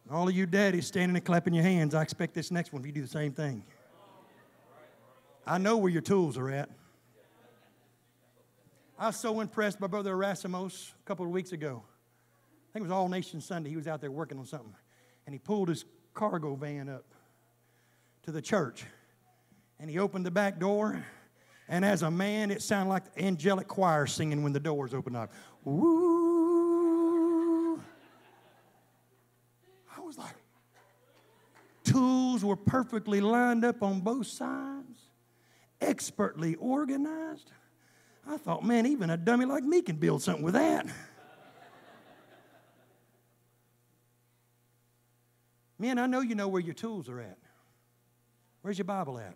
All 0.09 0.29
of 0.29 0.33
you 0.33 0.45
daddies 0.45 0.87
standing 0.87 1.17
and 1.17 1.25
clapping 1.25 1.53
your 1.53 1.63
hands, 1.63 1.93
I 1.93 2.01
expect 2.01 2.35
this 2.35 2.51
next 2.51 2.71
one 2.71 2.81
of 2.81 2.85
you 2.85 2.93
do 2.93 3.01
the 3.01 3.07
same 3.07 3.33
thing. 3.33 3.63
I 5.45 5.57
know 5.57 5.75
where 5.75 5.91
your 5.91 6.01
tools 6.01 6.37
are 6.37 6.49
at. 6.49 6.69
I 8.97 9.07
was 9.07 9.17
so 9.17 9.41
impressed 9.41 9.77
by 9.79 9.87
Brother 9.87 10.13
Erasmus 10.13 10.93
a 10.97 11.03
couple 11.05 11.25
of 11.25 11.31
weeks 11.31 11.51
ago. 11.51 11.83
I 12.69 12.71
think 12.71 12.83
it 12.85 12.87
was 12.87 12.91
All 12.91 13.09
Nation 13.09 13.41
Sunday. 13.41 13.69
He 13.69 13.75
was 13.75 13.87
out 13.87 13.99
there 13.99 14.09
working 14.09 14.39
on 14.39 14.45
something. 14.45 14.73
And 15.25 15.33
he 15.33 15.39
pulled 15.39 15.67
his 15.67 15.83
cargo 16.13 16.55
van 16.55 16.87
up 16.87 17.03
to 18.23 18.31
the 18.31 18.41
church. 18.41 18.85
And 19.81 19.89
he 19.89 19.99
opened 19.99 20.25
the 20.25 20.31
back 20.31 20.59
door. 20.59 21.05
And 21.67 21.83
as 21.83 22.03
a 22.03 22.11
man, 22.11 22.51
it 22.51 22.61
sounded 22.61 22.89
like 22.89 23.13
the 23.13 23.25
angelic 23.25 23.67
choir 23.67 24.05
singing 24.05 24.43
when 24.43 24.53
the 24.53 24.61
doors 24.61 24.93
opened 24.93 25.17
up. 25.17 25.33
Woo! 25.65 26.95
I 29.97 29.99
was 29.99 30.17
like, 30.17 30.35
tools 31.83 32.45
were 32.45 32.55
perfectly 32.55 33.19
lined 33.19 33.65
up 33.65 33.83
on 33.83 33.99
both 33.99 34.27
sides, 34.27 35.09
expertly 35.81 36.55
organized. 36.55 37.51
I 38.27 38.37
thought, 38.37 38.65
man, 38.65 38.85
even 38.85 39.09
a 39.09 39.17
dummy 39.17 39.45
like 39.45 39.63
me 39.63 39.81
can 39.81 39.97
build 39.97 40.21
something 40.21 40.43
with 40.43 40.55
that. 40.55 40.87
Men, 45.77 45.99
I 45.99 46.07
know 46.07 46.21
you 46.21 46.35
know 46.35 46.47
where 46.47 46.61
your 46.61 46.73
tools 46.73 47.09
are 47.09 47.19
at. 47.19 47.37
Where's 48.61 48.77
your 48.77 48.85
Bible 48.85 49.19
at? 49.19 49.35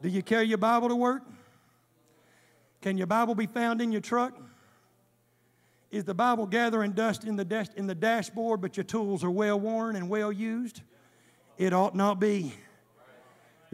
Do 0.00 0.08
you 0.08 0.22
carry 0.22 0.46
your 0.46 0.58
Bible 0.58 0.88
to 0.88 0.96
work? 0.96 1.22
Can 2.82 2.96
your 2.98 3.06
Bible 3.06 3.34
be 3.34 3.46
found 3.46 3.80
in 3.80 3.90
your 3.90 4.00
truck? 4.00 4.34
Is 5.90 6.04
the 6.04 6.14
Bible 6.14 6.46
gathering 6.46 6.92
dust 6.92 7.24
in 7.24 7.36
the, 7.36 7.44
dash, 7.44 7.68
in 7.76 7.86
the 7.86 7.94
dashboard, 7.94 8.60
but 8.60 8.76
your 8.76 8.84
tools 8.84 9.24
are 9.24 9.30
well 9.30 9.58
worn 9.58 9.96
and 9.96 10.08
well 10.08 10.32
used? 10.32 10.82
It 11.56 11.72
ought 11.72 11.94
not 11.94 12.20
be. 12.20 12.54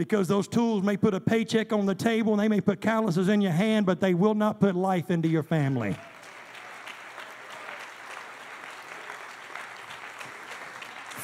Because 0.00 0.28
those 0.28 0.48
tools 0.48 0.82
may 0.82 0.96
put 0.96 1.12
a 1.12 1.20
paycheck 1.20 1.74
on 1.74 1.84
the 1.84 1.94
table 1.94 2.32
and 2.32 2.40
they 2.40 2.48
may 2.48 2.62
put 2.62 2.80
calluses 2.80 3.28
in 3.28 3.42
your 3.42 3.52
hand, 3.52 3.84
but 3.84 4.00
they 4.00 4.14
will 4.14 4.34
not 4.34 4.58
put 4.58 4.74
life 4.74 5.10
into 5.10 5.28
your 5.28 5.42
family. 5.42 5.94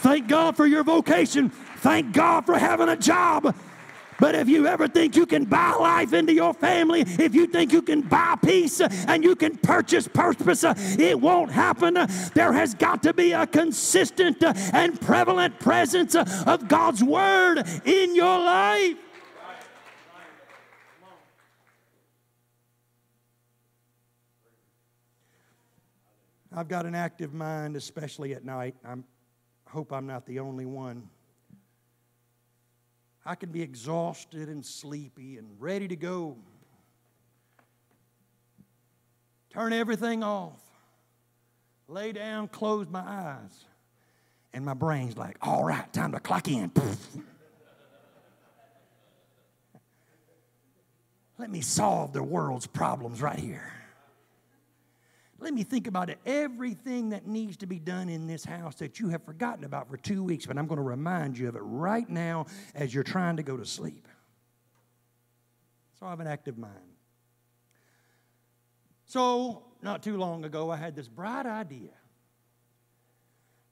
Thank 0.03 0.29
God 0.29 0.59
for 0.59 0.67
your 0.67 0.85
vocation. 0.85 1.49
Thank 1.49 2.13
God 2.13 2.45
for 2.45 2.59
having 2.59 2.91
a 2.91 2.97
job. 2.97 3.57
But 4.19 4.35
if 4.35 4.49
you 4.49 4.67
ever 4.67 4.89
think 4.89 5.15
you 5.17 5.27
can 5.27 5.45
buy 5.45 5.73
life 5.73 6.13
into 6.13 6.33
your 6.33 6.55
family, 6.55 7.03
if 7.03 7.35
you 7.35 7.47
think 7.47 7.73
you 7.73 7.83
can 7.83 8.01
buy 8.01 8.37
peace 8.43 8.81
uh, 8.81 8.89
and 9.09 9.23
you 9.23 9.37
can 9.37 9.57
purchase 9.59 10.09
purpose, 10.09 10.65
uh, 10.65 10.75
it 10.77 11.21
won't 11.21 11.51
happen. 11.51 11.97
Uh, 11.97 12.07
there 12.35 12.53
has 12.53 12.75
got 12.75 13.03
to 13.03 13.13
be 13.13 13.33
a 13.33 13.47
consistent 13.47 14.43
and 14.43 15.01
prevalent 15.01 15.59
presence 15.59 16.15
of 16.15 16.69
God's 16.69 17.05
Word 17.05 17.63
in 17.85 18.15
your 18.15 18.39
life. 18.39 18.97
I've 26.53 26.69
got 26.69 26.87
an 26.87 26.95
active 26.95 27.35
mind, 27.35 27.77
especially 27.77 28.33
at 28.33 28.43
night. 28.43 28.77
I 28.83 28.95
hope 29.67 29.93
I'm 29.93 30.07
not 30.07 30.25
the 30.25 30.39
only 30.39 30.65
one. 30.65 31.07
I 33.27 33.35
can 33.35 33.51
be 33.51 33.61
exhausted 33.61 34.49
and 34.49 34.65
sleepy 34.65 35.37
and 35.37 35.49
ready 35.59 35.89
to 35.89 35.97
go. 35.97 36.37
Turn 39.51 39.73
everything 39.73 40.23
off. 40.23 40.61
Lay 41.89 42.13
down, 42.13 42.47
close 42.49 42.87
my 42.89 43.01
eyes. 43.01 43.65
And 44.53 44.65
my 44.65 44.75
brain's 44.75 45.17
like, 45.17 45.39
all 45.43 45.65
right, 45.65 45.93
time 45.93 46.13
to 46.13 46.21
clock 46.21 46.47
in. 46.49 46.71
Let 51.39 51.51
me 51.51 51.61
solve 51.61 52.13
the 52.13 52.23
world's 52.23 52.67
problems 52.69 53.21
right 53.21 53.39
here. 53.39 53.73
Let 55.39 55.53
me 55.53 55.65
think 55.65 55.87
about 55.87 56.09
it. 56.09 56.19
Everything 56.25 57.11
that 57.11 57.27
needs 57.27 57.59
to 57.59 57.67
be 57.67 57.79
done 57.79 58.09
in 58.09 58.27
this 58.27 58.45
house 58.45 58.77
that 58.77 58.99
you 58.99 59.09
have 59.11 59.23
forgotten 59.25 59.65
about 59.65 59.91
for 59.91 59.97
two 59.97 60.23
weeks, 60.23 60.47
but 60.47 60.57
I'm 60.57 60.67
going 60.67 60.79
to 60.79 60.83
remind 60.83 61.37
you 61.37 61.49
of 61.49 61.57
it 61.57 61.63
right 61.63 62.09
now 62.09 62.47
as 62.75 62.95
you're 62.95 63.05
trying 63.05 63.37
to 63.37 63.43
go 63.43 63.57
to 63.57 63.67
sleep. 63.67 64.09
So 66.01 66.07
I 66.07 66.11
have 66.11 66.21
an 66.21 66.27
active 66.27 66.57
mind. 66.57 66.73
So, 69.05 69.63
not 69.83 70.03
too 70.03 70.17
long 70.17 70.45
ago, 70.45 70.71
I 70.71 70.77
had 70.77 70.97
this 70.97 71.07
bright 71.07 71.47
idea. 71.47 71.91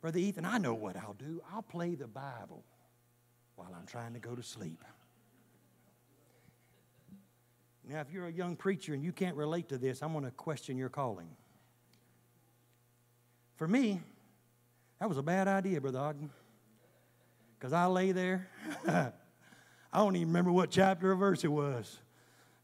Brother 0.01 0.19
Ethan, 0.19 0.45
I 0.45 0.59
know 0.59 0.75
what 0.75 0.97
I'll 0.97 1.15
do. 1.15 1.41
I'll 1.53 1.63
play 1.63 1.95
the 1.95 2.07
Bible 2.07 2.63
while 3.57 3.75
I'm 3.77 3.87
trying 3.87 4.13
to 4.13 4.21
go 4.21 4.35
to 4.35 4.43
sleep. 4.43 4.85
Now, 7.89 8.01
if 8.01 8.11
you're 8.13 8.27
a 8.27 8.33
young 8.33 8.55
preacher 8.55 8.95
and 8.95 9.03
you 9.03 9.13
can't 9.13 9.37
relate 9.37 9.69
to 9.71 9.79
this, 9.79 10.03
I'm 10.03 10.13
going 10.13 10.25
to 10.25 10.31
question 10.31 10.77
your 10.77 10.89
calling. 10.89 11.29
For 13.57 13.69
me, 13.69 14.01
that 14.99 15.09
was 15.09 15.19
a 15.19 15.23
bad 15.23 15.49
idea, 15.49 15.81
Brother 15.81 15.99
Ogden. 15.99 16.31
Because 17.59 17.73
I 17.73 17.87
lay 17.87 18.13
there. 18.13 18.49
I 18.87 19.13
don't 19.93 20.17
even 20.17 20.29
remember 20.29 20.51
what 20.51 20.71
chapter 20.71 21.13
or 21.13 21.15
verse 21.15 21.45
it 21.45 21.53
was. 21.53 21.99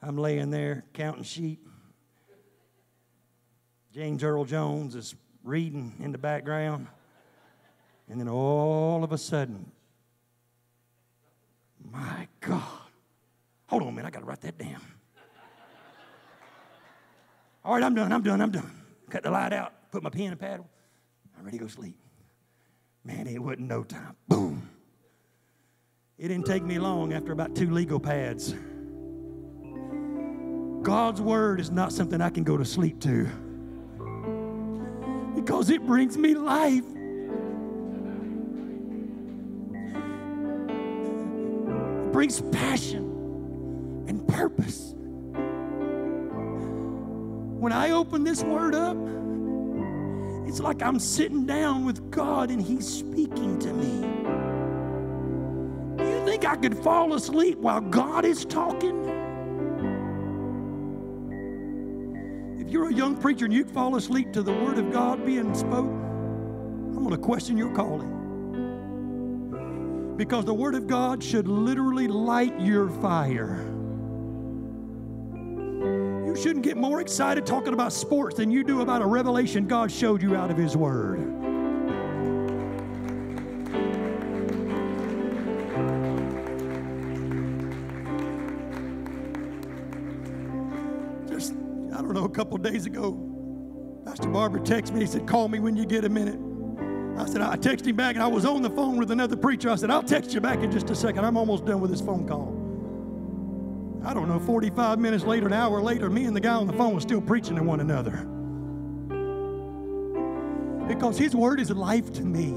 I'm 0.02 0.16
laying 0.16 0.50
there 0.50 0.84
counting 0.94 1.22
sheep. 1.22 1.66
James 3.92 4.22
Earl 4.22 4.44
Jones 4.44 4.94
is 4.94 5.14
reading 5.44 5.94
in 6.00 6.12
the 6.12 6.18
background. 6.18 6.86
And 8.08 8.18
then 8.18 8.28
all 8.28 9.04
of 9.04 9.12
a 9.12 9.18
sudden, 9.18 9.70
my 11.92 12.26
God. 12.40 12.62
Hold 13.66 13.82
on 13.84 13.94
minute, 13.94 14.08
I 14.08 14.10
got 14.10 14.20
to 14.20 14.26
write 14.26 14.40
that 14.40 14.58
down. 14.58 14.80
All 17.64 17.74
right, 17.74 17.82
I'm 17.82 17.94
done, 17.94 18.12
I'm 18.12 18.22
done, 18.22 18.40
I'm 18.40 18.50
done. 18.50 18.70
Cut 19.10 19.22
the 19.22 19.30
light 19.30 19.52
out, 19.52 19.72
put 19.92 20.02
my 20.02 20.10
pen 20.10 20.32
and 20.32 20.40
paddle. 20.40 20.68
I'm 21.40 21.46
ready 21.46 21.56
to 21.56 21.64
go 21.64 21.68
sleep. 21.68 21.96
Man, 23.02 23.26
it 23.26 23.42
wasn't 23.42 23.60
no 23.60 23.82
time. 23.82 24.14
Boom. 24.28 24.68
It 26.18 26.28
didn't 26.28 26.44
take 26.44 26.62
me 26.62 26.78
long 26.78 27.14
after 27.14 27.32
about 27.32 27.56
two 27.56 27.70
legal 27.70 27.98
pads. 27.98 28.54
God's 30.82 31.22
word 31.22 31.58
is 31.58 31.70
not 31.70 31.94
something 31.94 32.20
I 32.20 32.28
can 32.28 32.44
go 32.44 32.58
to 32.58 32.64
sleep 32.66 33.00
to 33.00 33.26
because 35.34 35.70
it 35.70 35.82
brings 35.86 36.18
me 36.18 36.34
life. 36.34 36.84
It 42.04 42.12
brings 42.12 42.42
passion 42.52 44.04
and 44.08 44.28
purpose. 44.28 44.92
When 47.58 47.72
I 47.72 47.92
open 47.92 48.24
this 48.24 48.42
word 48.42 48.74
up, 48.74 48.98
it's 50.50 50.58
like 50.58 50.82
I'm 50.82 50.98
sitting 50.98 51.46
down 51.46 51.84
with 51.84 52.10
God 52.10 52.50
and 52.50 52.60
He's 52.60 52.84
speaking 52.84 53.56
to 53.60 53.72
me. 53.72 54.00
Do 55.96 56.04
you 56.10 56.24
think 56.24 56.44
I 56.44 56.56
could 56.56 56.76
fall 56.76 57.14
asleep 57.14 57.58
while 57.58 57.80
God 57.80 58.24
is 58.24 58.44
talking? 58.46 58.98
If 62.58 62.68
you're 62.68 62.88
a 62.88 62.92
young 62.92 63.16
preacher 63.16 63.44
and 63.44 63.54
you 63.54 63.64
fall 63.64 63.94
asleep 63.94 64.32
to 64.32 64.42
the 64.42 64.52
Word 64.52 64.78
of 64.78 64.90
God 64.90 65.24
being 65.24 65.54
spoken, 65.54 66.02
I'm 66.96 67.04
going 67.04 67.10
to 67.10 67.16
question 67.16 67.56
your 67.56 67.72
calling. 67.72 68.16
Because 70.16 70.44
the 70.46 70.54
Word 70.54 70.74
of 70.74 70.88
God 70.88 71.22
should 71.22 71.46
literally 71.46 72.08
light 72.08 72.60
your 72.60 72.88
fire. 72.88 73.64
You 76.30 76.36
shouldn't 76.36 76.64
get 76.64 76.76
more 76.76 77.00
excited 77.00 77.44
talking 77.44 77.72
about 77.72 77.92
sports 77.92 78.36
than 78.36 78.52
you 78.52 78.62
do 78.62 78.82
about 78.82 79.02
a 79.02 79.06
revelation 79.06 79.66
God 79.66 79.90
showed 79.90 80.22
you 80.22 80.36
out 80.36 80.48
of 80.48 80.56
His 80.56 80.76
Word. 80.76 81.18
Just, 91.28 91.52
I 91.52 92.00
don't 92.00 92.12
know, 92.12 92.22
a 92.22 92.28
couple 92.28 92.56
days 92.58 92.86
ago, 92.86 93.18
Pastor 94.06 94.28
Barber 94.28 94.60
texted 94.60 94.92
me. 94.92 95.00
He 95.00 95.06
said, 95.06 95.26
Call 95.26 95.48
me 95.48 95.58
when 95.58 95.76
you 95.76 95.84
get 95.84 96.04
a 96.04 96.08
minute. 96.08 96.38
I 97.20 97.26
said, 97.26 97.40
I 97.40 97.56
texted 97.56 97.88
him 97.88 97.96
back 97.96 98.14
and 98.14 98.22
I 98.22 98.28
was 98.28 98.44
on 98.44 98.62
the 98.62 98.70
phone 98.70 98.98
with 98.98 99.10
another 99.10 99.36
preacher. 99.36 99.68
I 99.68 99.74
said, 99.74 99.90
I'll 99.90 100.04
text 100.04 100.32
you 100.32 100.40
back 100.40 100.60
in 100.60 100.70
just 100.70 100.90
a 100.90 100.94
second. 100.94 101.24
I'm 101.24 101.36
almost 101.36 101.66
done 101.66 101.80
with 101.80 101.90
this 101.90 102.00
phone 102.00 102.28
call. 102.28 102.59
I 104.04 104.14
don't 104.14 104.28
know, 104.28 104.40
45 104.40 104.98
minutes 104.98 105.24
later, 105.24 105.46
an 105.46 105.52
hour 105.52 105.80
later, 105.82 106.08
me 106.08 106.24
and 106.24 106.34
the 106.34 106.40
guy 106.40 106.54
on 106.54 106.66
the 106.66 106.72
phone 106.72 106.94
was 106.94 107.02
still 107.02 107.20
preaching 107.20 107.56
to 107.56 107.62
one 107.62 107.80
another. 107.80 108.26
Because 110.88 111.18
his 111.18 111.34
word 111.36 111.60
is 111.60 111.70
life 111.70 112.12
to 112.14 112.22
me. 112.22 112.48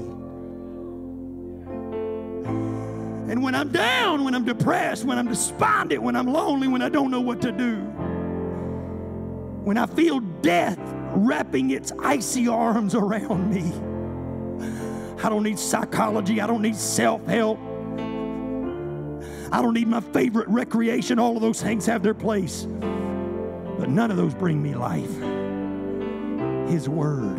And 3.30 3.42
when 3.42 3.54
I'm 3.54 3.70
down, 3.70 4.24
when 4.24 4.34
I'm 4.34 4.44
depressed, 4.44 5.04
when 5.04 5.18
I'm 5.18 5.28
despondent, 5.28 6.02
when 6.02 6.16
I'm 6.16 6.26
lonely, 6.26 6.68
when 6.68 6.82
I 6.82 6.88
don't 6.88 7.10
know 7.10 7.20
what 7.20 7.40
to 7.42 7.52
do, 7.52 7.76
when 9.64 9.76
I 9.76 9.86
feel 9.86 10.20
death 10.20 10.78
wrapping 11.16 11.70
its 11.70 11.92
icy 12.00 12.48
arms 12.48 12.94
around 12.94 13.50
me, 13.50 13.72
I 15.22 15.28
don't 15.28 15.42
need 15.42 15.58
psychology, 15.58 16.40
I 16.40 16.46
don't 16.46 16.62
need 16.62 16.76
self 16.76 17.26
help. 17.26 17.58
I 19.54 19.62
don't 19.62 19.74
need 19.74 19.86
my 19.86 20.00
favorite 20.00 20.48
recreation. 20.48 21.20
All 21.20 21.36
of 21.36 21.40
those 21.40 21.62
things 21.62 21.86
have 21.86 22.02
their 22.02 22.12
place. 22.12 22.64
But 22.64 23.88
none 23.88 24.10
of 24.10 24.16
those 24.16 24.34
bring 24.34 24.60
me 24.60 24.74
life. 24.74 25.16
His 26.68 26.88
Word. 26.88 27.38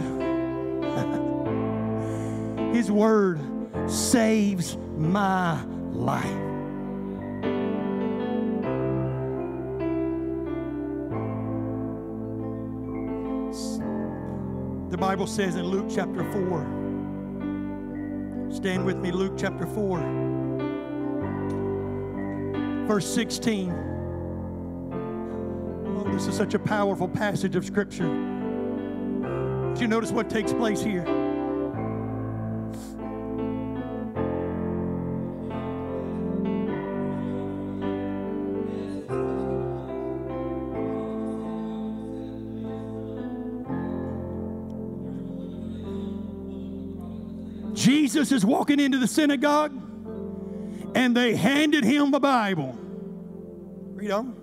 His 2.73 2.89
Word 2.89 3.41
saves 3.91 4.77
my 4.97 5.61
life. 5.91 6.23
The 14.89 14.97
Bible 14.97 15.27
says 15.27 15.57
in 15.57 15.65
Luke 15.65 15.87
chapter 15.93 16.23
4, 16.31 16.61
stand 18.53 18.85
with 18.85 18.95
me, 18.99 19.11
Luke 19.11 19.33
chapter 19.37 19.67
4, 19.67 20.24
verse 22.85 23.11
16. 23.13 23.71
Oh, 25.87 26.03
this 26.11 26.27
is 26.27 26.35
such 26.35 26.53
a 26.53 26.59
powerful 26.59 27.07
passage 27.07 27.55
of 27.55 27.65
Scripture. 27.65 28.05
Do 28.05 29.81
you 29.81 29.87
notice 29.87 30.11
what 30.11 30.29
takes 30.29 30.53
place 30.53 30.81
here? 30.81 31.03
Jesus 47.73 48.31
is 48.31 48.45
walking 48.45 48.79
into 48.79 48.99
the 48.99 49.07
synagogue 49.07 49.73
and 50.95 51.15
they 51.15 51.35
handed 51.35 51.83
him 51.83 52.09
the 52.09 52.19
Bible. 52.19 52.75
Read 53.93 54.11
on. 54.11 54.33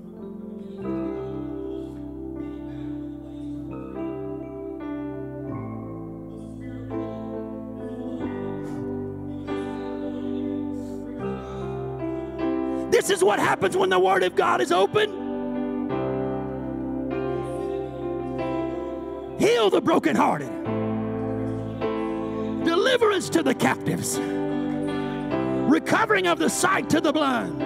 This 12.90 13.08
is 13.08 13.24
what 13.24 13.38
happens 13.40 13.76
when 13.76 13.88
the 13.88 13.98
Word 13.98 14.22
of 14.22 14.36
God 14.36 14.60
is 14.60 14.70
open. 14.70 15.10
Heal 19.40 19.70
the 19.70 19.80
brokenhearted, 19.80 20.50
deliverance 22.64 23.28
to 23.30 23.42
the 23.42 23.54
captives, 23.54 24.18
recovering 25.72 26.26
of 26.26 26.38
the 26.38 26.50
sight 26.50 26.90
to 26.90 27.00
the 27.00 27.12
blind, 27.12 27.58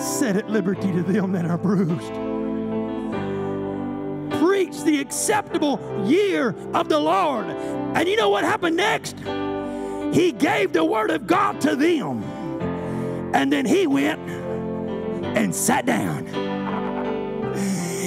set 0.00 0.36
at 0.36 0.48
liberty 0.48 0.90
to 0.90 1.02
them 1.02 1.32
that 1.32 1.44
are 1.44 1.58
bruised. 1.58 2.12
Preach 4.40 4.82
the 4.84 4.98
acceptable 5.00 5.78
year 6.06 6.56
of 6.72 6.88
the 6.88 6.98
Lord. 6.98 7.46
And 7.46 8.08
you 8.08 8.16
know 8.16 8.30
what 8.30 8.44
happened 8.44 8.76
next? 8.76 9.18
He 10.14 10.32
gave 10.32 10.72
the 10.72 10.84
Word 10.84 11.10
of 11.10 11.26
God 11.26 11.60
to 11.60 11.76
them. 11.76 12.22
And 13.34 13.52
then 13.52 13.66
he 13.66 13.86
went 13.86 14.18
and 15.36 15.54
sat 15.54 15.84
down. 15.84 16.24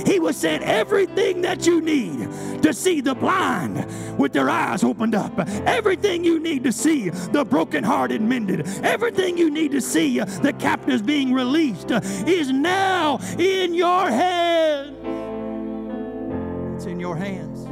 He 0.08 0.20
was 0.20 0.36
saying 0.36 0.64
everything 0.64 1.41
that 1.41 1.68
you 1.68 1.82
need 1.82 2.64
to 2.64 2.74
see 2.74 3.00
the 3.00 3.14
blind 3.14 3.86
with 4.20 4.34
their 4.34 4.50
eyes 4.50 4.84
opened 4.84 5.16
up, 5.16 5.40
everything 5.66 6.24
you 6.24 6.40
need 6.40 6.64
to 6.66 6.72
see 6.72 7.10
the 7.10 7.44
brokenhearted 7.46 8.22
mended, 8.22 8.68
everything 8.84 9.38
you 9.38 9.50
need 9.50 9.72
to 9.72 9.82
see 9.82 10.20
the 10.20 10.54
captives 10.60 11.02
being 11.02 11.34
released 11.34 11.90
is 12.28 12.52
now 12.52 13.18
in 13.40 13.74
your 13.74 14.10
hands. 14.10 14.98
It's 16.76 16.86
in 16.86 17.00
your 17.00 17.16
hands. 17.16 17.66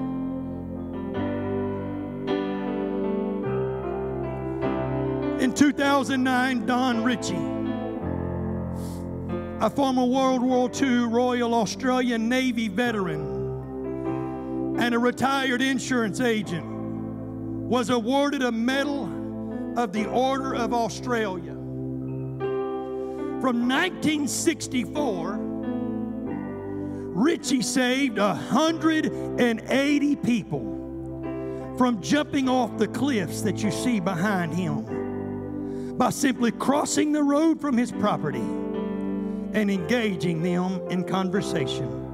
In 5.41 5.53
2009, 5.53 6.65
Don 6.65 7.03
Ritchie, 7.03 7.35
a 9.59 9.69
former 9.69 10.05
World 10.05 10.41
War 10.41 10.71
II 10.73 11.07
Royal 11.07 11.53
Australian 11.53 12.29
Navy 12.29 12.69
veteran 12.69 13.36
and 14.77 14.93
a 14.93 14.99
retired 14.99 15.61
insurance 15.61 16.21
agent, 16.21 16.65
was 16.65 17.89
awarded 17.89 18.43
a 18.43 18.51
Medal 18.51 19.05
of 19.77 19.91
the 19.91 20.05
Order 20.07 20.55
of 20.55 20.73
Australia. 20.73 21.53
From 23.41 23.67
1964, 23.67 25.37
Ritchie 27.17 27.61
saved 27.61 28.17
180 28.19 30.15
people 30.17 31.75
from 31.77 32.01
jumping 32.01 32.47
off 32.47 32.77
the 32.77 32.87
cliffs 32.87 33.41
that 33.41 33.61
you 33.63 33.71
see 33.71 33.99
behind 33.99 34.53
him 34.53 35.95
by 35.97 36.09
simply 36.09 36.51
crossing 36.51 37.11
the 37.11 37.23
road 37.23 37.59
from 37.59 37.75
his 37.77 37.91
property 37.91 38.39
and 38.39 39.69
engaging 39.71 40.41
them 40.41 40.79
in 40.89 41.03
conversation. 41.03 42.06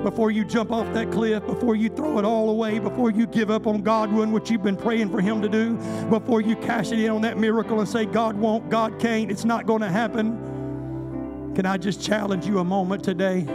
Before 0.03 0.31
you 0.31 0.43
jump 0.43 0.71
off 0.71 0.93
that 0.93 1.11
cliff, 1.11 1.45
before 1.45 1.75
you 1.75 1.89
throw 1.89 2.19
it 2.19 2.25
all 2.25 2.49
away, 2.49 2.77
before 2.77 3.09
you 3.09 3.25
give 3.25 3.49
up 3.49 3.65
on 3.65 3.81
God 3.81 4.09
doing 4.09 4.31
what 4.31 4.49
you've 4.49 4.61
been 4.61 4.75
praying 4.75 5.09
for 5.09 5.21
Him 5.21 5.41
to 5.41 5.47
do, 5.47 5.75
before 6.09 6.41
you 6.41 6.57
cash 6.57 6.91
it 6.91 6.99
in 6.99 7.09
on 7.09 7.21
that 7.21 7.37
miracle 7.37 7.79
and 7.79 7.87
say, 7.87 8.05
God 8.05 8.35
won't, 8.35 8.69
God 8.69 8.99
can't, 8.99 9.31
it's 9.31 9.45
not 9.45 9.65
going 9.65 9.81
to 9.81 9.89
happen. 9.89 11.53
Can 11.55 11.65
I 11.65 11.77
just 11.77 12.01
challenge 12.01 12.45
you 12.45 12.59
a 12.59 12.63
moment 12.65 13.03
today 13.03 13.45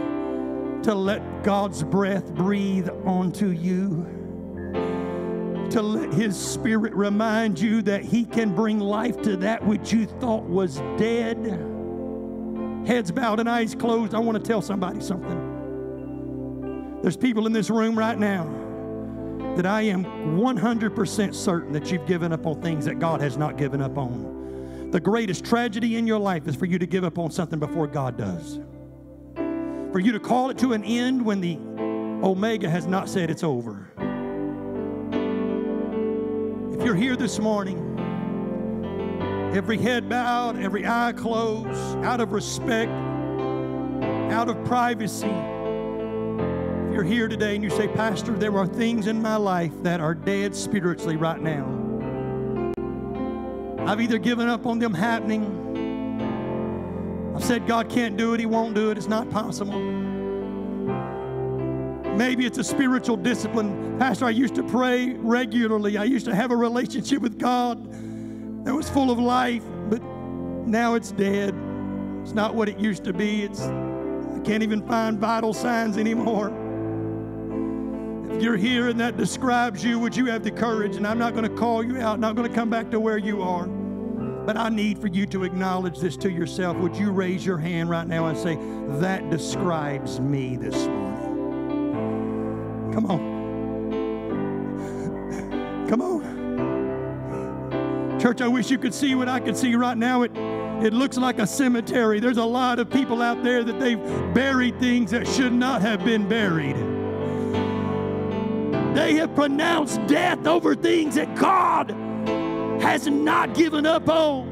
to 0.83 0.95
let 0.95 1.43
God's 1.43 1.83
breath 1.83 2.33
breathe 2.33 2.89
onto 3.05 3.49
you? 3.49 4.07
To 5.69 5.81
let 5.83 6.11
His 6.13 6.35
Spirit 6.35 6.93
remind 6.95 7.59
you 7.59 7.83
that 7.83 8.03
He 8.03 8.25
can 8.25 8.55
bring 8.55 8.79
life 8.79 9.21
to 9.21 9.37
that 9.37 9.63
which 9.63 9.93
you 9.93 10.07
thought 10.07 10.43
was 10.43 10.77
dead? 10.97 11.69
heads 12.89 13.11
bowed 13.11 13.39
and 13.39 13.47
eyes 13.47 13.75
closed, 13.75 14.15
I 14.15 14.19
want 14.19 14.43
to 14.43 14.43
tell 14.43 14.63
somebody 14.63 14.99
something. 14.99 15.48
There's 17.01 17.17
people 17.17 17.47
in 17.47 17.53
this 17.53 17.69
room 17.69 17.97
right 17.97 18.17
now 18.17 18.43
that 19.55 19.65
I 19.65 19.81
am 19.83 20.03
100% 20.03 21.33
certain 21.33 21.73
that 21.73 21.91
you've 21.91 22.05
given 22.05 22.33
up 22.33 22.45
on 22.45 22.61
things 22.61 22.85
that 22.85 22.99
God 22.99 23.21
has 23.21 23.37
not 23.37 23.57
given 23.57 23.81
up 23.81 23.97
on. 23.97 24.89
The 24.91 24.99
greatest 24.99 25.45
tragedy 25.45 25.97
in 25.97 26.05
your 26.05 26.19
life 26.19 26.47
is 26.47 26.55
for 26.55 26.65
you 26.65 26.79
to 26.79 26.85
give 26.85 27.03
up 27.03 27.17
on 27.17 27.31
something 27.31 27.59
before 27.59 27.87
God 27.87 28.17
does. 28.17 28.59
For 29.91 29.99
you 29.99 30.11
to 30.11 30.19
call 30.19 30.49
it 30.49 30.57
to 30.59 30.73
an 30.73 30.83
end 30.83 31.23
when 31.23 31.41
the 31.41 31.57
Omega 32.25 32.69
has 32.69 32.85
not 32.85 33.07
said 33.07 33.29
it's 33.29 33.43
over. 33.43 33.91
If 36.77 36.85
you're 36.85 36.95
here 36.95 37.15
this 37.15 37.39
morning 37.39 37.85
every 39.53 39.77
head 39.77 40.07
bowed, 40.07 40.59
every 40.59 40.85
eye 40.85 41.13
closed, 41.15 41.97
out 42.03 42.21
of 42.21 42.31
respect, 42.33 42.91
out 44.31 44.47
of 44.47 44.63
privacy. 44.65 45.58
You're 46.99 47.07
here 47.07 47.29
today 47.29 47.55
and 47.55 47.63
you 47.63 47.69
say, 47.69 47.87
Pastor, 47.87 48.33
there 48.33 48.57
are 48.57 48.67
things 48.67 49.07
in 49.07 49.21
my 49.21 49.37
life 49.37 49.71
that 49.83 50.01
are 50.01 50.13
dead 50.13 50.53
spiritually 50.53 51.15
right 51.15 51.39
now. 51.39 51.63
I've 53.87 54.01
either 54.01 54.17
given 54.17 54.49
up 54.49 54.65
on 54.65 54.79
them 54.79 54.93
happening. 54.93 55.45
I've 57.33 57.43
said 57.45 57.65
God 57.67 57.87
can't 57.87 58.17
do 58.17 58.33
it, 58.33 58.41
He 58.41 58.45
won't 58.45 58.75
do 58.75 58.91
it, 58.91 58.97
it's 58.97 59.07
not 59.07 59.29
possible. 59.29 59.79
Maybe 62.17 62.45
it's 62.45 62.57
a 62.57 62.65
spiritual 62.65 63.15
discipline. 63.15 63.97
Pastor, 63.97 64.25
I 64.25 64.31
used 64.31 64.55
to 64.55 64.63
pray 64.63 65.13
regularly. 65.13 65.95
I 65.95 66.03
used 66.03 66.25
to 66.25 66.35
have 66.35 66.51
a 66.51 66.57
relationship 66.57 67.21
with 67.21 67.39
God 67.39 67.81
that 68.65 68.75
was 68.75 68.89
full 68.89 69.09
of 69.09 69.17
life, 69.19 69.63
but 69.89 70.03
now 70.67 70.95
it's 70.95 71.13
dead. 71.13 71.55
It's 72.23 72.33
not 72.33 72.55
what 72.55 72.67
it 72.67 72.77
used 72.77 73.05
to 73.05 73.13
be. 73.13 73.43
It's 73.43 73.61
I 73.61 74.41
can't 74.43 74.63
even 74.63 74.85
find 74.85 75.17
vital 75.17 75.53
signs 75.53 75.97
anymore. 75.97 76.65
You're 78.39 78.55
here 78.55 78.87
and 78.87 78.97
that 79.01 79.17
describes 79.17 79.83
you, 79.83 79.99
would 79.99 80.15
you 80.15 80.27
have 80.27 80.43
the 80.43 80.51
courage? 80.51 80.95
And 80.95 81.05
I'm 81.05 81.19
not 81.19 81.33
going 81.33 81.43
to 81.43 81.53
call 81.53 81.83
you 81.83 81.97
out, 81.97 82.21
not 82.21 82.35
going 82.37 82.47
to 82.47 82.55
come 82.55 82.69
back 82.69 82.89
to 82.91 82.99
where 82.99 83.17
you 83.17 83.41
are. 83.41 83.67
But 83.67 84.55
I 84.55 84.69
need 84.69 84.97
for 84.97 85.07
you 85.07 85.25
to 85.27 85.43
acknowledge 85.43 85.99
this 85.99 86.15
to 86.17 86.31
yourself. 86.31 86.77
Would 86.77 86.95
you 86.95 87.11
raise 87.11 87.45
your 87.45 87.57
hand 87.57 87.89
right 87.89 88.07
now 88.07 88.27
and 88.27 88.37
say, 88.37 88.57
That 88.99 89.29
describes 89.29 90.21
me 90.21 90.55
this 90.55 90.87
morning? 90.87 91.19
Come 92.93 93.05
on. 93.07 93.39
Come 95.89 96.01
on. 96.01 96.29
Church, 98.21 98.39
I 98.41 98.47
wish 98.47 98.71
you 98.71 98.77
could 98.77 98.93
see 98.93 99.15
what 99.15 99.27
I 99.27 99.41
could 99.41 99.57
see 99.57 99.75
right 99.75 99.97
now. 99.97 100.23
It, 100.23 100.31
it 100.81 100.93
looks 100.93 101.17
like 101.17 101.39
a 101.39 101.47
cemetery. 101.47 102.21
There's 102.21 102.37
a 102.37 102.45
lot 102.45 102.79
of 102.79 102.89
people 102.89 103.21
out 103.21 103.43
there 103.43 103.65
that 103.65 103.79
they've 103.79 104.01
buried 104.33 104.79
things 104.79 105.11
that 105.11 105.27
should 105.27 105.53
not 105.53 105.81
have 105.81 106.05
been 106.05 106.27
buried. 106.27 106.88
They 108.99 109.13
have 109.13 109.33
pronounced 109.33 110.05
death 110.07 110.45
over 110.45 110.75
things 110.75 111.15
that 111.15 111.33
God 111.35 111.91
has 112.81 113.07
not 113.07 113.55
given 113.55 113.85
up 113.85 114.09
on. 114.09 114.45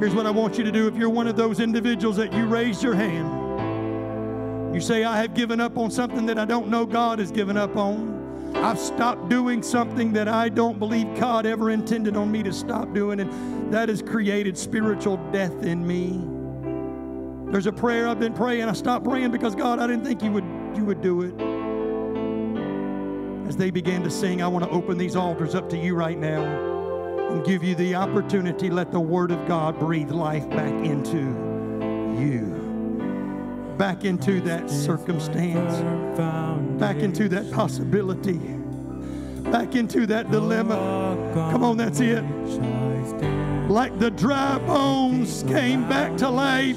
Here's 0.00 0.12
what 0.12 0.26
I 0.26 0.30
want 0.30 0.58
you 0.58 0.64
to 0.64 0.72
do 0.72 0.88
if 0.88 0.96
you're 0.96 1.08
one 1.08 1.28
of 1.28 1.36
those 1.36 1.60
individuals 1.60 2.16
that 2.16 2.32
you 2.32 2.46
raised 2.46 2.82
your 2.82 2.96
hand. 2.96 4.74
You 4.74 4.80
say, 4.80 5.04
I 5.04 5.18
have 5.18 5.34
given 5.34 5.60
up 5.60 5.78
on 5.78 5.88
something 5.92 6.26
that 6.26 6.36
I 6.36 6.44
don't 6.44 6.66
know 6.66 6.84
God 6.84 7.20
has 7.20 7.30
given 7.30 7.56
up 7.56 7.76
on. 7.76 8.56
I've 8.56 8.80
stopped 8.80 9.28
doing 9.28 9.62
something 9.62 10.12
that 10.14 10.26
I 10.26 10.48
don't 10.48 10.80
believe 10.80 11.06
God 11.14 11.46
ever 11.46 11.70
intended 11.70 12.16
on 12.16 12.32
me 12.32 12.42
to 12.42 12.52
stop 12.52 12.92
doing, 12.92 13.20
and 13.20 13.72
that 13.72 13.88
has 13.88 14.02
created 14.02 14.58
spiritual 14.58 15.16
death 15.30 15.62
in 15.62 15.86
me. 15.86 16.20
There's 17.52 17.66
a 17.66 17.72
prayer 17.72 18.08
I've 18.08 18.18
been 18.18 18.34
praying. 18.34 18.64
I 18.64 18.72
stopped 18.72 19.04
praying 19.04 19.30
because 19.30 19.54
God, 19.54 19.78
I 19.78 19.86
didn't 19.86 20.04
think 20.04 20.24
you 20.24 20.32
would 20.32 20.44
you 20.74 20.84
would 20.84 21.02
do 21.02 21.22
it. 21.22 21.59
As 23.50 23.56
they 23.56 23.72
began 23.72 24.04
to 24.04 24.10
sing, 24.12 24.42
I 24.42 24.46
want 24.46 24.64
to 24.64 24.70
open 24.70 24.96
these 24.96 25.16
altars 25.16 25.56
up 25.56 25.68
to 25.70 25.76
you 25.76 25.96
right 25.96 26.16
now 26.16 26.40
and 27.30 27.44
give 27.44 27.64
you 27.64 27.74
the 27.74 27.96
opportunity. 27.96 28.70
Let 28.70 28.92
the 28.92 29.00
Word 29.00 29.32
of 29.32 29.44
God 29.48 29.76
breathe 29.76 30.12
life 30.12 30.48
back 30.50 30.72
into 30.86 31.16
you 32.16 33.74
back 33.76 34.04
into 34.04 34.40
that 34.42 34.70
circumstance, 34.70 35.74
back 36.78 36.98
into 36.98 37.28
that 37.30 37.50
possibility, 37.50 38.38
back 39.50 39.74
into 39.74 40.06
that 40.06 40.30
dilemma. 40.30 41.16
Come 41.50 41.64
on, 41.64 41.76
that's 41.76 41.98
it. 41.98 42.22
Like 43.68 43.98
the 43.98 44.12
dry 44.12 44.58
bones 44.58 45.42
came 45.48 45.88
back 45.88 46.16
to 46.18 46.30
life, 46.30 46.76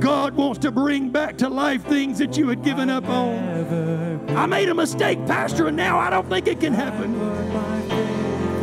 God 0.00 0.34
wants 0.34 0.60
to 0.60 0.70
bring 0.70 1.10
back 1.10 1.36
to 1.38 1.48
life 1.48 1.84
things 1.84 2.18
that 2.18 2.36
you 2.36 2.48
had 2.48 2.62
given 2.62 2.88
up 2.88 3.08
on. 3.08 4.28
I 4.30 4.46
made 4.46 4.68
a 4.68 4.74
mistake, 4.74 5.24
Pastor, 5.26 5.66
and 5.68 5.76
now 5.76 5.98
I 5.98 6.10
don't 6.10 6.28
think 6.28 6.46
it 6.46 6.60
can 6.60 6.72
happen. 6.72 7.18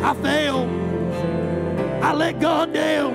I 0.03 0.13
failed. 0.15 0.69
I 2.03 2.13
let 2.13 2.39
God 2.39 2.73
down. 2.73 3.13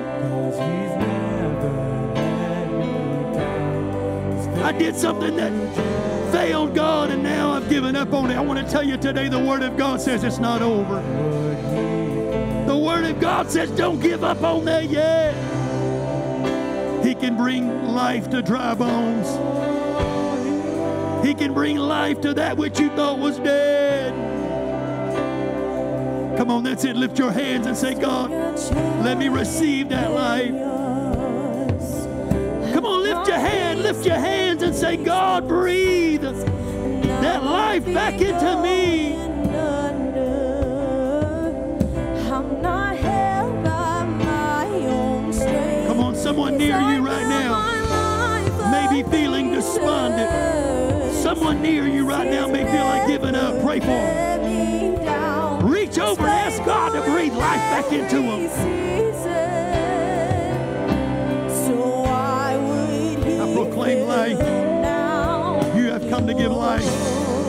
I 4.63 4.73
did 4.73 4.95
something 4.97 5.37
that 5.37 6.33
failed 6.33 6.75
God 6.75 7.11
and 7.11 7.23
now 7.23 7.53
I've 7.53 7.69
given 7.71 7.97
up 7.97 8.13
on 8.13 8.31
it. 8.31 8.37
I 8.37 8.41
want 8.41 8.65
to 8.65 8.71
tell 8.71 8.83
you 8.83 8.97
today 8.97 9.29
the 9.29 9.39
Word 9.39 9.63
of 9.63 9.77
God 9.77 10.01
says 10.01 10.23
it's 10.23 10.39
not 10.39 10.61
over. 10.63 11.01
The 12.67 12.77
Word 12.77 13.05
of 13.05 13.19
God 13.19 13.51
says 13.51 13.71
don't 13.71 14.01
give 14.01 14.23
up 14.23 14.43
on 14.43 14.65
that 14.67 14.91
yet. 14.91 15.35
Can 17.21 17.37
bring 17.37 17.89
life 17.89 18.31
to 18.31 18.41
dry 18.41 18.73
bones. 18.75 19.29
He 21.23 21.35
can 21.35 21.53
bring 21.53 21.77
life 21.77 22.23
to 22.23 22.33
that 22.33 22.57
which 22.57 22.81
you 22.81 22.89
thought 22.97 23.19
was 23.19 23.39
dead. 23.39 24.15
Come 26.39 26.51
on, 26.51 26.63
that's 26.65 26.85
it. 26.85 26.97
Lift 26.97 27.19
your 27.19 27.31
hands 27.31 27.67
and 27.67 27.77
say, 27.77 27.95
God, 27.95 28.31
let 29.05 29.19
me 29.19 29.29
receive 29.29 29.91
that 29.91 30.13
life. 30.13 30.49
Come 32.73 32.87
on, 32.87 33.03
lift 33.03 33.29
your 33.29 33.39
hand, 33.39 33.83
lift 33.83 34.07
your 34.07 34.19
hands 34.19 34.63
and 34.63 34.75
say, 34.75 34.97
God, 34.97 35.47
breathe 35.47 36.23
that 36.23 37.45
life 37.45 37.85
back 37.85 38.15
into 38.15 38.63
me. 38.63 39.30
Someone 46.31 46.57
near 46.57 46.79
you 46.79 47.05
right 47.05 47.27
now 47.27 48.71
may 48.71 49.03
be 49.03 49.11
feeling 49.11 49.51
despondent. 49.51 51.13
Someone 51.13 51.61
near 51.61 51.89
you 51.89 52.07
right 52.07 52.31
now 52.31 52.47
may 52.47 52.63
feel 52.71 52.85
like 52.85 53.09
giving 53.09 53.35
up. 53.35 53.61
Pray 53.65 53.81
for 53.81 53.87
them. 53.87 55.67
Reach 55.69 55.99
over 55.99 56.23
and 56.23 56.31
ask 56.31 56.65
God 56.65 56.93
to 56.93 57.03
breathe 57.11 57.33
life 57.33 57.59
back 57.73 57.93
into 57.93 58.23
them. 58.23 58.49
I 63.41 63.53
proclaim 63.53 64.07
life. 64.07 64.39
You 65.77 65.91
have 65.91 66.09
come 66.09 66.29
to 66.29 66.35
give 66.35 66.53
life 66.53 66.87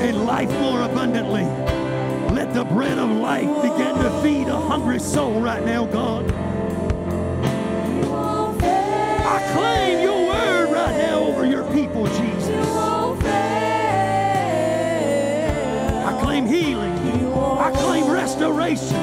and 0.02 0.26
life 0.26 0.50
more 0.60 0.82
abundantly. 0.82 1.44
Let 2.34 2.52
the 2.56 2.64
bread 2.66 2.98
of 2.98 3.12
life 3.12 3.62
begin 3.62 3.94
to 3.94 4.22
feed 4.24 4.48
a 4.48 4.60
hungry 4.60 5.00
soul 5.00 5.40
right 5.40 5.64
now, 5.64 5.86
God. 5.86 6.51
Claim 9.54 10.00
your 10.02 10.28
word 10.28 10.72
right 10.72 10.98
now 10.98 11.20
over 11.24 11.46
your 11.46 11.64
people, 11.74 12.06
Jesus. 12.08 12.68
I 16.06 16.20
claim 16.22 16.46
healing. 16.46 16.94
I 17.34 17.72
claim 17.72 18.10
restoration. 18.10 18.98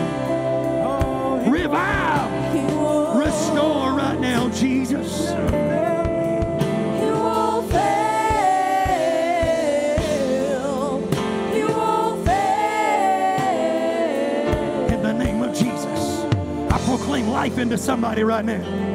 Revive. 1.50 2.30
Restore 3.16 3.92
right 3.92 4.18
now, 4.20 4.48
Jesus. 4.50 5.30
In 14.90 15.02
the 15.02 15.12
name 15.12 15.42
of 15.42 15.54
Jesus, 15.54 16.24
I 16.72 16.78
proclaim 16.86 17.28
life 17.28 17.58
into 17.58 17.76
somebody 17.78 18.24
right 18.24 18.44
now. 18.44 18.87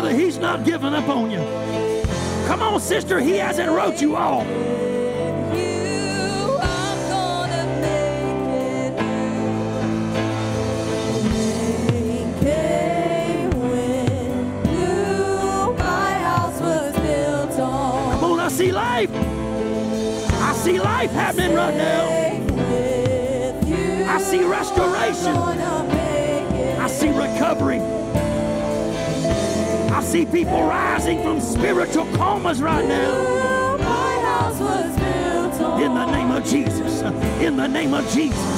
Brother, 0.00 0.16
he's 0.16 0.38
not 0.38 0.64
giving 0.64 0.94
up 0.94 1.08
on 1.08 1.28
you. 1.28 1.40
Come 2.46 2.62
on, 2.62 2.78
sister, 2.78 3.18
he 3.18 3.32
hasn't 3.36 3.68
wrote 3.68 4.00
you 4.00 4.14
off. 4.14 4.46
Come 18.12 18.24
on, 18.24 18.38
I 18.38 18.48
see 18.50 18.70
life. 18.70 19.10
I 19.12 20.52
see 20.62 20.78
life 20.78 21.10
happening 21.10 21.54
right 21.54 21.74
now. 21.74 22.06
I 24.14 24.20
see 24.20 24.44
restoration. 24.44 25.36
I 25.36 26.86
see 26.86 27.08
recovery. 27.08 27.97
I 30.08 30.10
see 30.10 30.24
people 30.24 30.62
rising 30.62 31.22
from 31.22 31.38
spiritual 31.38 32.06
comas 32.16 32.62
right 32.62 32.82
now. 32.82 33.74
In 35.78 35.92
the 35.92 36.06
name 36.06 36.30
of 36.30 36.46
Jesus. 36.46 37.02
In 37.42 37.58
the 37.58 37.66
name 37.66 37.92
of 37.92 38.10
Jesus. 38.10 38.57